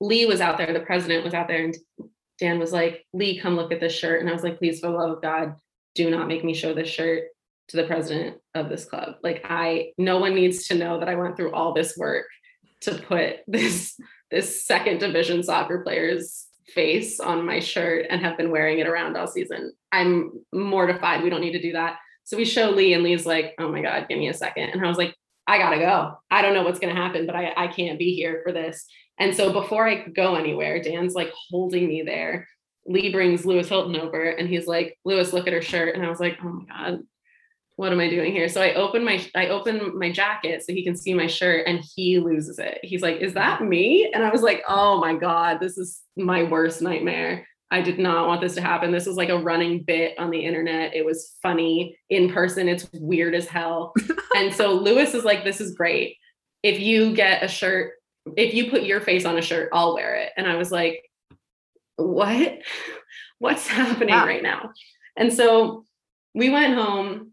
Lee 0.01 0.27
was 0.27 0.41
out 0.41 0.59
there, 0.59 0.73
the 0.73 0.81
president 0.81 1.25
was 1.25 1.35
out 1.35 1.47
there, 1.47 1.65
and 1.65 1.77
Dan 2.41 2.59
was 2.59 2.73
like, 2.73 3.07
Lee, 3.13 3.39
come 3.39 3.55
look 3.55 3.71
at 3.71 3.79
this 3.79 3.93
shirt. 3.97 4.21
And 4.21 4.29
I 4.29 4.33
was 4.33 4.43
like, 4.43 4.59
please, 4.59 4.81
for 4.81 4.89
the 4.89 4.97
love 4.97 5.11
of 5.11 5.23
God, 5.23 5.55
do 5.95 6.11
not 6.11 6.27
make 6.27 6.43
me 6.43 6.55
show 6.55 6.75
this 6.75 6.89
shirt 6.89 7.27
to 7.69 7.77
the 7.77 7.85
president 7.85 8.39
of 8.57 8.69
this 8.69 8.85
club. 8.85 9.15
Like 9.23 9.47
I, 9.49 9.93
no 9.99 10.19
one 10.19 10.35
needs 10.35 10.67
to 10.67 10.75
know 10.75 10.99
that 10.99 11.09
I 11.09 11.15
went 11.15 11.37
through 11.37 11.53
all 11.53 11.73
this 11.73 11.97
work 11.97 12.27
to 12.81 12.95
put 12.97 13.37
this, 13.47 13.97
this 14.33 14.65
second 14.65 14.99
division 14.99 15.45
soccer 15.45 15.85
player's 15.85 16.49
face 16.75 17.20
on 17.20 17.47
my 17.47 17.61
shirt 17.61 18.07
and 18.11 18.20
have 18.20 18.37
been 18.37 18.51
wearing 18.51 18.79
it 18.79 18.87
around 18.87 19.16
all 19.16 19.27
season. 19.27 19.73
I'm 19.91 20.33
mortified. 20.53 21.23
We 21.23 21.31
don't 21.31 21.41
need 21.41 21.53
to 21.53 21.62
do 21.62 21.73
that. 21.73 21.99
So 22.25 22.37
we 22.37 22.45
show 22.45 22.70
Lee 22.70 22.95
and 22.95 23.03
Lee's 23.03 23.27
like, 23.27 23.55
oh 23.59 23.70
my 23.70 23.83
God, 23.83 24.07
give 24.09 24.18
me 24.18 24.29
a 24.29 24.35
second. 24.35 24.70
And 24.70 24.85
I 24.85 24.89
was 24.89 24.99
like, 24.99 25.14
I 25.47 25.59
gotta 25.59 25.79
go. 25.79 26.18
I 26.31 26.43
don't 26.43 26.55
know 26.55 26.62
what's 26.62 26.79
gonna 26.79 26.95
happen, 26.95 27.27
but 27.27 27.35
I, 27.35 27.53
I 27.57 27.66
can't 27.68 27.99
be 27.99 28.14
here 28.14 28.41
for 28.45 28.53
this. 28.53 28.87
And 29.18 29.35
so 29.35 29.53
before 29.53 29.89
I 29.89 30.07
go 30.09 30.37
anywhere, 30.37 30.83
Dan's 30.83 31.14
like 31.14 31.33
holding 31.51 31.89
me 31.89 32.03
there. 32.03 32.49
Lee 32.87 33.12
brings 33.12 33.45
Lewis 33.45 33.68
Hilton 33.68 33.97
over 33.97 34.31
and 34.31 34.49
he's 34.49 34.66
like, 34.66 34.99
Lewis, 35.05 35.33
look 35.33 35.47
at 35.47 35.53
her 35.53 35.62
shirt. 35.62 35.95
And 35.95 36.05
I 36.05 36.09
was 36.09 36.20
like, 36.20 36.39
oh 36.43 36.49
my 36.49 36.64
God, 36.64 37.01
what 37.77 37.93
am 37.93 38.01
I 38.01 38.09
doing 38.11 38.33
here? 38.33 38.49
So 38.49 38.61
I 38.61 38.75
open 38.75 39.05
my 39.05 39.25
I 39.35 39.49
open 39.49 39.99
my 39.99 40.12
jacket 40.12 40.62
so 40.64 40.73
he 40.73 40.85
can 40.85 40.97
see 40.97 41.14
my 41.14 41.27
shirt 41.27 41.66
and 41.66 41.83
he 41.95 42.18
loses 42.18 42.59
it. 42.59 42.79
He's 42.83 43.03
like, 43.03 43.16
is 43.20 43.35
that 43.35 43.62
me? 43.62 44.11
And 44.12 44.23
I 44.23 44.31
was 44.31 44.43
like, 44.43 44.62
oh 44.68 45.01
my 45.01 45.14
God, 45.14 45.59
this 45.61 45.79
is 45.79 46.01
my 46.16 46.43
worst 46.43 46.83
nightmare. 46.83 47.47
I 47.70 47.81
did 47.81 47.99
not 47.99 48.29
want 48.29 48.43
this 48.43 48.55
to 48.57 48.61
happen. 48.61 48.93
This 48.93 49.07
was 49.07 49.16
like 49.16 49.31
a 49.31 49.39
running 49.39 49.83
bit 49.83 50.18
on 50.18 50.31
the 50.31 50.45
internet. 50.45 50.95
It 50.95 51.07
was 51.07 51.37
funny 51.43 51.99
in 52.11 52.31
person. 52.31 52.68
It's 52.68 52.87
weird 52.93 53.35
as 53.35 53.47
hell. 53.49 53.95
and 54.37 54.53
so 54.53 54.75
Lewis 54.75 55.14
is 55.14 55.25
like, 55.25 55.43
this 55.43 55.59
is 55.59 55.75
great. 55.75 56.16
If 56.62 56.79
you 56.81 57.14
get 57.14 57.43
a 57.43 57.49
shirt, 57.49 57.95
if 58.37 58.53
you 58.53 58.70
put 58.70 58.83
your 58.83 59.01
face 59.01 59.25
on 59.25 59.39
a 59.39 59.43
shirt, 59.43 59.70
I'll 59.73 59.95
wear 59.95 60.16
it. 60.16 60.33
And 60.37 60.47
I 60.47 60.57
was 60.57 60.70
like, 60.70 61.03
what? 61.97 62.59
What's 63.39 63.66
happening 63.66 64.11
Yeah. 64.11 64.27
right 64.27 64.43
now? 64.43 64.73
And 65.16 65.33
so 65.33 65.87
we 66.35 66.51
went 66.51 66.75
home. 66.75 67.32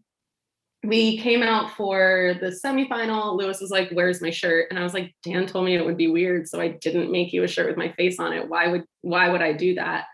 We 0.82 1.18
came 1.18 1.42
out 1.42 1.72
for 1.72 2.34
the 2.40 2.46
semifinal. 2.48 3.36
Lewis 3.36 3.60
was 3.60 3.70
like, 3.70 3.90
"Where's 3.90 4.22
my 4.22 4.30
shirt?" 4.30 4.68
And 4.70 4.78
I 4.78 4.82
was 4.82 4.94
like, 4.94 5.14
"Dan 5.22 5.46
told 5.46 5.66
me 5.66 5.74
it 5.74 5.84
would 5.84 5.98
be 5.98 6.08
weird, 6.08 6.48
so 6.48 6.58
I 6.60 6.68
didn't 6.68 7.12
make 7.12 7.32
you 7.32 7.42
a 7.44 7.48
shirt 7.48 7.66
with 7.68 7.76
my 7.76 7.92
face 7.92 8.18
on 8.18 8.32
it. 8.32 8.48
Why 8.48 8.68
would 8.68 8.84
why 9.02 9.28
would 9.28 9.42
I 9.42 9.52
do 9.52 9.74
that?" 9.74 10.06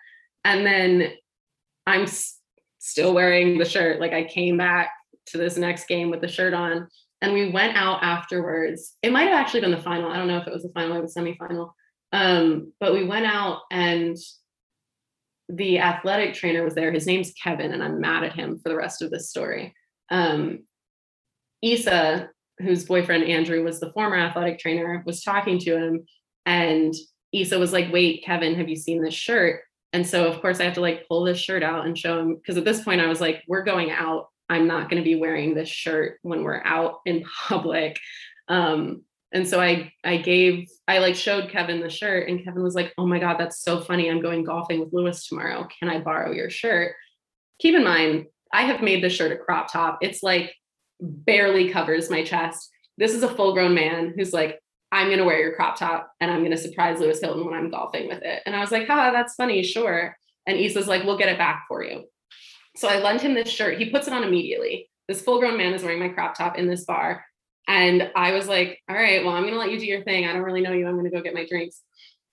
And 0.44 0.66
then 0.66 1.12
I'm 1.86 2.02
s- 2.02 2.40
still 2.78 3.14
wearing 3.14 3.58
the 3.58 3.64
shirt. 3.64 4.00
Like 4.00 4.12
I 4.12 4.24
came 4.24 4.56
back 4.56 4.90
to 5.26 5.38
this 5.38 5.56
next 5.56 5.86
game 5.86 6.10
with 6.10 6.20
the 6.20 6.28
shirt 6.28 6.52
on, 6.52 6.88
and 7.22 7.32
we 7.32 7.50
went 7.50 7.76
out 7.76 8.02
afterwards. 8.02 8.96
It 9.02 9.12
might 9.12 9.28
have 9.28 9.38
actually 9.38 9.60
been 9.60 9.70
the 9.70 9.76
final. 9.82 10.10
I 10.10 10.16
don't 10.16 10.28
know 10.28 10.38
if 10.38 10.48
it 10.48 10.52
was 10.52 10.64
the 10.64 10.72
final 10.74 10.96
or 10.96 11.02
the 11.02 11.06
semifinal. 11.06 11.70
Um, 12.12 12.72
but 12.80 12.92
we 12.92 13.04
went 13.04 13.26
out 13.26 13.60
and 13.70 14.16
the 15.48 15.78
athletic 15.78 16.34
trainer 16.34 16.64
was 16.64 16.74
there. 16.74 16.90
His 16.90 17.06
name's 17.06 17.32
Kevin, 17.32 17.72
and 17.72 17.82
I'm 17.84 18.00
mad 18.00 18.24
at 18.24 18.32
him 18.34 18.58
for 18.58 18.68
the 18.68 18.76
rest 18.76 19.00
of 19.02 19.10
this 19.10 19.30
story. 19.30 19.74
Um, 20.10 20.64
Issa, 21.62 22.30
whose 22.58 22.84
boyfriend 22.84 23.24
Andrew 23.24 23.62
was 23.64 23.80
the 23.80 23.92
former 23.92 24.16
athletic 24.16 24.58
trainer, 24.58 25.02
was 25.06 25.22
talking 25.22 25.58
to 25.60 25.76
him, 25.76 26.06
and 26.44 26.94
Issa 27.32 27.58
was 27.58 27.72
like, 27.72 27.92
"Wait, 27.92 28.24
Kevin, 28.24 28.54
have 28.54 28.68
you 28.68 28.76
seen 28.76 29.02
this 29.02 29.14
shirt?" 29.14 29.62
And 29.92 30.06
so, 30.06 30.26
of 30.26 30.40
course, 30.40 30.60
I 30.60 30.64
have 30.64 30.74
to 30.74 30.80
like 30.80 31.08
pull 31.08 31.24
this 31.24 31.38
shirt 31.38 31.62
out 31.62 31.86
and 31.86 31.96
show 31.96 32.20
him 32.20 32.36
because 32.36 32.56
at 32.56 32.64
this 32.64 32.82
point, 32.82 33.00
I 33.00 33.06
was 33.06 33.20
like, 33.20 33.42
"We're 33.48 33.64
going 33.64 33.90
out. 33.90 34.28
I'm 34.48 34.66
not 34.66 34.88
going 34.88 35.02
to 35.02 35.08
be 35.08 35.16
wearing 35.16 35.54
this 35.54 35.68
shirt 35.68 36.18
when 36.22 36.42
we're 36.42 36.62
out 36.64 37.00
in 37.06 37.24
public." 37.48 37.98
Um, 38.48 39.02
and 39.32 39.46
so 39.46 39.60
I 39.60 39.92
I 40.04 40.18
gave 40.18 40.68
I 40.86 40.98
like 40.98 41.16
showed 41.16 41.50
Kevin 41.50 41.80
the 41.80 41.90
shirt 41.90 42.28
and 42.28 42.44
Kevin 42.44 42.62
was 42.62 42.74
like, 42.74 42.92
"Oh 42.96 43.06
my 43.06 43.18
god, 43.18 43.38
that's 43.38 43.62
so 43.62 43.80
funny. 43.80 44.08
I'm 44.08 44.22
going 44.22 44.44
golfing 44.44 44.80
with 44.80 44.92
Lewis 44.92 45.26
tomorrow. 45.26 45.68
Can 45.78 45.88
I 45.88 46.00
borrow 46.00 46.32
your 46.32 46.50
shirt?" 46.50 46.94
Keep 47.58 47.74
in 47.74 47.84
mind, 47.84 48.26
I 48.52 48.62
have 48.62 48.82
made 48.82 49.02
this 49.02 49.12
shirt 49.12 49.32
a 49.32 49.36
crop 49.36 49.72
top. 49.72 49.98
It's 50.00 50.22
like 50.22 50.54
barely 51.00 51.70
covers 51.70 52.10
my 52.10 52.24
chest. 52.24 52.70
This 52.98 53.14
is 53.14 53.22
a 53.22 53.34
full-grown 53.34 53.74
man 53.74 54.14
who's 54.16 54.32
like, 54.32 54.60
"I'm 54.92 55.08
going 55.08 55.18
to 55.18 55.24
wear 55.24 55.40
your 55.40 55.54
crop 55.54 55.76
top 55.76 56.10
and 56.20 56.30
I'm 56.30 56.40
going 56.40 56.52
to 56.52 56.56
surprise 56.56 57.00
Lewis 57.00 57.20
Hilton 57.20 57.44
when 57.44 57.54
I'm 57.54 57.70
golfing 57.70 58.08
with 58.08 58.22
it." 58.22 58.42
And 58.46 58.56
I 58.56 58.60
was 58.60 58.72
like, 58.72 58.86
"Ha, 58.86 59.10
that's 59.10 59.34
funny, 59.34 59.62
sure." 59.62 60.16
And 60.46 60.58
Issa's 60.58 60.88
like, 60.88 61.04
"We'll 61.04 61.18
get 61.18 61.28
it 61.28 61.38
back 61.38 61.64
for 61.68 61.84
you." 61.84 62.04
So 62.76 62.88
I 62.88 62.98
lent 62.98 63.22
him 63.22 63.34
this 63.34 63.48
shirt. 63.48 63.78
He 63.78 63.90
puts 63.90 64.06
it 64.06 64.12
on 64.12 64.24
immediately. 64.24 64.90
This 65.08 65.22
full-grown 65.22 65.56
man 65.56 65.72
is 65.72 65.82
wearing 65.82 66.00
my 66.00 66.08
crop 66.08 66.36
top 66.36 66.58
in 66.58 66.68
this 66.68 66.84
bar. 66.84 67.24
And 67.68 68.10
I 68.14 68.32
was 68.32 68.48
like, 68.48 68.80
all 68.88 68.96
right, 68.96 69.24
well, 69.24 69.34
I'm 69.34 69.42
going 69.42 69.54
to 69.54 69.58
let 69.58 69.70
you 69.70 69.78
do 69.78 69.86
your 69.86 70.02
thing. 70.02 70.26
I 70.26 70.32
don't 70.32 70.42
really 70.42 70.60
know 70.60 70.72
you. 70.72 70.86
I'm 70.86 70.94
going 70.94 71.04
to 71.04 71.10
go 71.10 71.22
get 71.22 71.34
my 71.34 71.46
drinks. 71.46 71.80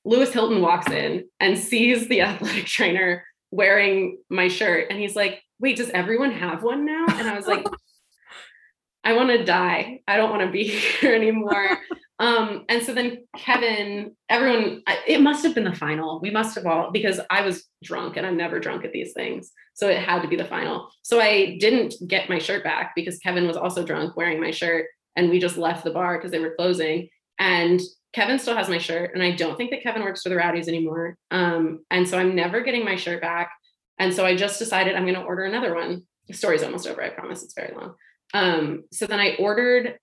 Lewis 0.05 0.31
Hilton 0.31 0.61
walks 0.61 0.91
in 0.91 1.25
and 1.39 1.57
sees 1.57 2.07
the 2.07 2.21
athletic 2.23 2.65
trainer 2.65 3.23
wearing 3.51 4.17
my 4.29 4.47
shirt. 4.47 4.87
And 4.89 4.99
he's 4.99 5.15
like, 5.15 5.41
wait, 5.59 5.77
does 5.77 5.89
everyone 5.89 6.31
have 6.31 6.63
one 6.63 6.85
now? 6.85 7.05
And 7.07 7.27
I 7.27 7.35
was 7.35 7.47
like, 7.47 7.65
I 9.03 9.13
want 9.13 9.29
to 9.29 9.43
die. 9.43 10.01
I 10.07 10.17
don't 10.17 10.29
want 10.29 10.43
to 10.43 10.51
be 10.51 10.63
here 10.67 11.13
anymore. 11.13 11.77
um, 12.19 12.63
and 12.69 12.83
so 12.83 12.93
then 12.93 13.25
Kevin, 13.35 14.15
everyone, 14.29 14.81
it 15.07 15.21
must 15.21 15.43
have 15.43 15.55
been 15.55 15.65
the 15.65 15.75
final. 15.75 16.19
We 16.21 16.31
must 16.31 16.55
have 16.55 16.65
all, 16.65 16.91
because 16.91 17.19
I 17.29 17.41
was 17.41 17.65
drunk 17.83 18.17
and 18.17 18.25
I'm 18.25 18.37
never 18.37 18.59
drunk 18.59 18.85
at 18.85 18.93
these 18.93 19.13
things. 19.13 19.51
So 19.73 19.89
it 19.89 19.97
had 19.97 20.21
to 20.21 20.27
be 20.27 20.35
the 20.35 20.45
final. 20.45 20.89
So 21.01 21.19
I 21.19 21.57
didn't 21.59 21.95
get 22.07 22.29
my 22.29 22.39
shirt 22.39 22.63
back 22.63 22.93
because 22.95 23.17
Kevin 23.19 23.47
was 23.47 23.57
also 23.57 23.85
drunk 23.85 24.15
wearing 24.15 24.39
my 24.39 24.51
shirt. 24.51 24.85
And 25.15 25.29
we 25.29 25.39
just 25.39 25.57
left 25.57 25.83
the 25.83 25.91
bar 25.91 26.17
because 26.17 26.31
they 26.31 26.39
were 26.39 26.55
closing. 26.55 27.09
And 27.39 27.79
Kevin 28.13 28.39
still 28.39 28.55
has 28.55 28.69
my 28.69 28.77
shirt. 28.77 29.11
And 29.13 29.23
I 29.23 29.31
don't 29.31 29.57
think 29.57 29.71
that 29.71 29.83
Kevin 29.83 30.03
works 30.03 30.21
for 30.21 30.29
the 30.29 30.35
Rowdies 30.35 30.67
anymore. 30.67 31.17
Um, 31.31 31.83
and 31.91 32.07
so 32.07 32.17
I'm 32.17 32.35
never 32.35 32.61
getting 32.61 32.85
my 32.85 32.95
shirt 32.95 33.21
back. 33.21 33.51
And 33.99 34.13
so 34.13 34.25
I 34.25 34.35
just 34.35 34.59
decided 34.59 34.95
I'm 34.95 35.03
going 35.03 35.15
to 35.15 35.21
order 35.21 35.43
another 35.43 35.75
one. 35.75 36.03
The 36.27 36.33
story's 36.33 36.63
almost 36.63 36.87
over. 36.87 37.03
I 37.03 37.09
promise 37.09 37.43
it's 37.43 37.53
very 37.53 37.73
long. 37.75 37.95
Um, 38.33 38.83
so 38.91 39.05
then 39.05 39.19
I 39.19 39.35
ordered, 39.35 39.97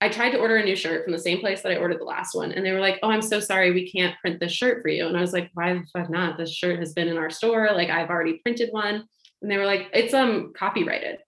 I 0.00 0.08
tried 0.08 0.30
to 0.30 0.38
order 0.38 0.56
a 0.56 0.64
new 0.64 0.76
shirt 0.76 1.04
from 1.04 1.12
the 1.12 1.18
same 1.18 1.40
place 1.40 1.62
that 1.62 1.72
I 1.72 1.76
ordered 1.76 2.00
the 2.00 2.04
last 2.04 2.34
one. 2.34 2.52
And 2.52 2.64
they 2.64 2.72
were 2.72 2.80
like, 2.80 2.98
oh, 3.02 3.10
I'm 3.10 3.22
so 3.22 3.40
sorry. 3.40 3.72
We 3.72 3.90
can't 3.90 4.18
print 4.20 4.40
this 4.40 4.52
shirt 4.52 4.82
for 4.82 4.88
you. 4.88 5.08
And 5.08 5.16
I 5.16 5.20
was 5.20 5.32
like, 5.32 5.50
why 5.54 5.72
the 5.72 5.84
fuck 5.92 6.10
not? 6.10 6.38
This 6.38 6.52
shirt 6.52 6.78
has 6.78 6.92
been 6.92 7.08
in 7.08 7.16
our 7.16 7.30
store. 7.30 7.70
Like 7.72 7.90
I've 7.90 8.10
already 8.10 8.38
printed 8.38 8.70
one. 8.70 9.04
And 9.42 9.50
they 9.50 9.56
were 9.56 9.66
like, 9.66 9.88
it's 9.92 10.14
um 10.14 10.52
copyrighted. 10.56 11.18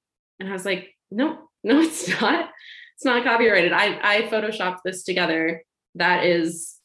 And 0.40 0.48
I 0.48 0.52
was 0.52 0.64
like, 0.64 0.94
no, 1.10 1.48
no, 1.64 1.80
it's 1.80 2.08
not. 2.20 2.50
It's 2.94 3.04
not 3.04 3.24
copyrighted. 3.24 3.72
I, 3.72 3.98
I 4.02 4.22
photoshopped 4.22 4.78
this 4.84 5.02
together. 5.02 5.62
That 5.96 6.24
is 6.24 6.76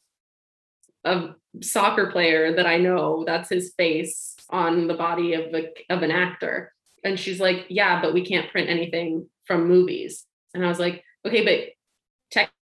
a 1.04 1.30
soccer 1.62 2.10
player 2.10 2.54
that 2.56 2.66
I 2.66 2.78
know. 2.78 3.24
That's 3.26 3.48
his 3.48 3.72
face 3.76 4.34
on 4.50 4.86
the 4.86 4.94
body 4.94 5.34
of 5.34 5.54
a, 5.54 5.68
of 5.90 6.02
an 6.02 6.10
actor. 6.10 6.72
And 7.04 7.18
she's 7.18 7.40
like, 7.40 7.66
yeah, 7.68 8.00
but 8.00 8.14
we 8.14 8.24
can't 8.24 8.50
print 8.50 8.68
anything 8.68 9.28
from 9.46 9.68
movies. 9.68 10.24
And 10.54 10.64
I 10.64 10.68
was 10.68 10.78
like, 10.78 11.02
okay, 11.26 11.44
but 11.44 11.72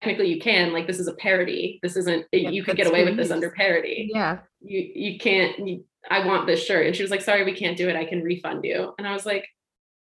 technically 0.04 0.28
you 0.28 0.40
can. 0.40 0.72
Like 0.72 0.86
this 0.86 1.00
is 1.00 1.08
a 1.08 1.14
parody. 1.14 1.80
This 1.82 1.96
isn't. 1.96 2.26
Yeah, 2.32 2.50
you 2.50 2.62
could 2.62 2.76
get 2.76 2.86
away 2.86 3.04
with 3.04 3.16
this 3.16 3.30
under 3.30 3.50
parody. 3.50 4.10
Yeah. 4.12 4.38
You 4.60 4.90
you 4.94 5.18
can't. 5.18 5.66
You, 5.66 5.84
I 6.10 6.26
want 6.26 6.46
this 6.46 6.64
shirt. 6.64 6.86
And 6.86 6.94
she 6.94 7.02
was 7.02 7.10
like, 7.10 7.22
sorry, 7.22 7.44
we 7.44 7.54
can't 7.54 7.76
do 7.76 7.88
it. 7.88 7.96
I 7.96 8.04
can 8.04 8.22
refund 8.22 8.64
you. 8.64 8.94
And 8.98 9.06
I 9.06 9.12
was 9.12 9.24
like, 9.24 9.46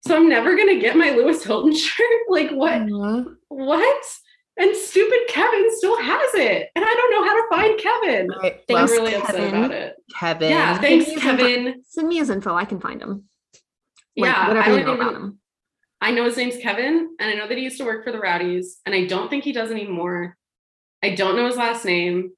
so 0.06 0.16
I'm 0.16 0.28
never 0.28 0.58
gonna 0.58 0.80
get 0.80 0.98
my 0.98 1.12
Lewis 1.12 1.44
Hilton 1.44 1.76
shirt. 1.76 2.08
like 2.30 2.52
what? 2.52 2.82
Uh-huh. 2.82 3.24
What? 3.50 4.04
And 4.58 4.76
stupid 4.76 5.20
Kevin 5.30 5.66
still 5.78 6.00
has 6.00 6.34
it. 6.36 6.70
And 6.76 6.86
I 6.86 6.94
don't 6.94 7.12
know 7.12 7.24
how 7.24 7.36
to 7.36 7.50
find 7.50 7.80
Kevin. 7.80 8.28
Right. 8.30 8.64
I'm 8.70 8.86
really 8.86 9.12
Kevin. 9.12 9.22
upset 9.24 9.48
about 9.50 9.72
it. 9.72 9.96
Kevin. 10.16 10.50
Yeah, 10.52 10.80
thanks, 10.80 11.10
Kevin. 11.20 11.82
Send 11.88 12.08
me 12.08 12.18
his 12.18 12.30
info. 12.30 12.54
I 12.54 12.66
can 12.66 12.80
find 12.80 13.02
him. 13.02 13.24
Like, 14.16 14.32
yeah, 14.32 14.48
whatever 14.48 14.78
you 14.78 14.86
know 14.86 14.94
about 14.94 15.16
him. 15.16 15.40
I 16.00 16.12
know 16.12 16.26
his 16.26 16.38
name's 16.38 16.58
Kevin, 16.58 17.16
and 17.20 17.30
I 17.32 17.34
know 17.34 17.48
that 17.48 17.58
he 17.58 17.64
used 17.64 17.78
to 17.78 17.86
work 17.86 18.04
for 18.04 18.12
the 18.12 18.20
Rowdies, 18.20 18.80
and 18.86 18.94
I 18.94 19.06
don't 19.06 19.30
think 19.30 19.44
he 19.44 19.54
does 19.54 19.72
anymore. 19.72 20.38
I 21.02 21.16
don't 21.16 21.36
know 21.36 21.48
his 21.48 21.56
last 21.56 21.86
name. 21.86 22.32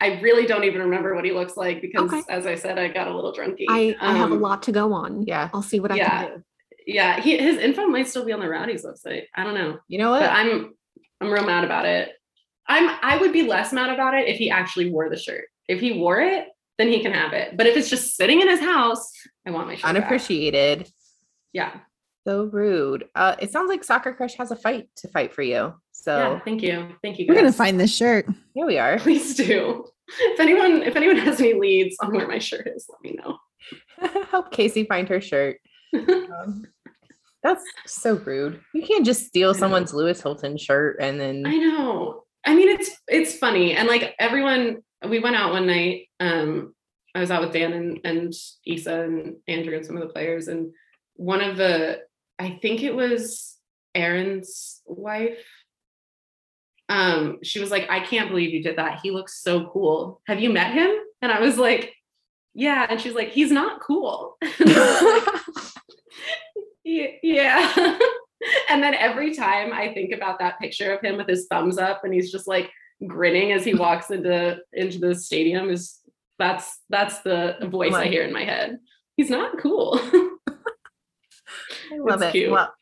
I 0.00 0.20
really 0.20 0.46
don't 0.46 0.64
even 0.64 0.80
remember 0.82 1.14
what 1.14 1.24
he 1.24 1.32
looks 1.32 1.56
like 1.56 1.82
because, 1.82 2.12
okay. 2.12 2.22
as 2.28 2.46
I 2.46 2.54
said, 2.54 2.78
I 2.78 2.88
got 2.88 3.08
a 3.08 3.14
little 3.14 3.34
drunky. 3.34 3.64
I, 3.68 3.96
um, 4.00 4.14
I 4.14 4.16
have 4.16 4.30
a 4.30 4.34
um, 4.34 4.40
lot 4.40 4.62
to 4.64 4.72
go 4.72 4.92
on. 4.92 5.24
Yeah, 5.26 5.50
I'll 5.52 5.62
see 5.62 5.80
what 5.80 5.90
I 5.90 5.96
yeah, 5.96 6.22
can 6.22 6.36
do. 6.36 6.44
Yeah, 6.86 7.20
he, 7.20 7.36
his 7.36 7.58
info 7.58 7.86
might 7.88 8.06
still 8.06 8.24
be 8.24 8.32
on 8.32 8.40
the 8.40 8.48
Rowdies 8.48 8.86
website. 8.86 9.24
I 9.34 9.42
don't 9.42 9.54
know. 9.54 9.78
You 9.88 9.98
know 9.98 10.10
what? 10.10 10.20
But 10.20 10.30
I'm 10.30 10.74
I'm 11.20 11.30
real 11.30 11.44
mad 11.44 11.64
about 11.64 11.86
it. 11.86 12.12
I'm 12.66 12.98
I 13.02 13.16
would 13.18 13.32
be 13.32 13.42
less 13.42 13.72
mad 13.72 13.90
about 13.90 14.14
it 14.14 14.28
if 14.28 14.36
he 14.36 14.50
actually 14.50 14.90
wore 14.90 15.08
the 15.08 15.16
shirt. 15.16 15.46
If 15.68 15.80
he 15.80 15.92
wore 15.92 16.20
it, 16.20 16.48
then 16.78 16.88
he 16.88 17.00
can 17.00 17.12
have 17.12 17.32
it. 17.32 17.56
But 17.56 17.66
if 17.66 17.76
it's 17.76 17.90
just 17.90 18.16
sitting 18.16 18.40
in 18.40 18.48
his 18.48 18.60
house, 18.60 19.10
I 19.46 19.50
want 19.50 19.66
my 19.68 19.74
shirt 19.74 19.84
unappreciated. 19.84 20.80
Back. 20.80 20.88
Yeah 21.52 21.80
so 22.28 22.44
rude. 22.44 23.08
Uh, 23.14 23.36
it 23.38 23.50
sounds 23.50 23.70
like 23.70 23.82
Soccer 23.82 24.12
Crush 24.12 24.34
has 24.34 24.50
a 24.50 24.56
fight 24.56 24.88
to 24.96 25.08
fight 25.08 25.32
for 25.32 25.40
you. 25.40 25.72
So 25.92 26.32
yeah, 26.34 26.40
thank 26.40 26.62
you, 26.62 26.94
thank 27.02 27.18
you. 27.18 27.26
Guys. 27.26 27.34
We're 27.34 27.40
gonna 27.40 27.52
find 27.54 27.80
this 27.80 27.94
shirt. 27.94 28.26
Here 28.52 28.66
we 28.66 28.78
are. 28.78 28.98
Please 28.98 29.34
do. 29.34 29.86
If 30.20 30.38
anyone, 30.38 30.82
if 30.82 30.94
anyone 30.94 31.16
has 31.16 31.40
any 31.40 31.54
leads 31.54 31.96
on 32.00 32.14
where 32.14 32.28
my 32.28 32.38
shirt 32.38 32.66
is, 32.66 32.86
let 32.90 33.00
me 33.02 33.18
know. 33.18 33.38
Help 34.30 34.50
Casey 34.50 34.84
find 34.84 35.08
her 35.08 35.22
shirt. 35.22 35.58
um, 35.94 36.66
that's 37.42 37.62
so 37.86 38.14
rude. 38.14 38.60
You 38.74 38.82
can't 38.82 39.06
just 39.06 39.26
steal 39.26 39.54
someone's 39.54 39.94
Lewis 39.94 40.20
Hilton 40.20 40.56
shirt 40.56 40.96
and 41.00 41.20
then. 41.20 41.44
I 41.46 41.56
know. 41.56 42.24
I 42.44 42.54
mean, 42.54 42.68
it's 42.68 42.90
it's 43.08 43.36
funny, 43.36 43.74
and 43.74 43.88
like 43.88 44.14
everyone, 44.18 44.78
we 45.06 45.18
went 45.18 45.36
out 45.36 45.52
one 45.52 45.66
night. 45.66 46.08
Um, 46.20 46.74
I 47.14 47.20
was 47.20 47.30
out 47.30 47.42
with 47.42 47.52
Dan 47.52 47.72
and 47.72 48.00
and 48.04 48.32
Isa 48.64 49.00
and 49.02 49.36
Andrew 49.46 49.76
and 49.76 49.84
some 49.84 49.96
of 49.96 50.02
the 50.02 50.12
players, 50.12 50.48
and 50.48 50.72
one 51.14 51.40
of 51.40 51.56
the 51.56 52.00
I 52.38 52.58
think 52.62 52.82
it 52.82 52.94
was 52.94 53.56
Aaron's 53.94 54.80
wife. 54.86 55.44
Um, 56.88 57.38
she 57.42 57.60
was 57.60 57.70
like, 57.70 57.90
I 57.90 58.00
can't 58.00 58.30
believe 58.30 58.54
you 58.54 58.62
did 58.62 58.78
that. 58.78 59.00
He 59.02 59.10
looks 59.10 59.42
so 59.42 59.68
cool. 59.70 60.22
Have 60.26 60.40
you 60.40 60.50
met 60.50 60.72
him? 60.72 60.90
And 61.20 61.30
I 61.30 61.40
was 61.40 61.58
like, 61.58 61.94
Yeah. 62.54 62.86
And 62.88 63.00
she's 63.00 63.14
like, 63.14 63.30
He's 63.30 63.50
not 63.50 63.80
cool. 63.80 64.38
like, 64.60 65.24
yeah. 67.22 67.72
and 68.70 68.82
then 68.82 68.94
every 68.94 69.34
time 69.34 69.72
I 69.72 69.92
think 69.92 70.12
about 70.12 70.38
that 70.38 70.58
picture 70.58 70.94
of 70.94 71.00
him 71.00 71.16
with 71.16 71.28
his 71.28 71.46
thumbs 71.48 71.78
up 71.78 72.04
and 72.04 72.14
he's 72.14 72.32
just 72.32 72.48
like 72.48 72.70
grinning 73.06 73.52
as 73.52 73.64
he 73.64 73.74
walks 73.74 74.10
into 74.10 74.58
into 74.72 74.98
the 74.98 75.14
stadium 75.14 75.70
is 75.70 76.00
that's 76.38 76.78
that's 76.88 77.20
the 77.20 77.56
voice 77.70 77.94
I 77.94 78.06
hear 78.06 78.22
in 78.22 78.32
my 78.32 78.44
head. 78.44 78.78
He's 79.16 79.30
not 79.30 79.58
cool. 79.58 79.98
I 81.90 81.98
love 81.98 82.22
it's 82.22 82.28
it. 82.28 82.32
Cute. 82.32 82.50
Well, 82.52 82.72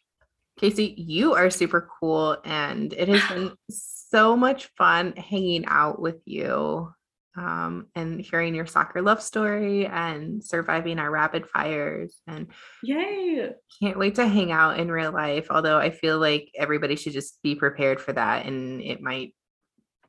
Casey, 0.59 0.95
you 0.97 1.35
are 1.35 1.51
super 1.51 1.89
cool, 2.01 2.37
and 2.45 2.93
it 2.93 3.09
has 3.09 3.23
been 3.29 3.53
so 3.71 4.37
much 4.37 4.71
fun 4.77 5.15
hanging 5.17 5.65
out 5.67 6.01
with 6.01 6.21
you 6.25 6.93
um, 7.37 7.87
and 7.95 8.21
hearing 8.21 8.55
your 8.55 8.67
soccer 8.67 9.03
love 9.03 9.23
story 9.23 9.87
and 9.87 10.43
surviving 10.43 10.99
our 10.99 11.11
rapid 11.11 11.47
fires. 11.49 12.17
And 12.27 12.49
yay! 12.83 13.51
Can't 13.81 13.99
wait 13.99 14.15
to 14.17 14.27
hang 14.27 14.53
out 14.53 14.81
in 14.81 14.91
real 14.91 15.13
life. 15.13 15.47
Although 15.51 15.79
I 15.79 15.91
feel 15.91 16.19
like 16.19 16.51
everybody 16.57 16.97
should 16.97 17.13
just 17.13 17.43
be 17.43 17.55
prepared 17.55 18.01
for 18.01 18.13
that, 18.13 18.47
and 18.47 18.81
it 18.81 19.01
might 19.01 19.35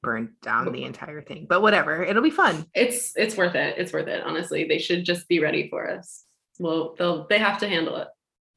burn 0.01 0.33
down 0.41 0.71
the 0.71 0.83
entire 0.83 1.21
thing. 1.21 1.47
But 1.49 1.61
whatever, 1.61 2.03
it'll 2.03 2.23
be 2.23 2.29
fun. 2.29 2.65
It's 2.73 3.11
it's 3.15 3.35
worth 3.35 3.55
it. 3.55 3.77
It's 3.77 3.91
worth 3.91 4.07
it. 4.07 4.23
Honestly, 4.23 4.65
they 4.65 4.79
should 4.79 5.03
just 5.03 5.27
be 5.27 5.39
ready 5.39 5.69
for 5.69 5.89
us. 5.89 6.23
Well, 6.59 6.95
they'll 6.97 7.27
they 7.27 7.39
have 7.39 7.59
to 7.59 7.67
handle 7.67 7.97
it. 7.97 8.07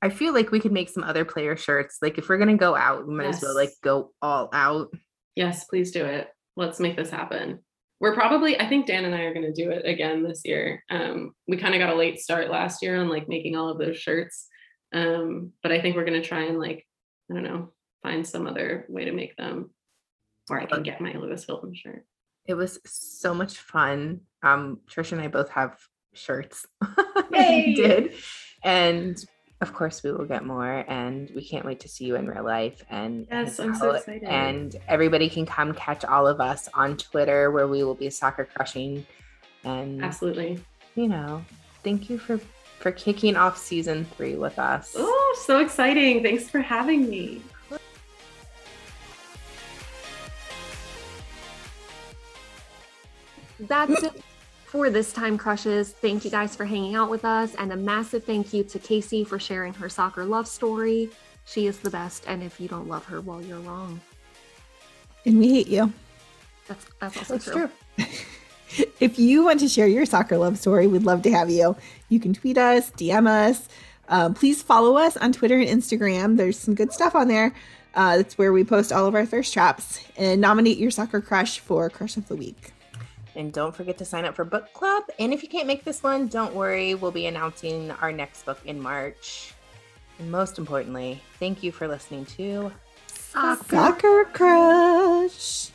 I 0.02 0.08
feel 0.08 0.32
like 0.32 0.50
we 0.50 0.60
could 0.60 0.72
make 0.72 0.88
some 0.88 1.04
other 1.04 1.24
player 1.24 1.56
shirts. 1.56 1.98
Like 2.00 2.18
if 2.18 2.28
we're 2.28 2.38
gonna 2.38 2.56
go 2.56 2.74
out, 2.76 3.06
we 3.06 3.14
might 3.14 3.24
yes. 3.24 3.36
as 3.38 3.42
well 3.42 3.54
like 3.54 3.72
go 3.82 4.12
all 4.22 4.48
out. 4.52 4.94
Yes, 5.34 5.64
please 5.64 5.90
do 5.90 6.04
it. 6.04 6.28
Let's 6.56 6.80
make 6.80 6.96
this 6.96 7.10
happen. 7.10 7.60
We're 8.00 8.14
probably, 8.14 8.58
I 8.58 8.68
think 8.68 8.86
Dan 8.86 9.04
and 9.04 9.14
I 9.14 9.22
are 9.22 9.34
gonna 9.34 9.52
do 9.52 9.70
it 9.70 9.86
again 9.86 10.22
this 10.22 10.42
year. 10.44 10.82
Um, 10.90 11.32
we 11.46 11.58
kind 11.58 11.74
of 11.74 11.80
got 11.80 11.92
a 11.92 11.96
late 11.96 12.18
start 12.18 12.50
last 12.50 12.82
year 12.82 12.96
on 13.00 13.08
like 13.08 13.28
making 13.28 13.56
all 13.56 13.68
of 13.68 13.78
those 13.78 13.98
shirts. 13.98 14.48
Um, 14.92 15.52
but 15.62 15.70
I 15.70 15.80
think 15.80 15.96
we're 15.96 16.04
gonna 16.04 16.22
try 16.22 16.44
and 16.44 16.58
like, 16.58 16.86
I 17.30 17.34
don't 17.34 17.44
know, 17.44 17.72
find 18.02 18.26
some 18.26 18.46
other 18.46 18.86
way 18.88 19.04
to 19.04 19.12
make 19.12 19.36
them. 19.36 19.70
Or 20.48 20.60
I 20.60 20.66
can 20.66 20.82
get 20.82 21.00
my 21.00 21.12
Lewis 21.12 21.44
Hilton 21.44 21.74
shirt. 21.74 22.04
It 22.46 22.54
was 22.54 22.80
so 22.84 23.34
much 23.34 23.58
fun. 23.58 24.22
Um, 24.42 24.80
Trisha 24.90 25.12
and 25.12 25.20
I 25.20 25.28
both 25.28 25.50
have 25.50 25.78
shirts. 26.12 26.66
Did. 27.32 28.14
And 28.64 29.22
of 29.60 29.74
course 29.74 30.02
we 30.02 30.10
will 30.10 30.24
get 30.24 30.44
more 30.44 30.84
and 30.88 31.30
we 31.34 31.44
can't 31.44 31.66
wait 31.66 31.80
to 31.80 31.88
see 31.88 32.04
you 32.04 32.16
in 32.16 32.26
real 32.26 32.44
life 32.44 32.82
and 32.90 33.26
yes 33.30 33.58
i'm 33.60 33.74
so 33.74 33.90
excited. 33.92 34.26
and 34.28 34.76
everybody 34.88 35.28
can 35.28 35.44
come 35.44 35.74
catch 35.74 36.04
all 36.04 36.26
of 36.26 36.40
us 36.40 36.68
on 36.74 36.96
twitter 36.96 37.50
where 37.50 37.68
we 37.68 37.84
will 37.84 37.94
be 37.94 38.08
soccer 38.08 38.46
crushing 38.54 39.04
and 39.64 40.02
absolutely. 40.02 40.58
you 40.94 41.08
know 41.08 41.44
thank 41.82 42.08
you 42.08 42.18
for 42.18 42.40
for 42.80 42.90
kicking 42.90 43.36
off 43.36 43.58
season 43.58 44.06
three 44.16 44.34
with 44.36 44.58
us. 44.58 44.94
Oh 44.96 45.36
so 45.44 45.60
exciting. 45.60 46.22
Thanks 46.22 46.48
for 46.48 46.60
having 46.60 47.08
me. 47.08 47.42
That's 53.60 54.02
it 54.02 54.24
for 54.70 54.88
this 54.88 55.12
time, 55.12 55.36
Crushes. 55.36 55.90
Thank 55.90 56.24
you 56.24 56.30
guys 56.30 56.54
for 56.54 56.64
hanging 56.64 56.94
out 56.94 57.10
with 57.10 57.24
us. 57.24 57.56
And 57.56 57.72
a 57.72 57.76
massive 57.76 58.22
thank 58.22 58.54
you 58.54 58.62
to 58.62 58.78
Casey 58.78 59.24
for 59.24 59.36
sharing 59.36 59.74
her 59.74 59.88
soccer 59.88 60.24
love 60.24 60.46
story. 60.46 61.10
She 61.44 61.66
is 61.66 61.80
the 61.80 61.90
best. 61.90 62.22
And 62.28 62.40
if 62.40 62.60
you 62.60 62.68
don't 62.68 62.86
love 62.86 63.04
her, 63.06 63.20
well, 63.20 63.42
you're 63.42 63.58
wrong. 63.58 64.00
And 65.26 65.40
we 65.40 65.48
hate 65.48 65.66
you. 65.66 65.92
That's, 66.68 66.86
that's 67.00 67.16
also 67.16 67.34
that's 67.34 67.44
true. 67.46 67.68
true. 67.96 68.06
if 69.00 69.18
you 69.18 69.44
want 69.44 69.58
to 69.58 69.68
share 69.68 69.88
your 69.88 70.06
soccer 70.06 70.38
love 70.38 70.56
story, 70.56 70.86
we'd 70.86 71.02
love 71.02 71.22
to 71.22 71.32
have 71.32 71.50
you. 71.50 71.76
You 72.08 72.20
can 72.20 72.32
tweet 72.32 72.56
us, 72.56 72.92
DM 72.92 73.26
us. 73.26 73.68
Um, 74.08 74.34
please 74.34 74.62
follow 74.62 74.96
us 74.96 75.16
on 75.16 75.32
Twitter 75.32 75.58
and 75.58 75.68
Instagram. 75.68 76.36
There's 76.36 76.56
some 76.56 76.76
good 76.76 76.92
stuff 76.92 77.16
on 77.16 77.26
there. 77.26 77.52
Uh, 77.96 78.18
that's 78.18 78.38
where 78.38 78.52
we 78.52 78.62
post 78.62 78.92
all 78.92 79.06
of 79.06 79.16
our 79.16 79.26
thirst 79.26 79.52
traps 79.52 80.00
and 80.16 80.40
nominate 80.40 80.78
your 80.78 80.92
soccer 80.92 81.20
crush 81.20 81.58
for 81.58 81.90
Crush 81.90 82.16
of 82.16 82.28
the 82.28 82.36
Week. 82.36 82.72
And 83.36 83.52
don't 83.52 83.74
forget 83.74 83.98
to 83.98 84.04
sign 84.04 84.24
up 84.24 84.34
for 84.34 84.44
book 84.44 84.72
club. 84.72 85.04
And 85.18 85.32
if 85.32 85.42
you 85.42 85.48
can't 85.48 85.66
make 85.66 85.84
this 85.84 86.02
one, 86.02 86.28
don't 86.28 86.54
worry. 86.54 86.94
We'll 86.94 87.10
be 87.10 87.26
announcing 87.26 87.90
our 87.92 88.12
next 88.12 88.44
book 88.44 88.58
in 88.64 88.80
March. 88.80 89.54
And 90.18 90.30
most 90.30 90.58
importantly, 90.58 91.22
thank 91.38 91.62
you 91.62 91.72
for 91.72 91.88
listening 91.88 92.26
to 92.26 92.72
Soccer. 93.06 93.64
Soccer 93.64 94.24
crush. 94.32 94.32
Totally 94.32 95.30
Crushed. 95.30 95.72